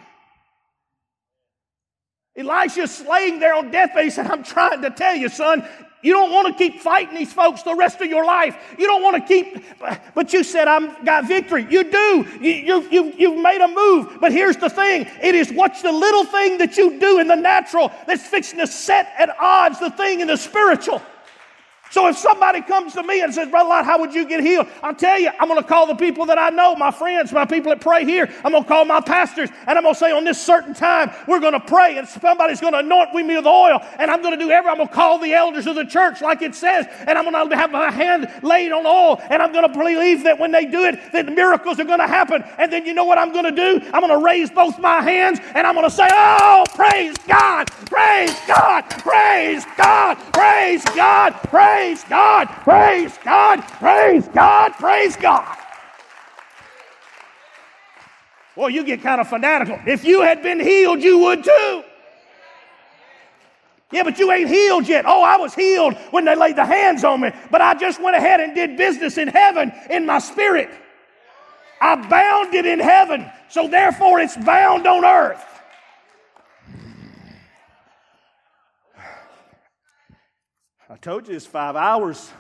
Elisha's 2.39 3.01
laying 3.03 3.41
there 3.41 3.55
on 3.55 3.71
deathbed. 3.71 4.05
He 4.05 4.11
said, 4.11 4.31
I'm 4.31 4.45
trying 4.45 4.81
to 4.83 4.91
tell 4.91 5.15
you, 5.15 5.29
son, 5.29 5.67
you 6.01 6.13
don't 6.13 6.31
want 6.31 6.47
to 6.47 6.55
keep 6.55 6.81
fighting 6.81 7.17
these 7.17 7.33
folks 7.33 7.63
the 7.63 7.75
rest 7.75 8.01
of 8.01 8.07
your 8.07 8.25
life. 8.25 8.57
You 8.79 8.87
don't 8.87 9.03
want 9.03 9.17
to 9.17 9.27
keep, 9.27 9.65
but 10.15 10.33
you 10.33 10.45
said, 10.45 10.69
I've 10.69 11.05
got 11.05 11.27
victory. 11.27 11.67
You 11.69 11.91
do. 11.91 12.27
You, 12.41 12.53
you, 12.53 12.89
you, 12.91 13.13
you've 13.19 13.43
made 13.43 13.61
a 13.61 13.69
move. 13.69 14.19
But 14.21 14.31
here's 14.31 14.57
the 14.57 14.71
thing 14.71 15.09
it 15.21 15.35
is 15.35 15.53
what's 15.53 15.83
the 15.83 15.93
little 15.93 16.25
thing 16.25 16.59
that 16.59 16.77
you 16.77 17.01
do 17.01 17.19
in 17.19 17.27
the 17.27 17.35
natural 17.35 17.91
that's 18.07 18.27
fixing 18.27 18.61
to 18.61 18.67
set 18.67 19.13
at 19.19 19.37
odds 19.41 19.81
the 19.81 19.91
thing 19.91 20.21
in 20.21 20.29
the 20.29 20.37
spiritual. 20.37 21.03
So 21.91 22.07
if 22.09 22.19
somebody 22.19 22.61
comes 22.61 22.93
to 22.95 23.03
me 23.03 23.23
and 23.23 23.33
says, 23.35 23.49
Brother 23.49 23.71
Lott, 23.71 23.85
how 23.85 23.99
would 24.01 24.15
you 24.15 24.27
get 24.27 24.41
healed? 24.41 24.67
I'll 24.83 24.95
tell 24.95 25.19
you, 25.19 25.31
I'm 25.41 25.49
going 25.49 25.61
to 25.61 25.67
call 25.67 25.87
the 25.87 25.95
people 25.95 26.27
that 26.27 26.39
I 26.39 26.51
know, 26.51 26.75
my 26.77 26.91
friends, 26.91 27.33
my 27.33 27.47
people 27.47 27.71
that 27.71 27.81
pray 27.81 28.05
here. 28.05 28.29
I'm 28.45 28.53
going 28.53 28.63
to 28.65 28.69
call 28.69 28.85
my 28.85 29.01
pastors 29.01 29.51
and 29.67 29.79
I'm 29.79 29.83
going 29.83 29.95
to 29.95 29.99
say 29.99 30.13
on 30.13 30.25
this 30.25 30.41
certain 30.41 30.75
time, 30.75 31.11
we're 31.27 31.41
going 31.41 31.55
to 31.55 31.61
pray 31.61 31.97
and 31.99 32.07
somebody's 32.07 32.61
going 32.61 32.75
to 32.75 32.81
anoint 32.81 33.15
me 33.15 33.23
with 33.37 33.47
oil 33.47 33.81
and 33.99 34.11
I'm 34.11 34.23
going 34.23 34.39
to 34.39 34.45
do 34.45 34.51
everything. 34.51 34.71
I'm 34.71 34.77
going 34.77 34.89
to 34.89 34.95
call 34.95 35.19
the 35.19 35.33
elders 35.33 35.67
of 35.67 35.77
the 35.77 35.85
church 35.85 36.21
like 36.21 36.43
it 36.43 36.55
says 36.55 36.87
and 37.07 37.17
I'm 37.17 37.31
going 37.31 37.49
to 37.49 37.57
have 37.57 37.71
my 37.71 37.91
hand 37.91 38.31
laid 38.43 38.73
on 38.73 38.85
oil 38.87 39.21
and 39.31 39.41
I'm 39.43 39.53
going 39.53 39.67
to 39.67 39.73
believe 39.73 40.25
that 40.25 40.39
when 40.39 40.53
they 40.53 40.67
do 40.67 40.85
it, 40.85 41.13
that 41.13 41.27
miracles 41.33 41.81
are 41.81 41.85
going 41.85 42.01
to 42.01 42.07
happen. 42.07 42.45
And 42.59 42.73
then 42.73 42.85
you 42.85 42.93
know 42.93 43.05
what 43.05 43.19
I'm 43.19 43.33
going 43.33 43.45
to 43.45 43.53
do? 43.53 43.81
I'm 43.95 44.01
going 44.03 44.19
to 44.19 44.25
raise 44.25 44.51
both 44.51 44.79
my 44.79 45.01
hands 45.01 45.41
and 45.55 45.67
I'm 45.67 45.75
going 45.75 45.89
to 45.89 45.95
say, 45.95 46.09
oh, 46.11 46.65
praise 46.75 47.17
God, 47.27 47.71
praise 47.87 48.37
God, 48.47 48.83
praise 48.91 49.65
God, 49.77 50.17
praise 50.33 50.85
God, 50.85 51.33
praise 51.45 51.78
Praise 51.79 52.03
God! 52.09 52.49
Praise 52.49 53.19
God! 53.23 53.63
Praise 53.63 54.27
God! 54.35 54.73
Praise 54.73 55.15
God! 55.15 55.57
Well, 58.57 58.69
you 58.69 58.83
get 58.83 59.01
kind 59.01 59.21
of 59.21 59.29
fanatical. 59.29 59.79
If 59.87 60.05
you 60.05 60.23
had 60.23 60.43
been 60.43 60.59
healed, 60.59 61.01
you 61.01 61.19
would 61.19 61.45
too. 61.45 61.85
Yeah, 63.93 64.03
but 64.03 64.19
you 64.19 64.33
ain't 64.33 64.49
healed 64.49 64.89
yet. 64.89 65.05
Oh, 65.07 65.23
I 65.23 65.37
was 65.37 65.55
healed 65.55 65.95
when 66.11 66.25
they 66.25 66.35
laid 66.35 66.57
the 66.57 66.65
hands 66.65 67.05
on 67.05 67.21
me, 67.21 67.31
but 67.49 67.61
I 67.61 67.75
just 67.75 68.03
went 68.03 68.17
ahead 68.17 68.41
and 68.41 68.57
did 68.57 68.77
business 68.77 69.17
in 69.17 69.29
heaven 69.29 69.71
in 69.89 70.05
my 70.05 70.19
spirit. 70.19 70.71
I 71.81 71.95
bound 71.95 72.55
it 72.55 72.67
in 72.67 72.81
heaven, 72.81 73.31
so 73.49 73.69
therefore 73.69 74.19
it's 74.19 74.37
bound 74.37 74.89
on 74.89 75.05
earth. 75.05 75.58
Told 81.01 81.29
you 81.29 81.37
it's 81.37 81.47
five 81.47 81.77
hours, 81.77 82.31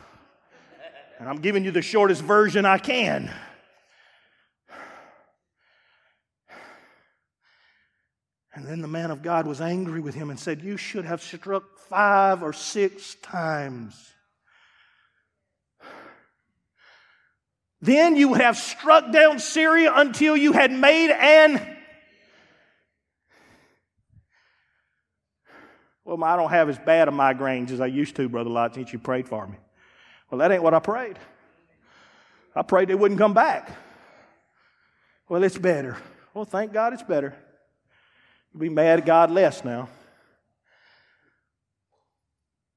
and 1.18 1.28
I'm 1.28 1.40
giving 1.40 1.64
you 1.64 1.70
the 1.70 1.82
shortest 1.82 2.22
version 2.22 2.64
I 2.66 2.78
can. 2.78 3.30
And 8.54 8.66
then 8.66 8.80
the 8.80 8.88
man 8.88 9.12
of 9.12 9.22
God 9.22 9.46
was 9.46 9.60
angry 9.60 10.00
with 10.00 10.16
him 10.16 10.30
and 10.30 10.38
said, 10.38 10.62
You 10.62 10.76
should 10.76 11.04
have 11.04 11.22
struck 11.22 11.78
five 11.88 12.42
or 12.42 12.52
six 12.52 13.14
times. 13.22 13.94
Then 17.80 18.16
you 18.16 18.30
would 18.30 18.40
have 18.40 18.56
struck 18.56 19.12
down 19.12 19.38
Syria 19.38 19.92
until 19.94 20.36
you 20.36 20.52
had 20.52 20.72
made 20.72 21.12
an 21.12 21.77
Well, 26.08 26.24
I 26.24 26.36
don't 26.36 26.48
have 26.48 26.70
as 26.70 26.78
bad 26.78 27.06
of 27.08 27.12
migraines 27.12 27.70
as 27.70 27.82
I 27.82 27.86
used 27.86 28.16
to, 28.16 28.30
Brother 28.30 28.48
Lott, 28.48 28.74
since 28.74 28.94
you 28.94 28.98
prayed 28.98 29.28
for 29.28 29.46
me. 29.46 29.58
Well, 30.30 30.38
that 30.38 30.50
ain't 30.50 30.62
what 30.62 30.72
I 30.72 30.78
prayed. 30.78 31.18
I 32.56 32.62
prayed 32.62 32.88
they 32.88 32.94
wouldn't 32.94 33.20
come 33.20 33.34
back. 33.34 33.70
Well, 35.28 35.44
it's 35.44 35.58
better. 35.58 35.98
Well, 36.32 36.46
thank 36.46 36.72
God 36.72 36.94
it's 36.94 37.02
better. 37.02 37.34
You'll 38.54 38.62
be 38.62 38.70
mad 38.70 39.00
at 39.00 39.04
God 39.04 39.30
less 39.30 39.66
now. 39.66 39.90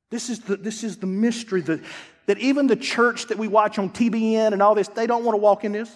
This 0.10 0.30
is 0.30 0.40
the, 0.42 0.58
this 0.58 0.84
is 0.84 0.98
the 0.98 1.08
mystery 1.08 1.62
that, 1.62 1.80
that 2.26 2.38
even 2.40 2.68
the 2.68 2.76
church 2.76 3.28
that 3.28 3.38
we 3.38 3.48
watch 3.48 3.80
on 3.80 3.92
TBN 3.92 4.52
and 4.52 4.62
all 4.62 4.76
this, 4.76 4.90
they 4.90 5.08
don't 5.08 5.24
want 5.24 5.36
to 5.36 5.42
walk 5.42 5.64
in 5.64 5.72
this. 5.72 5.90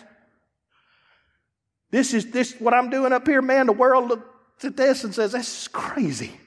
This 1.92 2.14
is 2.14 2.32
this 2.32 2.54
what 2.60 2.74
I'm 2.74 2.90
doing 2.90 3.12
up 3.12 3.28
here, 3.28 3.42
man. 3.42 3.66
The 3.66 3.74
world 3.74 4.08
looks 4.08 4.64
at 4.64 4.78
this 4.78 5.04
and 5.04 5.14
says, 5.14 5.34
This 5.34 5.64
is 5.64 5.68
crazy. 5.68 6.40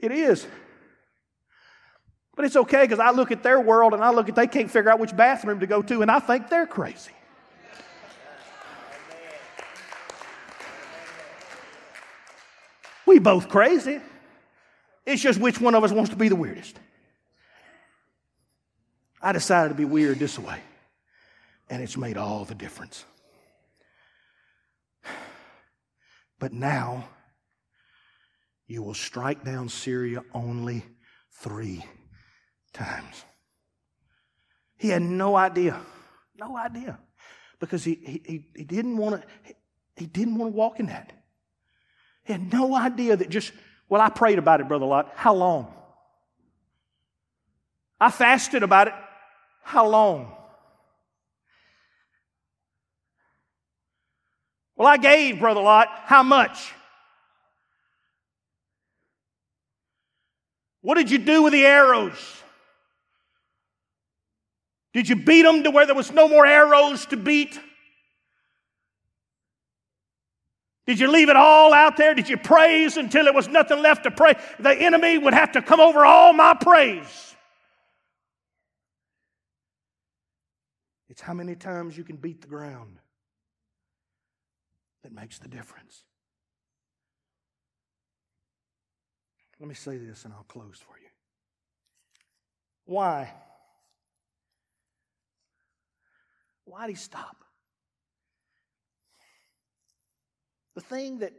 It 0.00 0.12
is. 0.12 0.46
But 2.34 2.46
it's 2.46 2.56
okay 2.56 2.82
because 2.82 2.98
I 2.98 3.10
look 3.10 3.30
at 3.30 3.42
their 3.42 3.60
world 3.60 3.92
and 3.92 4.02
I 4.02 4.10
look 4.10 4.28
at 4.28 4.34
they 4.34 4.46
can't 4.46 4.70
figure 4.70 4.90
out 4.90 4.98
which 4.98 5.14
bathroom 5.14 5.60
to 5.60 5.66
go 5.66 5.82
to 5.82 6.02
and 6.02 6.10
I 6.10 6.20
think 6.20 6.48
they're 6.48 6.66
crazy. 6.66 7.12
We 13.06 13.18
both 13.18 13.48
crazy. 13.48 14.00
It's 15.04 15.20
just 15.20 15.40
which 15.40 15.60
one 15.60 15.74
of 15.74 15.82
us 15.82 15.90
wants 15.90 16.10
to 16.10 16.16
be 16.16 16.28
the 16.28 16.36
weirdest. 16.36 16.78
I 19.20 19.32
decided 19.32 19.70
to 19.70 19.74
be 19.74 19.84
weird 19.84 20.20
this 20.20 20.38
way, 20.38 20.60
and 21.68 21.82
it's 21.82 21.96
made 21.96 22.16
all 22.16 22.44
the 22.44 22.54
difference. 22.54 23.04
But 26.38 26.54
now, 26.54 27.06
you 28.70 28.84
will 28.84 28.94
strike 28.94 29.44
down 29.44 29.68
Syria 29.68 30.22
only 30.32 30.84
three 31.32 31.84
times. 32.72 33.24
He 34.76 34.90
had 34.90 35.02
no 35.02 35.34
idea, 35.34 35.80
no 36.38 36.56
idea, 36.56 37.00
because 37.58 37.82
he, 37.82 38.22
he, 38.24 38.46
he 38.54 38.64
didn't 38.64 38.96
want 38.96 39.20
to, 39.20 39.54
he 39.96 40.06
didn't 40.06 40.38
want 40.38 40.52
to 40.52 40.56
walk 40.56 40.78
in 40.78 40.86
that. 40.86 41.12
He 42.24 42.32
had 42.32 42.52
no 42.52 42.76
idea 42.76 43.16
that 43.16 43.28
just, 43.28 43.52
well, 43.88 44.00
I 44.00 44.08
prayed 44.08 44.38
about 44.38 44.60
it, 44.60 44.68
Brother 44.68 44.86
Lott. 44.86 45.10
How 45.16 45.34
long? 45.34 45.74
I 48.00 48.12
fasted 48.12 48.62
about 48.62 48.86
it. 48.86 48.94
How 49.64 49.88
long? 49.88 50.32
Well, 54.76 54.86
I 54.86 54.96
gave, 54.96 55.40
Brother 55.40 55.60
Lott. 55.60 55.88
How 56.04 56.22
much? 56.22 56.72
What 60.82 60.94
did 60.96 61.10
you 61.10 61.18
do 61.18 61.42
with 61.42 61.52
the 61.52 61.66
arrows? 61.66 62.18
Did 64.92 65.08
you 65.08 65.16
beat 65.16 65.42
them 65.42 65.62
to 65.62 65.70
where 65.70 65.86
there 65.86 65.94
was 65.94 66.10
no 66.10 66.28
more 66.28 66.46
arrows 66.46 67.06
to 67.06 67.16
beat? 67.16 67.58
Did 70.86 70.98
you 70.98 71.08
leave 71.08 71.28
it 71.28 71.36
all 71.36 71.72
out 71.72 71.96
there? 71.96 72.14
Did 72.14 72.28
you 72.28 72.36
praise 72.36 72.96
until 72.96 73.24
there 73.24 73.32
was 73.32 73.46
nothing 73.46 73.80
left 73.80 74.02
to 74.04 74.10
pray? 74.10 74.34
The 74.58 74.74
enemy 74.74 75.18
would 75.18 75.34
have 75.34 75.52
to 75.52 75.62
come 75.62 75.78
over 75.78 76.04
all 76.04 76.32
my 76.32 76.54
praise. 76.54 77.36
It's 81.08 81.20
how 81.20 81.34
many 81.34 81.54
times 81.54 81.96
you 81.96 82.02
can 82.02 82.16
beat 82.16 82.40
the 82.40 82.48
ground 82.48 82.98
that 85.04 85.12
makes 85.12 85.38
the 85.38 85.48
difference. 85.48 86.04
Let 89.60 89.68
me 89.68 89.74
say 89.74 89.98
this 89.98 90.24
and 90.24 90.32
I'll 90.32 90.44
close 90.44 90.78
for 90.78 90.98
you. 90.98 91.08
Why? 92.86 93.30
Why 96.64 96.86
did 96.86 96.96
he 96.96 96.96
stop? 96.96 97.36
The 100.74 100.80
thing 100.80 101.18
that 101.18 101.34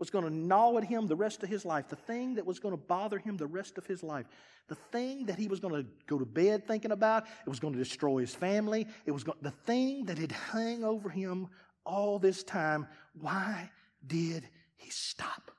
was 0.00 0.10
going 0.10 0.24
to 0.24 0.30
gnaw 0.30 0.76
at 0.78 0.84
him 0.84 1.06
the 1.06 1.14
rest 1.14 1.44
of 1.44 1.48
his 1.48 1.64
life, 1.64 1.88
the 1.88 1.94
thing 1.94 2.34
that 2.34 2.44
was 2.44 2.58
going 2.58 2.72
to 2.72 2.80
bother 2.80 3.18
him 3.18 3.36
the 3.36 3.46
rest 3.46 3.78
of 3.78 3.86
his 3.86 4.02
life, 4.02 4.26
the 4.66 4.74
thing 4.74 5.26
that 5.26 5.38
he 5.38 5.46
was 5.46 5.60
going 5.60 5.74
to 5.74 5.88
go 6.08 6.18
to 6.18 6.26
bed 6.26 6.66
thinking 6.66 6.90
about, 6.90 7.26
it 7.46 7.48
was 7.48 7.60
going 7.60 7.72
to 7.74 7.78
destroy 7.78 8.18
his 8.18 8.34
family, 8.34 8.88
it 9.06 9.12
was 9.12 9.22
going, 9.22 9.38
the 9.42 9.52
thing 9.52 10.06
that 10.06 10.18
had 10.18 10.32
hung 10.32 10.82
over 10.82 11.08
him 11.08 11.46
all 11.86 12.18
this 12.18 12.42
time, 12.42 12.88
why 13.12 13.70
did 14.04 14.48
he 14.74 14.90
stop? 14.90 15.52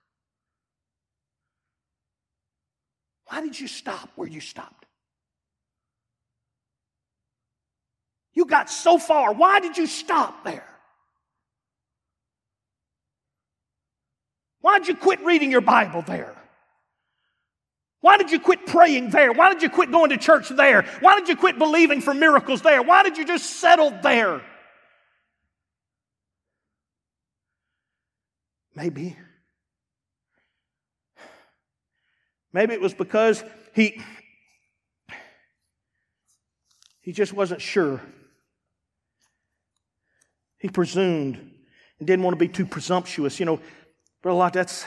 Why 3.34 3.42
did 3.42 3.60
you 3.60 3.68
stop 3.68 4.10
where 4.16 4.28
you 4.28 4.40
stopped? 4.40 4.86
You 8.36 8.46
got 8.46 8.70
so 8.70 9.00
far. 9.00 9.34
Why 9.34 9.60
did 9.60 9.76
you 9.76 9.88
stop 9.88 10.44
there? 10.44 10.70
Why 14.62 14.78
did 14.78 14.88
you 14.88 14.96
quit 14.96 15.20
reading 15.26 15.50
your 15.50 15.62
Bible 15.62 16.04
there? 16.04 16.36
Why 18.02 18.18
did 18.20 18.32
you 18.32 18.40
quit 18.40 18.68
praying 18.68 19.10
there? 19.10 19.34
Why 19.34 19.52
did 19.52 19.64
you 19.64 19.70
quit 19.72 19.90
going 19.90 20.12
to 20.12 20.18
church 20.18 20.50
there? 20.50 20.84
Why 21.00 21.18
did 21.18 21.28
you 21.28 21.36
quit 21.36 21.58
believing 21.58 22.02
for 22.02 22.14
miracles 22.14 22.62
there? 22.62 22.84
Why 22.84 23.02
did 23.02 23.18
you 23.18 23.26
just 23.26 23.50
settle 23.50 23.90
there? 24.04 24.44
Maybe. 28.76 29.18
Maybe 32.54 32.74
it 32.74 32.82
was 32.82 32.93
because 32.93 33.43
he 33.74 34.01
he 37.01 37.12
just 37.12 37.34
wasn't 37.34 37.62
sure. 37.62 38.01
He 40.60 40.70
presumed 40.70 41.36
and 41.99 42.08
didn't 42.08 42.24
want 42.24 42.36
to 42.36 42.39
be 42.39 42.47
too 42.47 42.66
presumptuous. 42.66 43.39
You 43.39 43.45
know, 43.45 43.60
Brother 44.22 44.38
Lott, 44.38 44.54
that's 44.54 44.86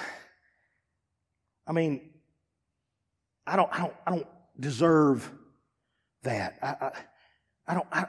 I 1.66 1.72
mean, 1.72 2.00
I 3.46 3.56
don't, 3.56 3.72
I 3.72 3.78
don't, 3.78 3.94
I 4.06 4.10
don't 4.12 4.26
deserve 4.58 5.28
that. 6.22 6.58
I, 6.62 6.86
I, 6.86 6.92
I 7.68 7.74
don't, 7.74 7.86
I, 7.90 8.06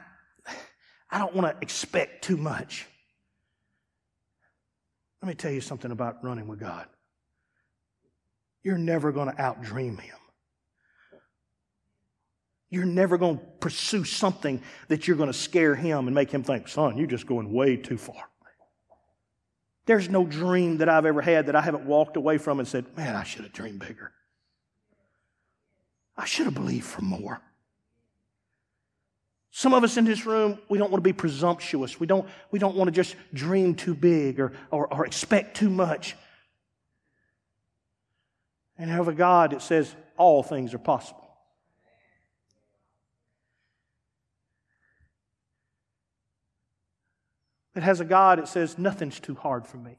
I 1.10 1.18
don't 1.18 1.34
want 1.34 1.52
to 1.52 1.62
expect 1.62 2.24
too 2.24 2.36
much. 2.36 2.86
Let 5.22 5.28
me 5.28 5.34
tell 5.34 5.50
you 5.50 5.60
something 5.60 5.90
about 5.90 6.22
running 6.22 6.46
with 6.46 6.60
God. 6.60 6.86
You're 8.62 8.78
never 8.78 9.12
going 9.12 9.28
to 9.28 9.36
outdream 9.36 10.00
Him. 10.00 10.16
You're 12.70 12.84
never 12.84 13.16
going 13.16 13.38
to 13.38 13.44
pursue 13.60 14.04
something 14.04 14.62
that 14.88 15.08
you're 15.08 15.16
going 15.16 15.32
to 15.32 15.38
scare 15.38 15.74
Him 15.74 16.06
and 16.06 16.14
make 16.14 16.30
Him 16.30 16.42
think, 16.42 16.68
son, 16.68 16.98
you're 16.98 17.06
just 17.06 17.26
going 17.26 17.52
way 17.52 17.76
too 17.76 17.96
far. 17.96 18.24
There's 19.86 20.10
no 20.10 20.26
dream 20.26 20.78
that 20.78 20.88
I've 20.90 21.06
ever 21.06 21.22
had 21.22 21.46
that 21.46 21.56
I 21.56 21.62
haven't 21.62 21.86
walked 21.86 22.18
away 22.18 22.36
from 22.36 22.58
and 22.58 22.68
said, 22.68 22.84
man, 22.94 23.16
I 23.16 23.24
should 23.24 23.44
have 23.44 23.54
dreamed 23.54 23.78
bigger. 23.78 24.12
I 26.14 26.26
should 26.26 26.44
have 26.44 26.54
believed 26.54 26.84
for 26.84 27.00
more. 27.00 27.40
Some 29.50 29.72
of 29.72 29.82
us 29.82 29.96
in 29.96 30.04
this 30.04 30.26
room, 30.26 30.58
we 30.68 30.76
don't 30.76 30.90
want 30.90 31.02
to 31.02 31.08
be 31.08 31.14
presumptuous. 31.14 31.98
We 31.98 32.06
don't, 32.06 32.28
we 32.50 32.58
don't 32.58 32.76
want 32.76 32.88
to 32.88 32.92
just 32.92 33.16
dream 33.32 33.74
too 33.74 33.94
big 33.94 34.38
or, 34.40 34.52
or, 34.70 34.92
or 34.92 35.06
expect 35.06 35.56
too 35.56 35.70
much. 35.70 36.16
And 38.78 38.88
have 38.90 39.08
a 39.08 39.12
God 39.12 39.50
that 39.50 39.62
says 39.62 39.94
all 40.16 40.42
things 40.42 40.72
are 40.72 40.78
possible. 40.78 41.28
That 47.74 47.82
has 47.82 48.00
a 48.00 48.04
God 48.04 48.38
that 48.38 48.48
says 48.48 48.78
nothing's 48.78 49.20
too 49.20 49.34
hard 49.34 49.66
for 49.66 49.76
me. 49.76 49.98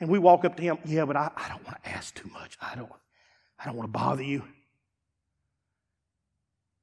And 0.00 0.08
we 0.08 0.18
walk 0.18 0.44
up 0.44 0.56
to 0.56 0.62
him, 0.62 0.78
yeah, 0.84 1.04
but 1.04 1.16
I, 1.16 1.30
I 1.36 1.48
don't 1.48 1.64
want 1.64 1.82
to 1.82 1.90
ask 1.90 2.14
too 2.14 2.28
much. 2.32 2.58
I 2.60 2.74
don't, 2.74 2.90
I 3.58 3.66
don't 3.66 3.76
want 3.76 3.88
to 3.88 3.98
bother 3.98 4.22
you. 4.22 4.42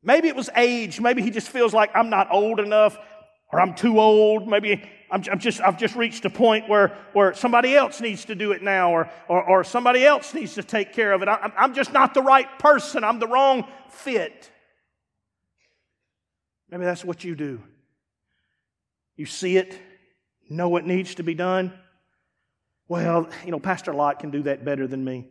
Maybe 0.04 0.28
it 0.28 0.36
was 0.36 0.50
age. 0.56 1.00
Maybe 1.00 1.22
he 1.22 1.30
just 1.30 1.50
feels 1.50 1.74
like 1.74 1.92
I'm 1.94 2.10
not 2.10 2.30
old 2.32 2.60
enough 2.60 2.98
or 3.52 3.60
I'm 3.60 3.74
too 3.74 4.00
old. 4.00 4.48
Maybe 4.48 4.84
I'm, 5.10 5.24
I'm, 5.32 5.40
just, 5.40 5.62
I've 5.62 5.78
just 5.78 5.96
reached 5.96 6.26
a 6.26 6.30
point 6.30 6.70
where, 6.70 6.98
where 7.14 7.34
somebody 7.34 7.76
else 7.76 8.00
needs 8.00 8.26
to 8.26 8.36
do 8.36 8.52
it 8.54 8.64
now 8.64 8.92
or, 8.92 9.10
or, 9.28 9.44
or 9.44 9.64
somebody 9.64 10.06
else 10.06 10.34
needs 10.34 10.56
to 10.56 10.64
take 10.64 10.94
care 10.94 11.12
of 11.12 11.22
it. 11.22 11.28
I, 11.28 11.52
I'm 11.58 11.74
just 11.74 11.92
not 11.92 12.14
the 12.14 12.22
right 12.22 12.48
person. 12.60 13.04
I'm 13.04 13.20
the 13.20 13.28
wrong 13.28 13.68
fit. 13.90 14.50
Maybe 16.70 16.86
that's 16.86 17.04
what 17.04 17.24
you 17.24 17.36
do. 17.36 17.62
You 19.18 19.26
see 19.26 19.58
it, 19.58 19.78
know 20.50 20.70
what 20.70 20.86
needs 20.86 21.16
to 21.16 21.24
be 21.24 21.36
done. 21.36 21.74
Well, 22.88 23.30
you 23.46 23.52
know, 23.52 23.60
Pastor 23.60 23.94
Lott 23.94 24.20
can 24.20 24.32
do 24.32 24.44
that 24.44 24.66
better 24.66 24.88
than 24.88 25.04
me. 25.04 25.28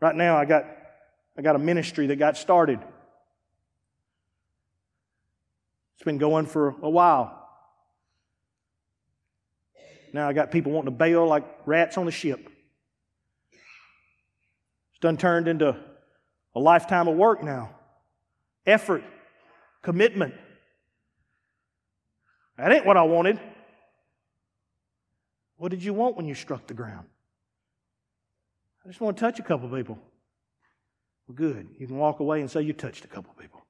Right 0.00 0.14
now, 0.14 0.36
I 0.36 0.44
got 0.44 0.66
I 1.36 1.42
got 1.42 1.56
a 1.56 1.58
ministry 1.58 2.06
that 2.08 2.16
got 2.16 2.36
started. 2.36 2.78
It's 5.94 6.04
been 6.04 6.18
going 6.18 6.46
for 6.46 6.74
a 6.82 6.90
while. 6.90 7.40
Now 10.12 10.28
I 10.28 10.32
got 10.32 10.50
people 10.50 10.72
wanting 10.72 10.92
to 10.92 10.96
bail 10.96 11.26
like 11.26 11.44
rats 11.66 11.98
on 11.98 12.06
a 12.06 12.10
ship. 12.12 12.48
It's 14.92 15.00
done 15.00 15.16
turned 15.16 15.48
into 15.48 15.76
a 16.54 16.60
lifetime 16.60 17.08
of 17.08 17.16
work 17.16 17.42
now. 17.42 17.70
Effort, 18.64 19.02
commitment. 19.82 20.34
That 22.56 22.70
ain't 22.70 22.86
what 22.86 22.96
I 22.96 23.02
wanted. 23.02 23.40
What 25.56 25.70
did 25.70 25.82
you 25.82 25.92
want 25.94 26.16
when 26.16 26.26
you 26.26 26.34
struck 26.34 26.66
the 26.66 26.74
ground? 26.74 27.06
I 28.84 28.88
just 28.88 29.00
want 29.00 29.16
to 29.16 29.20
touch 29.20 29.40
a 29.40 29.42
couple 29.42 29.68
people. 29.68 29.98
Well, 31.26 31.34
good. 31.34 31.68
You 31.78 31.86
can 31.86 31.96
walk 31.96 32.20
away 32.20 32.40
and 32.40 32.50
say 32.50 32.62
you 32.62 32.72
touched 32.72 33.04
a 33.04 33.08
couple 33.08 33.32
people. 33.34 33.63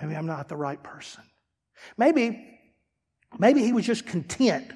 Maybe 0.00 0.14
I'm 0.14 0.26
not 0.26 0.48
the 0.48 0.56
right 0.56 0.82
person. 0.82 1.22
Maybe, 1.96 2.58
maybe 3.38 3.62
he 3.62 3.72
was 3.72 3.86
just 3.86 4.06
content 4.06 4.72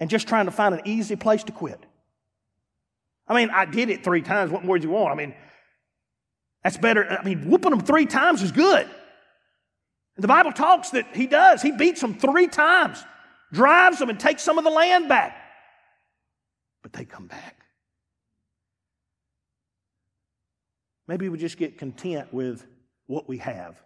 and 0.00 0.08
just 0.08 0.28
trying 0.28 0.46
to 0.46 0.52
find 0.52 0.74
an 0.74 0.82
easy 0.84 1.16
place 1.16 1.44
to 1.44 1.52
quit. 1.52 1.80
I 3.26 3.34
mean, 3.34 3.50
I 3.50 3.64
did 3.64 3.90
it 3.90 4.04
three 4.04 4.22
times. 4.22 4.50
What 4.50 4.64
more 4.64 4.78
do 4.78 4.86
you 4.86 4.92
want? 4.92 5.12
I 5.12 5.14
mean, 5.14 5.34
that's 6.64 6.78
better. 6.78 7.06
I 7.06 7.22
mean, 7.24 7.48
whooping 7.48 7.70
them 7.70 7.80
three 7.80 8.06
times 8.06 8.42
is 8.42 8.52
good. 8.52 8.88
the 10.16 10.28
Bible 10.28 10.52
talks 10.52 10.90
that 10.90 11.14
he 11.14 11.26
does. 11.26 11.62
He 11.62 11.72
beats 11.72 12.00
them 12.00 12.14
three 12.14 12.48
times, 12.48 13.02
drives 13.52 13.98
them, 13.98 14.08
and 14.08 14.18
takes 14.18 14.42
some 14.42 14.58
of 14.58 14.64
the 14.64 14.70
land 14.70 15.08
back 15.08 15.36
but 16.82 16.98
they 16.98 17.04
come 17.04 17.26
back. 17.26 17.66
Maybe 21.06 21.28
we 21.28 21.38
just 21.38 21.56
get 21.56 21.78
content 21.78 22.32
with 22.32 22.66
what 23.06 23.28
we 23.28 23.38
have. 23.38 23.76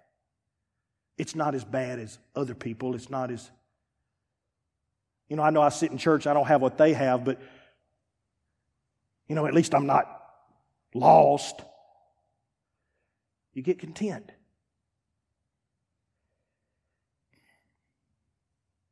It's 1.22 1.36
not 1.36 1.54
as 1.54 1.62
bad 1.62 2.00
as 2.00 2.18
other 2.34 2.52
people. 2.52 2.96
It's 2.96 3.08
not 3.08 3.30
as, 3.30 3.48
you 5.28 5.36
know, 5.36 5.44
I 5.44 5.50
know 5.50 5.62
I 5.62 5.68
sit 5.68 5.92
in 5.92 5.96
church, 5.96 6.26
I 6.26 6.34
don't 6.34 6.48
have 6.48 6.60
what 6.60 6.76
they 6.76 6.94
have, 6.94 7.24
but, 7.24 7.40
you 9.28 9.36
know, 9.36 9.46
at 9.46 9.54
least 9.54 9.72
I'm 9.72 9.86
not 9.86 10.20
lost. 10.92 11.62
You 13.54 13.62
get 13.62 13.78
content. 13.78 14.32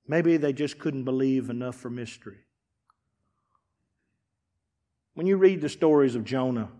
Maybe 0.07 0.37
they 0.37 0.53
just 0.53 0.79
couldn't 0.79 1.03
believe 1.03 1.51
enough 1.51 1.75
for 1.75 1.91
mystery. 1.91 2.39
When 5.15 5.27
you 5.27 5.37
read 5.37 5.61
the 5.63 5.69
stories 5.69 6.15
of 6.15 6.23
Jonah 6.23 6.71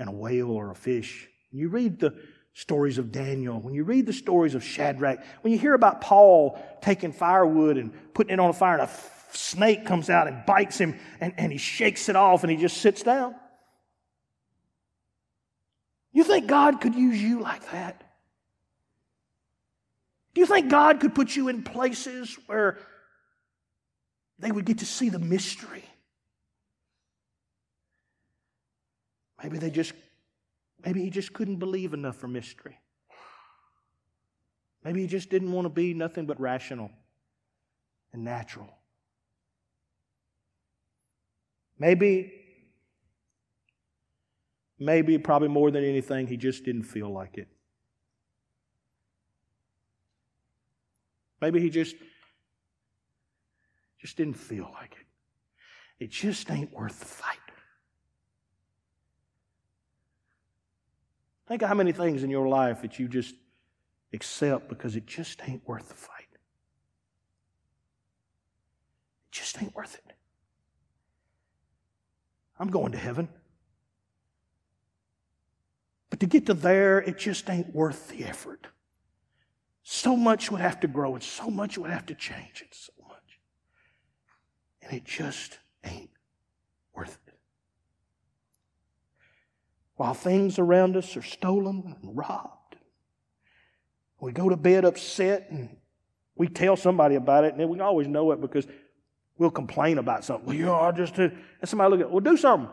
and 0.00 0.08
a 0.08 0.12
whale 0.12 0.50
or 0.50 0.72
a 0.72 0.74
fish, 0.74 1.28
you 1.52 1.68
read 1.68 2.00
the 2.00 2.16
stories 2.54 2.98
of 2.98 3.12
Daniel, 3.12 3.60
when 3.60 3.74
you 3.74 3.84
read 3.84 4.06
the 4.06 4.12
stories 4.12 4.54
of 4.54 4.62
Shadrach, 4.62 5.20
when 5.40 5.52
you 5.52 5.58
hear 5.58 5.74
about 5.74 6.00
Paul 6.00 6.62
taking 6.82 7.12
firewood 7.12 7.78
and 7.78 7.92
putting 8.14 8.34
it 8.34 8.40
on 8.40 8.50
a 8.50 8.52
fire 8.52 8.78
and 8.78 8.88
a 8.88 8.92
snake 9.32 9.86
comes 9.86 10.10
out 10.10 10.28
and 10.28 10.44
bites 10.44 10.78
him 10.78 10.98
and, 11.20 11.32
and 11.38 11.50
he 11.50 11.58
shakes 11.58 12.08
it 12.08 12.16
off 12.16 12.42
and 12.42 12.50
he 12.50 12.58
just 12.58 12.78
sits 12.78 13.02
down. 13.02 13.34
You 16.12 16.24
think 16.24 16.46
God 16.46 16.80
could 16.80 16.94
use 16.94 17.20
you 17.20 17.40
like 17.40 17.70
that? 17.72 18.04
Do 20.34 20.40
you 20.40 20.46
think 20.46 20.70
God 20.70 21.00
could 21.00 21.14
put 21.14 21.34
you 21.34 21.48
in 21.48 21.62
places 21.62 22.36
where 22.46 22.78
they 24.38 24.50
would 24.50 24.64
get 24.64 24.78
to 24.78 24.86
see 24.86 25.08
the 25.08 25.18
mystery? 25.18 25.84
Maybe 29.42 29.58
they 29.58 29.70
just, 29.70 29.94
maybe 30.84 31.02
he 31.02 31.10
just 31.10 31.32
couldn't 31.32 31.56
believe 31.56 31.94
enough 31.94 32.16
for 32.16 32.28
mystery. 32.28 32.78
Maybe 34.84 35.00
he 35.02 35.06
just 35.06 35.30
didn't 35.30 35.52
want 35.52 35.64
to 35.66 35.68
be 35.68 35.94
nothing 35.94 36.26
but 36.26 36.40
rational 36.40 36.90
and 38.12 38.24
natural. 38.24 38.68
Maybe, 41.78 42.32
maybe, 44.78 45.18
probably 45.18 45.48
more 45.48 45.70
than 45.70 45.84
anything, 45.84 46.26
he 46.26 46.36
just 46.36 46.64
didn't 46.64 46.84
feel 46.84 47.10
like 47.10 47.38
it. 47.38 47.48
Maybe 51.40 51.60
he 51.60 51.70
just, 51.70 51.96
just 54.00 54.16
didn't 54.16 54.34
feel 54.34 54.70
like 54.74 54.96
it. 55.00 56.04
It 56.04 56.10
just 56.10 56.50
ain't 56.50 56.72
worth 56.72 56.98
the 56.98 57.06
fight. 57.06 57.38
Think 61.52 61.60
of 61.60 61.68
how 61.68 61.74
many 61.74 61.92
things 61.92 62.22
in 62.22 62.30
your 62.30 62.48
life 62.48 62.80
that 62.80 62.98
you 62.98 63.08
just 63.08 63.34
accept 64.14 64.70
because 64.70 64.96
it 64.96 65.04
just 65.04 65.46
ain't 65.46 65.60
worth 65.68 65.86
the 65.86 65.94
fight. 65.94 66.28
It 66.32 66.40
just 69.32 69.62
ain't 69.62 69.74
worth 69.74 69.94
it. 69.94 70.14
I'm 72.58 72.70
going 72.70 72.92
to 72.92 72.98
heaven. 72.98 73.28
But 76.08 76.20
to 76.20 76.26
get 76.26 76.46
to 76.46 76.54
there, 76.54 77.02
it 77.02 77.18
just 77.18 77.50
ain't 77.50 77.74
worth 77.74 78.08
the 78.08 78.24
effort. 78.24 78.66
So 79.82 80.16
much 80.16 80.50
would 80.50 80.62
have 80.62 80.80
to 80.80 80.88
grow 80.88 81.16
and 81.16 81.22
so 81.22 81.50
much 81.50 81.76
would 81.76 81.90
have 81.90 82.06
to 82.06 82.14
change 82.14 82.62
and 82.62 82.70
so 82.72 82.94
much. 83.06 83.40
And 84.80 84.94
it 84.94 85.04
just 85.04 85.58
ain't 85.84 86.08
worth 86.94 87.18
it. 87.21 87.21
While 90.02 90.14
things 90.14 90.58
around 90.58 90.96
us 90.96 91.16
are 91.16 91.22
stolen 91.22 91.96
and 92.02 92.16
robbed, 92.16 92.74
we 94.20 94.32
go 94.32 94.48
to 94.48 94.56
bed 94.56 94.84
upset 94.84 95.46
and 95.48 95.76
we 96.34 96.48
tell 96.48 96.76
somebody 96.76 97.14
about 97.14 97.44
it, 97.44 97.52
and 97.52 97.60
then 97.60 97.68
we 97.68 97.78
always 97.78 98.08
know 98.08 98.32
it 98.32 98.40
because 98.40 98.66
we'll 99.38 99.52
complain 99.52 99.98
about 99.98 100.24
something. 100.24 100.44
Well, 100.44 100.56
you 100.56 100.72
I 100.72 100.90
just 100.90 101.14
did. 101.14 101.38
And 101.60 101.68
somebody 101.70 101.88
look 101.92 102.00
at, 102.00 102.10
well, 102.10 102.18
do 102.18 102.36
something. 102.36 102.68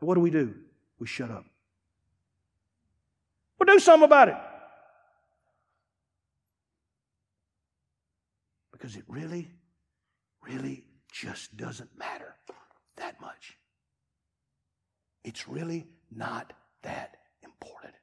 And 0.00 0.08
what 0.08 0.14
do 0.14 0.22
we 0.22 0.30
do? 0.30 0.54
We 0.98 1.06
shut 1.06 1.30
up. 1.30 1.44
Well, 3.58 3.66
do 3.66 3.78
something 3.78 4.06
about 4.06 4.28
it. 4.28 4.36
Because 8.72 8.96
it 8.96 9.04
really, 9.06 9.50
really 10.40 10.86
just 11.12 11.58
doesn't 11.58 11.90
matter 11.98 12.36
that 12.96 13.20
much. 13.20 13.58
It's 15.24 15.46
really 15.46 15.88
not 16.10 16.52
that 16.82 17.16
important. 17.42 17.94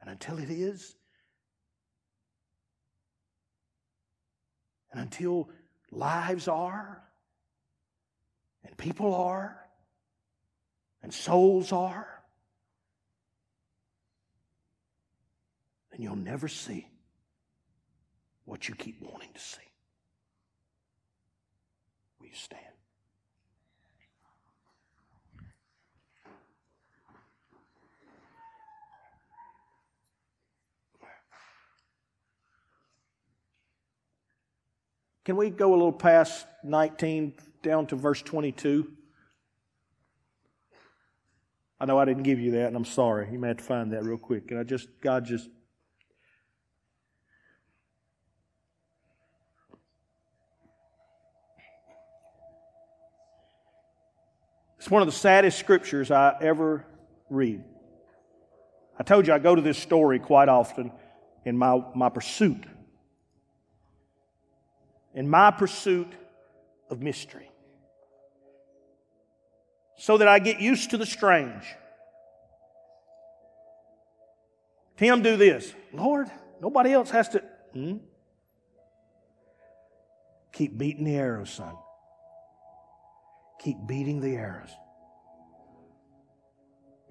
And 0.00 0.10
until 0.10 0.38
it 0.38 0.50
is, 0.50 0.94
and 4.92 5.00
until 5.00 5.50
lives 5.90 6.48
are, 6.48 7.02
and 8.64 8.76
people 8.76 9.14
are, 9.14 9.60
and 11.02 11.12
souls 11.12 11.72
are, 11.72 12.22
then 15.90 16.02
you'll 16.02 16.16
never 16.16 16.48
see 16.48 16.88
what 18.44 18.68
you 18.68 18.74
keep 18.74 19.02
wanting 19.02 19.32
to 19.32 19.40
see. 19.40 19.58
Will 22.20 22.28
you 22.28 22.34
stand? 22.34 22.75
Can 35.26 35.34
we 35.34 35.50
go 35.50 35.70
a 35.70 35.74
little 35.74 35.92
past 35.92 36.46
19 36.62 37.34
down 37.60 37.88
to 37.88 37.96
verse 37.96 38.22
22? 38.22 38.88
I 41.80 41.84
know 41.84 41.98
I 41.98 42.04
didn't 42.04 42.22
give 42.22 42.38
you 42.38 42.52
that, 42.52 42.68
and 42.68 42.76
I'm 42.76 42.84
sorry. 42.84 43.28
You 43.32 43.40
may 43.40 43.48
have 43.48 43.56
to 43.56 43.64
find 43.64 43.92
that 43.92 44.04
real 44.04 44.18
quick. 44.18 44.52
And 44.52 44.60
I 44.60 44.62
just, 44.62 44.88
God 45.00 45.24
just. 45.24 45.48
It's 54.78 54.88
one 54.88 55.02
of 55.02 55.06
the 55.06 55.12
saddest 55.12 55.58
scriptures 55.58 56.12
I 56.12 56.36
ever 56.40 56.86
read. 57.30 57.64
I 58.96 59.02
told 59.02 59.26
you 59.26 59.32
I 59.32 59.40
go 59.40 59.56
to 59.56 59.62
this 59.62 59.76
story 59.76 60.20
quite 60.20 60.48
often 60.48 60.92
in 61.44 61.58
my, 61.58 61.82
my 61.96 62.10
pursuit 62.10 62.64
in 65.16 65.28
my 65.28 65.50
pursuit 65.50 66.12
of 66.90 67.00
mystery. 67.00 67.50
So 69.98 70.18
that 70.18 70.28
I 70.28 70.38
get 70.38 70.60
used 70.60 70.90
to 70.90 70.98
the 70.98 71.06
strange. 71.06 71.64
Tim, 74.98 75.22
do 75.22 75.36
this. 75.36 75.74
Lord, 75.92 76.30
nobody 76.60 76.92
else 76.92 77.10
has 77.10 77.30
to. 77.30 77.42
Hmm? 77.72 77.96
Keep 80.52 80.78
beating 80.78 81.04
the 81.04 81.16
arrows, 81.16 81.50
son. 81.50 81.74
Keep 83.60 83.78
beating 83.86 84.20
the 84.20 84.36
arrows. 84.36 84.70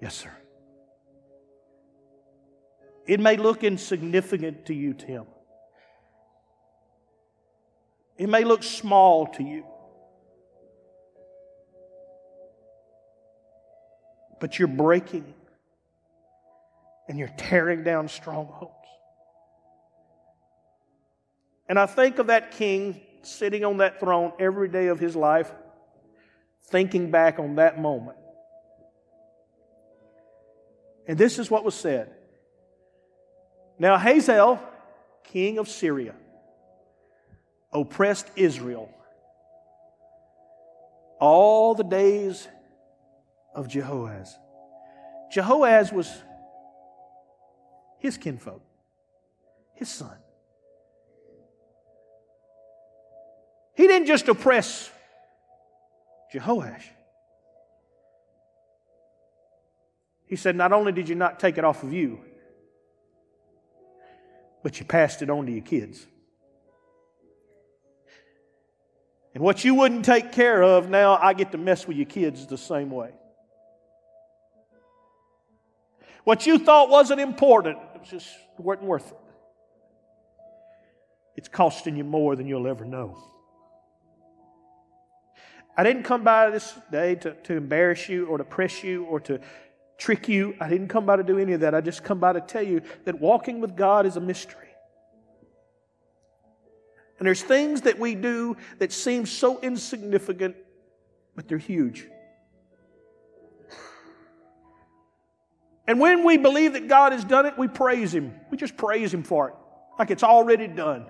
Yes, 0.00 0.14
sir. 0.14 0.32
It 3.06 3.20
may 3.20 3.36
look 3.36 3.64
insignificant 3.64 4.66
to 4.66 4.74
you, 4.74 4.94
Tim. 4.94 5.24
It 8.18 8.28
may 8.28 8.44
look 8.44 8.62
small 8.62 9.26
to 9.28 9.42
you. 9.42 9.64
But 14.40 14.58
you're 14.58 14.68
breaking 14.68 15.34
and 17.08 17.18
you're 17.18 17.32
tearing 17.36 17.84
down 17.84 18.08
strongholds. 18.08 18.72
And 21.68 21.78
I 21.78 21.86
think 21.86 22.18
of 22.18 22.28
that 22.28 22.52
king 22.52 23.00
sitting 23.22 23.64
on 23.64 23.78
that 23.78 23.98
throne 23.98 24.32
every 24.38 24.68
day 24.68 24.86
of 24.86 25.00
his 25.00 25.16
life, 25.16 25.50
thinking 26.64 27.10
back 27.10 27.38
on 27.38 27.56
that 27.56 27.80
moment. 27.80 28.18
And 31.08 31.18
this 31.18 31.38
is 31.38 31.50
what 31.50 31.64
was 31.64 31.74
said. 31.74 32.12
Now, 33.78 33.98
Hazael, 33.98 34.60
king 35.24 35.58
of 35.58 35.68
Syria, 35.68 36.14
oppressed 37.80 38.30
Israel 38.36 38.90
all 41.20 41.74
the 41.74 41.84
days 41.84 42.48
of 43.54 43.68
Jehoahaz. 43.68 44.36
Jehoahaz 45.30 45.92
was 45.92 46.10
his 47.98 48.16
kinfolk, 48.16 48.62
his 49.74 49.88
son. 49.88 50.16
He 53.74 53.86
didn't 53.86 54.06
just 54.06 54.26
oppress 54.28 54.90
Jehoash. 56.32 56.82
He 60.26 60.36
said, 60.36 60.56
Not 60.56 60.72
only 60.72 60.92
did 60.92 61.08
you 61.08 61.14
not 61.14 61.38
take 61.38 61.58
it 61.58 61.64
off 61.64 61.82
of 61.82 61.92
you, 61.92 62.20
but 64.62 64.80
you 64.80 64.86
passed 64.86 65.22
it 65.22 65.30
on 65.30 65.46
to 65.46 65.52
your 65.52 65.62
kids. 65.62 66.06
And 69.36 69.44
what 69.44 69.66
you 69.66 69.74
wouldn't 69.74 70.06
take 70.06 70.32
care 70.32 70.62
of, 70.62 70.88
now 70.88 71.18
I 71.20 71.34
get 71.34 71.52
to 71.52 71.58
mess 71.58 71.86
with 71.86 71.98
your 71.98 72.06
kids 72.06 72.46
the 72.46 72.56
same 72.56 72.90
way. 72.90 73.10
What 76.24 76.46
you 76.46 76.58
thought 76.58 76.88
wasn't 76.88 77.20
important, 77.20 77.76
it 77.94 78.00
was 78.00 78.08
just 78.08 78.28
wasn't 78.56 78.86
worth 78.86 79.06
it. 79.12 79.18
It's 81.36 81.48
costing 81.48 81.96
you 81.98 82.04
more 82.04 82.34
than 82.34 82.46
you'll 82.46 82.66
ever 82.66 82.86
know. 82.86 83.22
I 85.76 85.82
didn't 85.82 86.04
come 86.04 86.24
by 86.24 86.48
this 86.48 86.72
day 86.90 87.16
to, 87.16 87.34
to 87.34 87.58
embarrass 87.58 88.08
you 88.08 88.24
or 88.28 88.38
to 88.38 88.44
press 88.44 88.82
you 88.82 89.04
or 89.04 89.20
to 89.20 89.38
trick 89.98 90.30
you. 90.30 90.56
I 90.62 90.70
didn't 90.70 90.88
come 90.88 91.04
by 91.04 91.16
to 91.16 91.22
do 91.22 91.38
any 91.38 91.52
of 91.52 91.60
that. 91.60 91.74
I 91.74 91.82
just 91.82 92.02
come 92.02 92.20
by 92.20 92.32
to 92.32 92.40
tell 92.40 92.62
you 92.62 92.80
that 93.04 93.20
walking 93.20 93.60
with 93.60 93.76
God 93.76 94.06
is 94.06 94.16
a 94.16 94.20
mystery. 94.22 94.65
And 97.18 97.26
there's 97.26 97.42
things 97.42 97.82
that 97.82 97.98
we 97.98 98.14
do 98.14 98.56
that 98.78 98.92
seem 98.92 99.26
so 99.26 99.58
insignificant, 99.60 100.56
but 101.34 101.48
they're 101.48 101.58
huge. 101.58 102.06
And 105.86 106.00
when 106.00 106.24
we 106.24 106.36
believe 106.36 106.72
that 106.72 106.88
God 106.88 107.12
has 107.12 107.24
done 107.24 107.46
it, 107.46 107.56
we 107.56 107.68
praise 107.68 108.12
Him. 108.12 108.34
We 108.50 108.56
just 108.56 108.76
praise 108.76 109.14
Him 109.14 109.22
for 109.22 109.48
it, 109.48 109.54
like 109.98 110.10
it's 110.10 110.24
already 110.24 110.66
done. 110.66 111.06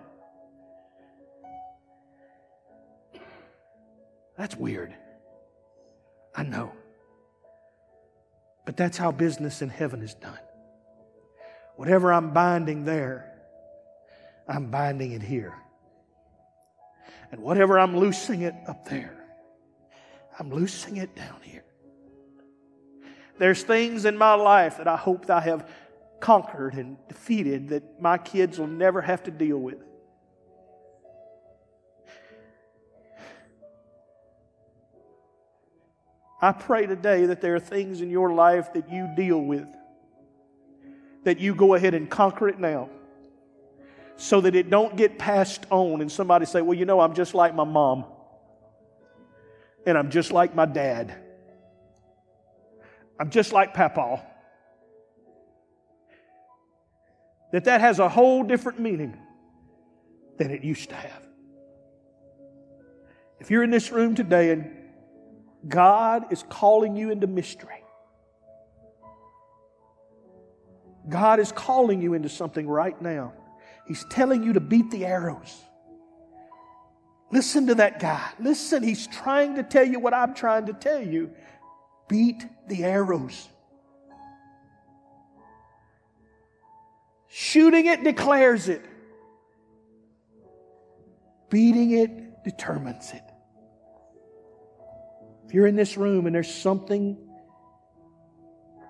That's 4.36 4.54
weird. 4.54 4.94
I 6.34 6.42
know. 6.42 6.72
But 8.66 8.76
that's 8.76 8.98
how 8.98 9.12
business 9.12 9.62
in 9.62 9.70
heaven 9.70 10.02
is 10.02 10.14
done. 10.14 10.38
Whatever 11.76 12.12
I'm 12.12 12.32
binding 12.32 12.84
there, 12.84 13.32
I'm 14.46 14.70
binding 14.70 15.12
it 15.12 15.22
here. 15.22 15.54
And 17.30 17.42
whatever 17.42 17.78
I'm 17.78 17.96
loosing 17.96 18.42
it 18.42 18.54
up 18.66 18.88
there, 18.88 19.24
I'm 20.38 20.50
loosing 20.50 20.96
it 20.96 21.14
down 21.16 21.40
here. 21.42 21.64
There's 23.38 23.62
things 23.62 24.04
in 24.04 24.16
my 24.16 24.34
life 24.34 24.78
that 24.78 24.88
I 24.88 24.96
hope 24.96 25.26
that 25.26 25.36
I 25.36 25.40
have 25.40 25.68
conquered 26.20 26.74
and 26.74 26.96
defeated 27.08 27.68
that 27.68 28.00
my 28.00 28.18
kids 28.18 28.58
will 28.58 28.66
never 28.66 29.02
have 29.02 29.24
to 29.24 29.30
deal 29.30 29.58
with. 29.58 29.78
I 36.40 36.52
pray 36.52 36.86
today 36.86 37.26
that 37.26 37.40
there 37.40 37.54
are 37.54 37.60
things 37.60 38.00
in 38.00 38.10
your 38.10 38.32
life 38.32 38.72
that 38.74 38.90
you 38.90 39.08
deal 39.16 39.40
with, 39.40 39.66
that 41.24 41.40
you 41.40 41.54
go 41.54 41.74
ahead 41.74 41.94
and 41.94 42.10
conquer 42.10 42.48
it 42.48 42.58
now 42.58 42.90
so 44.16 44.40
that 44.40 44.54
it 44.54 44.70
don't 44.70 44.96
get 44.96 45.18
passed 45.18 45.66
on 45.70 46.00
and 46.00 46.10
somebody 46.10 46.46
say, 46.46 46.62
well, 46.62 46.76
you 46.76 46.84
know, 46.84 47.00
I'm 47.00 47.14
just 47.14 47.34
like 47.34 47.54
my 47.54 47.64
mom 47.64 48.04
and 49.86 49.96
I'm 49.96 50.10
just 50.10 50.32
like 50.32 50.54
my 50.54 50.66
dad. 50.66 51.14
I'm 53.18 53.30
just 53.30 53.52
like 53.52 53.74
Papa. 53.74 54.22
that 57.52 57.64
that 57.64 57.80
has 57.80 57.98
a 57.98 58.08
whole 58.08 58.42
different 58.42 58.80
meaning 58.80 59.16
than 60.36 60.50
it 60.50 60.62
used 60.62 60.90
to 60.90 60.94
have. 60.94 61.22
If 63.40 63.50
you're 63.50 63.62
in 63.62 63.70
this 63.70 63.90
room 63.90 64.14
today 64.14 64.50
and 64.50 64.70
God 65.66 66.32
is 66.32 66.44
calling 66.50 66.96
you 66.96 67.10
into 67.10 67.26
mystery, 67.26 67.82
God 71.08 71.38
is 71.40 71.52
calling 71.52 72.02
you 72.02 72.14
into 72.14 72.28
something 72.28 72.68
right 72.68 73.00
now. 73.00 73.32
He's 73.86 74.04
telling 74.04 74.42
you 74.42 74.52
to 74.52 74.60
beat 74.60 74.90
the 74.90 75.06
arrows. 75.06 75.62
Listen 77.30 77.66
to 77.68 77.74
that 77.76 77.98
guy. 78.00 78.30
Listen, 78.38 78.82
he's 78.82 79.06
trying 79.06 79.56
to 79.56 79.62
tell 79.62 79.84
you 79.84 79.98
what 79.98 80.14
I'm 80.14 80.34
trying 80.34 80.66
to 80.66 80.72
tell 80.72 81.00
you. 81.00 81.30
Beat 82.08 82.44
the 82.68 82.84
arrows. 82.84 83.48
Shooting 87.28 87.86
it 87.86 88.02
declares 88.04 88.68
it. 88.68 88.84
Beating 91.50 91.92
it 91.92 92.44
determines 92.44 93.12
it. 93.12 93.22
If 95.46 95.54
you're 95.54 95.66
in 95.66 95.76
this 95.76 95.96
room 95.96 96.26
and 96.26 96.34
there's 96.34 96.52
something 96.52 97.16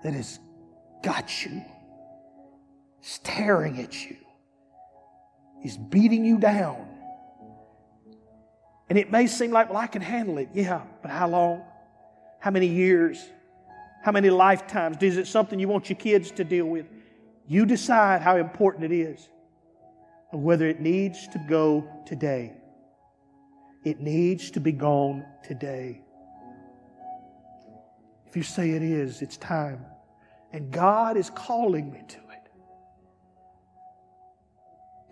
that 0.03 0.13
has 0.13 0.39
got 1.03 1.45
you, 1.45 1.63
staring 3.01 3.79
at 3.79 4.09
you, 4.09 4.17
is 5.63 5.77
beating 5.77 6.25
you 6.25 6.37
down, 6.37 6.87
and 8.89 8.97
it 8.97 9.11
may 9.11 9.27
seem 9.27 9.51
like, 9.51 9.69
well, 9.69 9.77
I 9.77 9.87
can 9.87 10.01
handle 10.01 10.37
it. 10.37 10.49
Yeah, 10.53 10.81
but 11.01 11.11
how 11.11 11.27
long? 11.27 11.63
How 12.39 12.51
many 12.51 12.67
years? 12.67 13.23
How 14.03 14.11
many 14.11 14.29
lifetimes? 14.29 15.01
Is 15.01 15.17
it 15.17 15.27
something 15.27 15.59
you 15.59 15.67
want 15.67 15.89
your 15.89 15.97
kids 15.97 16.31
to 16.31 16.43
deal 16.43 16.65
with? 16.65 16.85
You 17.47 17.65
decide 17.65 18.21
how 18.21 18.37
important 18.37 18.85
it 18.85 18.95
is 18.95 19.27
and 20.31 20.43
whether 20.43 20.67
it 20.67 20.79
needs 20.79 21.27
to 21.29 21.39
go 21.49 21.87
today. 22.05 22.53
It 23.83 23.99
needs 23.99 24.51
to 24.51 24.59
be 24.59 24.71
gone 24.71 25.25
today. 25.43 26.01
If 28.27 28.35
you 28.35 28.43
say 28.43 28.71
it 28.71 28.83
is, 28.83 29.21
it's 29.21 29.37
time. 29.37 29.85
And 30.51 30.71
God 30.71 31.17
is 31.17 31.29
calling 31.29 31.91
me 31.91 32.03
to 32.07 32.17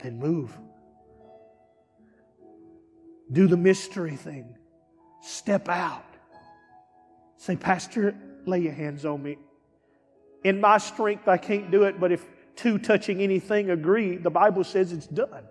then 0.01 0.19
move. 0.19 0.57
Do 3.31 3.47
the 3.47 3.57
mystery 3.57 4.15
thing. 4.15 4.55
Step 5.21 5.67
out. 5.69 6.05
Say, 7.37 7.55
Pastor, 7.55 8.15
lay 8.45 8.59
your 8.59 8.73
hands 8.73 9.05
on 9.05 9.21
me. 9.21 9.37
In 10.43 10.61
my 10.61 10.77
strength, 10.77 11.27
I 11.27 11.37
can't 11.37 11.71
do 11.71 11.83
it, 11.83 11.99
but 11.99 12.11
if 12.11 12.25
two 12.55 12.77
touching 12.77 13.21
anything 13.21 13.71
agree, 13.71 14.17
the 14.17 14.29
Bible 14.29 14.63
says 14.63 14.91
it's 14.91 15.07
done. 15.07 15.43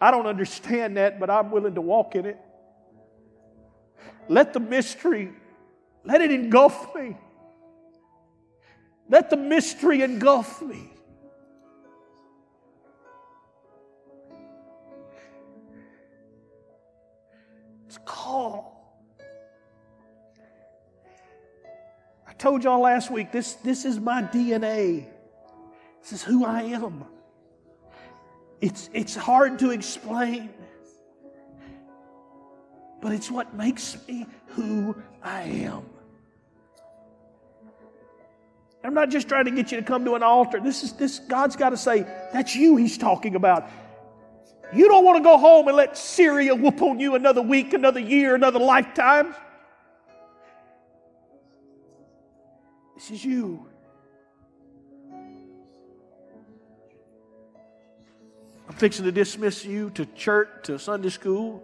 I 0.00 0.10
don't 0.10 0.26
understand 0.26 0.96
that, 0.96 1.18
but 1.18 1.30
I'm 1.30 1.50
willing 1.50 1.74
to 1.74 1.80
walk 1.80 2.14
in 2.14 2.26
it. 2.26 2.38
Let 4.28 4.52
the 4.52 4.60
mystery, 4.60 5.32
let 6.04 6.20
it 6.20 6.30
engulf 6.30 6.94
me. 6.94 7.16
Let 9.08 9.30
the 9.30 9.36
mystery 9.36 10.02
engulf 10.02 10.60
me. 10.62 10.92
Call. 18.26 18.76
told 22.38 22.64
y'all 22.64 22.80
last 22.80 23.08
week, 23.08 23.30
this, 23.30 23.54
this 23.54 23.84
is 23.84 24.00
my 24.00 24.20
DNA. 24.20 25.06
This 26.02 26.12
is 26.12 26.24
who 26.24 26.44
I 26.44 26.62
am. 26.62 27.04
It's, 28.60 28.90
it's 28.92 29.14
hard 29.14 29.60
to 29.60 29.70
explain, 29.70 30.50
but 33.00 33.12
it's 33.12 33.30
what 33.30 33.54
makes 33.54 33.96
me 34.08 34.26
who 34.48 34.96
I 35.22 35.42
am. 35.42 35.84
I'm 38.82 38.92
not 38.92 39.10
just 39.10 39.28
trying 39.28 39.44
to 39.44 39.52
get 39.52 39.70
you 39.70 39.78
to 39.78 39.84
come 39.84 40.04
to 40.04 40.16
an 40.16 40.24
altar. 40.24 40.58
This 40.58 40.82
is 40.82 40.94
this 40.94 41.20
God's 41.20 41.54
got 41.54 41.70
to 41.70 41.76
say, 41.76 42.04
that's 42.32 42.56
you 42.56 42.74
he's 42.74 42.98
talking 42.98 43.36
about. 43.36 43.70
You 44.72 44.88
don't 44.88 45.04
want 45.04 45.16
to 45.18 45.22
go 45.22 45.38
home 45.38 45.68
and 45.68 45.76
let 45.76 45.96
Syria 45.96 46.54
whoop 46.54 46.82
on 46.82 46.98
you 46.98 47.14
another 47.14 47.42
week, 47.42 47.72
another 47.72 48.00
year, 48.00 48.34
another 48.34 48.58
lifetime. 48.58 49.34
This 52.96 53.10
is 53.10 53.24
you. 53.24 53.66
I'm 58.68 58.74
fixing 58.74 59.04
to 59.04 59.12
dismiss 59.12 59.64
you 59.64 59.90
to 59.90 60.04
church, 60.06 60.48
to 60.64 60.78
Sunday 60.78 61.10
school. 61.10 61.62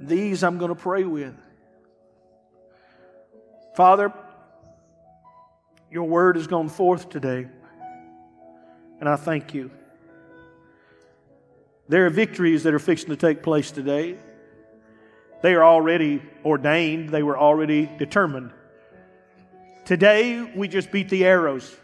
These 0.00 0.42
I'm 0.42 0.58
going 0.58 0.70
to 0.70 0.74
pray 0.74 1.04
with. 1.04 1.34
Father, 3.74 4.12
your 5.90 6.04
word 6.04 6.36
has 6.36 6.46
gone 6.46 6.68
forth 6.68 7.10
today, 7.10 7.48
and 9.00 9.08
I 9.08 9.16
thank 9.16 9.54
you. 9.54 9.70
There 11.88 12.04
are 12.04 12.10
victories 12.10 12.64
that 12.64 12.74
are 12.74 12.78
fixing 12.78 13.08
to 13.08 13.16
take 13.16 13.42
place 13.42 13.70
today. 13.70 14.18
They 15.42 15.54
are 15.54 15.64
already 15.64 16.22
ordained, 16.44 17.10
they 17.10 17.22
were 17.22 17.38
already 17.38 17.86
determined. 17.86 18.52
Today, 19.84 20.42
we 20.54 20.68
just 20.68 20.90
beat 20.90 21.08
the 21.08 21.24
arrows. 21.24 21.74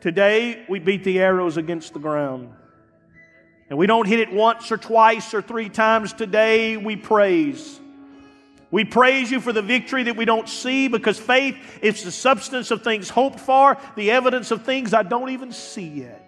Today, 0.00 0.64
we 0.68 0.80
beat 0.80 1.04
the 1.04 1.20
arrows 1.20 1.56
against 1.56 1.92
the 1.92 2.00
ground. 2.00 2.52
And 3.68 3.78
we 3.78 3.86
don't 3.86 4.08
hit 4.08 4.18
it 4.18 4.32
once 4.32 4.72
or 4.72 4.76
twice 4.76 5.32
or 5.32 5.42
three 5.42 5.68
times. 5.68 6.12
Today, 6.12 6.76
we 6.76 6.96
praise. 6.96 7.78
We 8.72 8.84
praise 8.84 9.30
you 9.30 9.40
for 9.40 9.52
the 9.52 9.62
victory 9.62 10.04
that 10.04 10.16
we 10.16 10.24
don't 10.24 10.48
see 10.48 10.88
because 10.88 11.20
faith 11.20 11.56
is 11.82 12.02
the 12.02 12.10
substance 12.10 12.72
of 12.72 12.82
things 12.82 13.10
hoped 13.10 13.38
for, 13.38 13.76
the 13.94 14.10
evidence 14.10 14.50
of 14.50 14.64
things 14.64 14.92
I 14.92 15.04
don't 15.04 15.30
even 15.30 15.52
see 15.52 15.86
yet. 15.86 16.19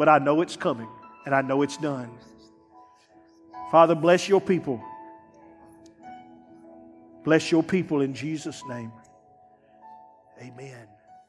But 0.00 0.08
I 0.08 0.18
know 0.18 0.40
it's 0.40 0.56
coming 0.56 0.88
and 1.26 1.34
I 1.34 1.42
know 1.42 1.60
it's 1.60 1.76
done. 1.76 2.08
Father, 3.70 3.94
bless 3.94 4.30
your 4.30 4.40
people. 4.40 4.82
Bless 7.22 7.52
your 7.52 7.62
people 7.62 8.00
in 8.00 8.14
Jesus' 8.14 8.62
name. 8.66 8.92
Amen. 10.40 10.89